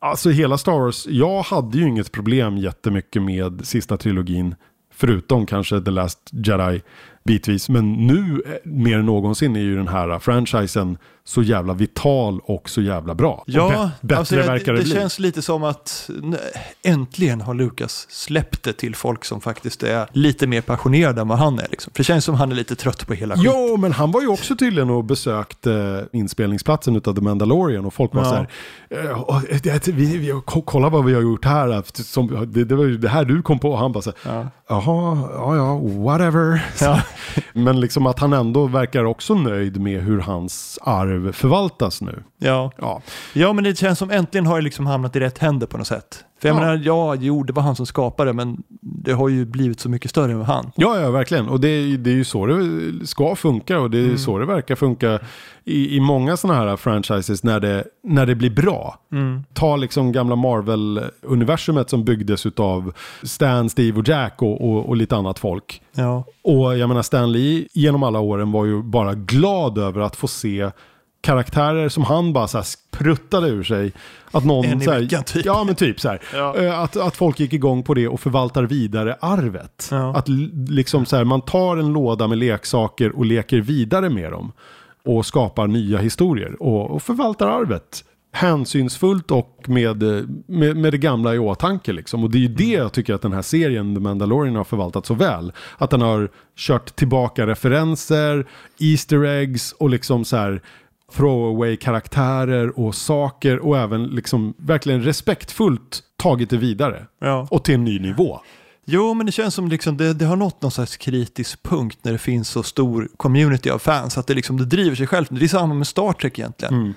[0.00, 4.54] alltså hela Star Wars, jag hade ju inget problem jättemycket med sista trilogin.
[4.94, 6.82] Förutom kanske The Last Jedi
[7.26, 7.68] bitvis.
[7.68, 12.70] Men nu eh, mer än någonsin är ju den här franchisen så jävla vital och
[12.70, 13.44] så jävla bra.
[13.46, 14.92] Ja, bä- bättre alltså, det, verkar det, det bli.
[14.94, 16.38] känns lite som att nej,
[16.82, 21.38] äntligen har Lucas släppt det till folk som faktiskt är lite mer passionerade än vad
[21.38, 21.66] han är.
[21.70, 21.92] Liksom.
[21.92, 23.52] För det känns som att han är lite trött på hela skiten.
[23.56, 28.14] Jo, men han var ju också tydligen och besökte inspelningsplatsen utav The Mandalorian och folk
[28.14, 28.28] var Ja.
[28.30, 28.48] så här,
[29.10, 32.74] eh, "Åh, det, vi, vi, ko- kolla vad vi har gjort här, som, det, det
[32.74, 34.48] var ju det här du kom på och han bara så här, Ja.
[34.68, 36.64] jaha, ja ja, whatever.
[36.80, 37.02] Ja.
[37.52, 42.22] Men liksom att han ändå verkar också nöjd med hur hans arv förvaltas nu.
[42.38, 42.72] Ja.
[42.78, 43.02] Ja,
[43.32, 45.86] ja, men det känns som äntligen har det liksom hamnat i rätt händer på något
[45.86, 46.24] sätt.
[46.40, 46.60] För jag Ja.
[46.60, 50.10] menar, ja, jo, det var han som skapade men det har ju blivit så mycket
[50.10, 50.70] större än han.
[50.76, 51.48] Ja, ja, verkligen.
[51.48, 54.18] Och det är, det är ju så det ska funka och det är Mm.
[54.18, 55.18] så det verkar funka
[55.64, 58.98] i, i många sådana här franchises när det, när det blir bra.
[59.12, 59.42] Mm.
[59.54, 62.92] Ta liksom gamla Marvel-universumet som byggdes av
[63.22, 65.82] Stan, Steve och Jack och, och, och lite annat folk.
[65.94, 66.24] Ja.
[66.42, 70.28] Och jag menar Stan Lee genom alla åren var ju bara glad över att få
[70.28, 70.70] se
[71.26, 73.92] karaktärer som han bara så här pruttade ur sig.
[74.30, 75.44] Att någon En i veckan, typ.
[75.44, 76.20] Ja men typ så här.
[76.34, 76.56] Ja.
[76.56, 79.88] Eh, Att, att folk gick igång på det och förvaltar vidare arvet.
[79.90, 80.16] Ja.
[80.16, 80.28] Att
[80.68, 84.52] liksom så här, man tar en låda med leksaker och leker vidare med dem.
[85.04, 88.04] Och skapar nya historier och, och förvaltar arvet.
[88.32, 92.24] Hänsynsfullt och med, eh, med, med det gamla i åtanke liksom.
[92.24, 95.06] Och det är ju det jag tycker att den här serien The Mandalorian har förvaltat
[95.06, 95.52] så väl.
[95.78, 98.46] Att den har kört tillbaka referenser,
[98.78, 100.62] Easter eggs och liksom så här
[101.12, 107.06] throwaway karaktärer och saker och även liksom verkligen respektfullt tagit det vidare.
[107.20, 107.48] ja.
[107.50, 108.40] Och till en ny nivå.
[108.88, 112.12] Jo, men det känns som liksom det, det har nått någon slags kritisk punkt när
[112.12, 115.28] det finns så stor community av fans att det, liksom, det driver sig självt.
[115.30, 116.74] Det är samma med Star Trek egentligen.
[116.74, 116.94] Mm.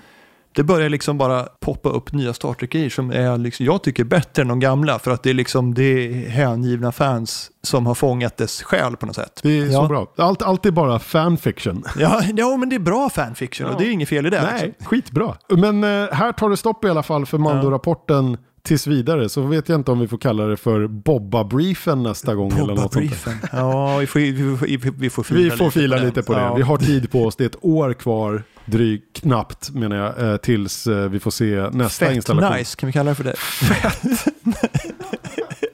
[0.54, 4.42] Det börjar liksom bara poppa upp nya Star Trek-grejer som är liksom, jag tycker bättre
[4.42, 8.36] än de gamla för att det är liksom det är hängivna fans som har fångat
[8.36, 9.40] dess själ på något sätt.
[9.42, 9.82] Det är ja.
[9.82, 10.12] så bra.
[10.16, 11.84] Allt, allt är bara fanfiction.
[11.98, 13.78] Ja, ja, men det är bra fanfiction och Ja.
[13.78, 14.42] det är inget fel i det.
[14.42, 14.86] Nej, Liksom.
[14.86, 15.34] skitbra.
[15.48, 18.36] Men eh, här tar det stopp i alla fall för Mando-rapporten
[18.70, 19.28] tills vidare.
[19.28, 22.52] Så vet jag inte om vi får kalla det för Bobba-briefen nästa gång.
[22.52, 23.00] eller något sånt där.
[23.02, 23.48] Bobba-briefen.
[23.52, 26.24] Ja, vi får, vi, får, vi, får fila Vi får fila lite den.
[26.24, 26.40] på det.
[26.40, 26.54] Ja.
[26.54, 27.36] Vi har tid på oss.
[27.36, 31.68] Det är ett år kvar, drygt knappt menar jag, eh, tills eh, vi får se
[31.72, 32.58] nästa Fett installation.
[32.58, 33.34] nice, kan vi kalla det för det?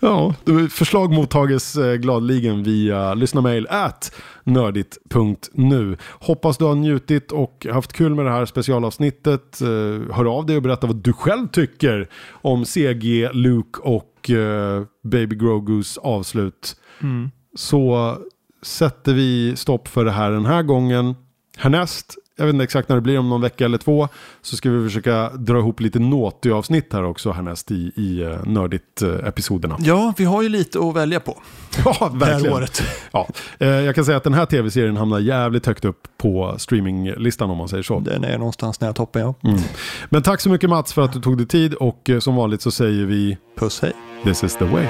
[0.00, 0.34] Ja,
[0.70, 5.96] förslag mottages eh, gladeligen via lyssnarmail at nördigt.nu.
[6.20, 9.60] Hoppas du har njutit och haft kul med det här specialavsnittet.
[9.60, 14.82] Eh, Hör av dig och berätta vad du själv tycker om CG, Luke och eh,
[15.04, 16.76] Baby Grogus avslut.
[17.02, 17.30] Mm.
[17.54, 18.16] Så
[18.62, 21.14] sätter vi stopp för det här den här gången.
[21.56, 24.08] Härnäst, jag vet inte exakt när det blir, om någon vecka eller två,
[24.42, 29.76] så ska vi försöka dra ihop lite nåtig-avsnitt här också härnäst i, i uh, nördigt-episoderna.
[29.80, 31.42] Ja, vi har ju lite att välja på
[31.84, 32.56] Ja, det här verkligen.
[32.56, 32.82] året.
[33.12, 33.28] Ja,
[33.58, 37.58] eh, jag kan säga att den här tv-serien hamnar jävligt högt upp på streaminglistan om
[37.58, 38.00] man säger så.
[38.00, 39.34] Den är någonstans nära toppen, ja.
[39.50, 39.60] Mm.
[40.08, 42.62] Men tack så mycket Mats för att du tog dig tid och eh, som vanligt
[42.62, 43.92] så säger vi Puss, hej.
[44.24, 44.86] This is the way.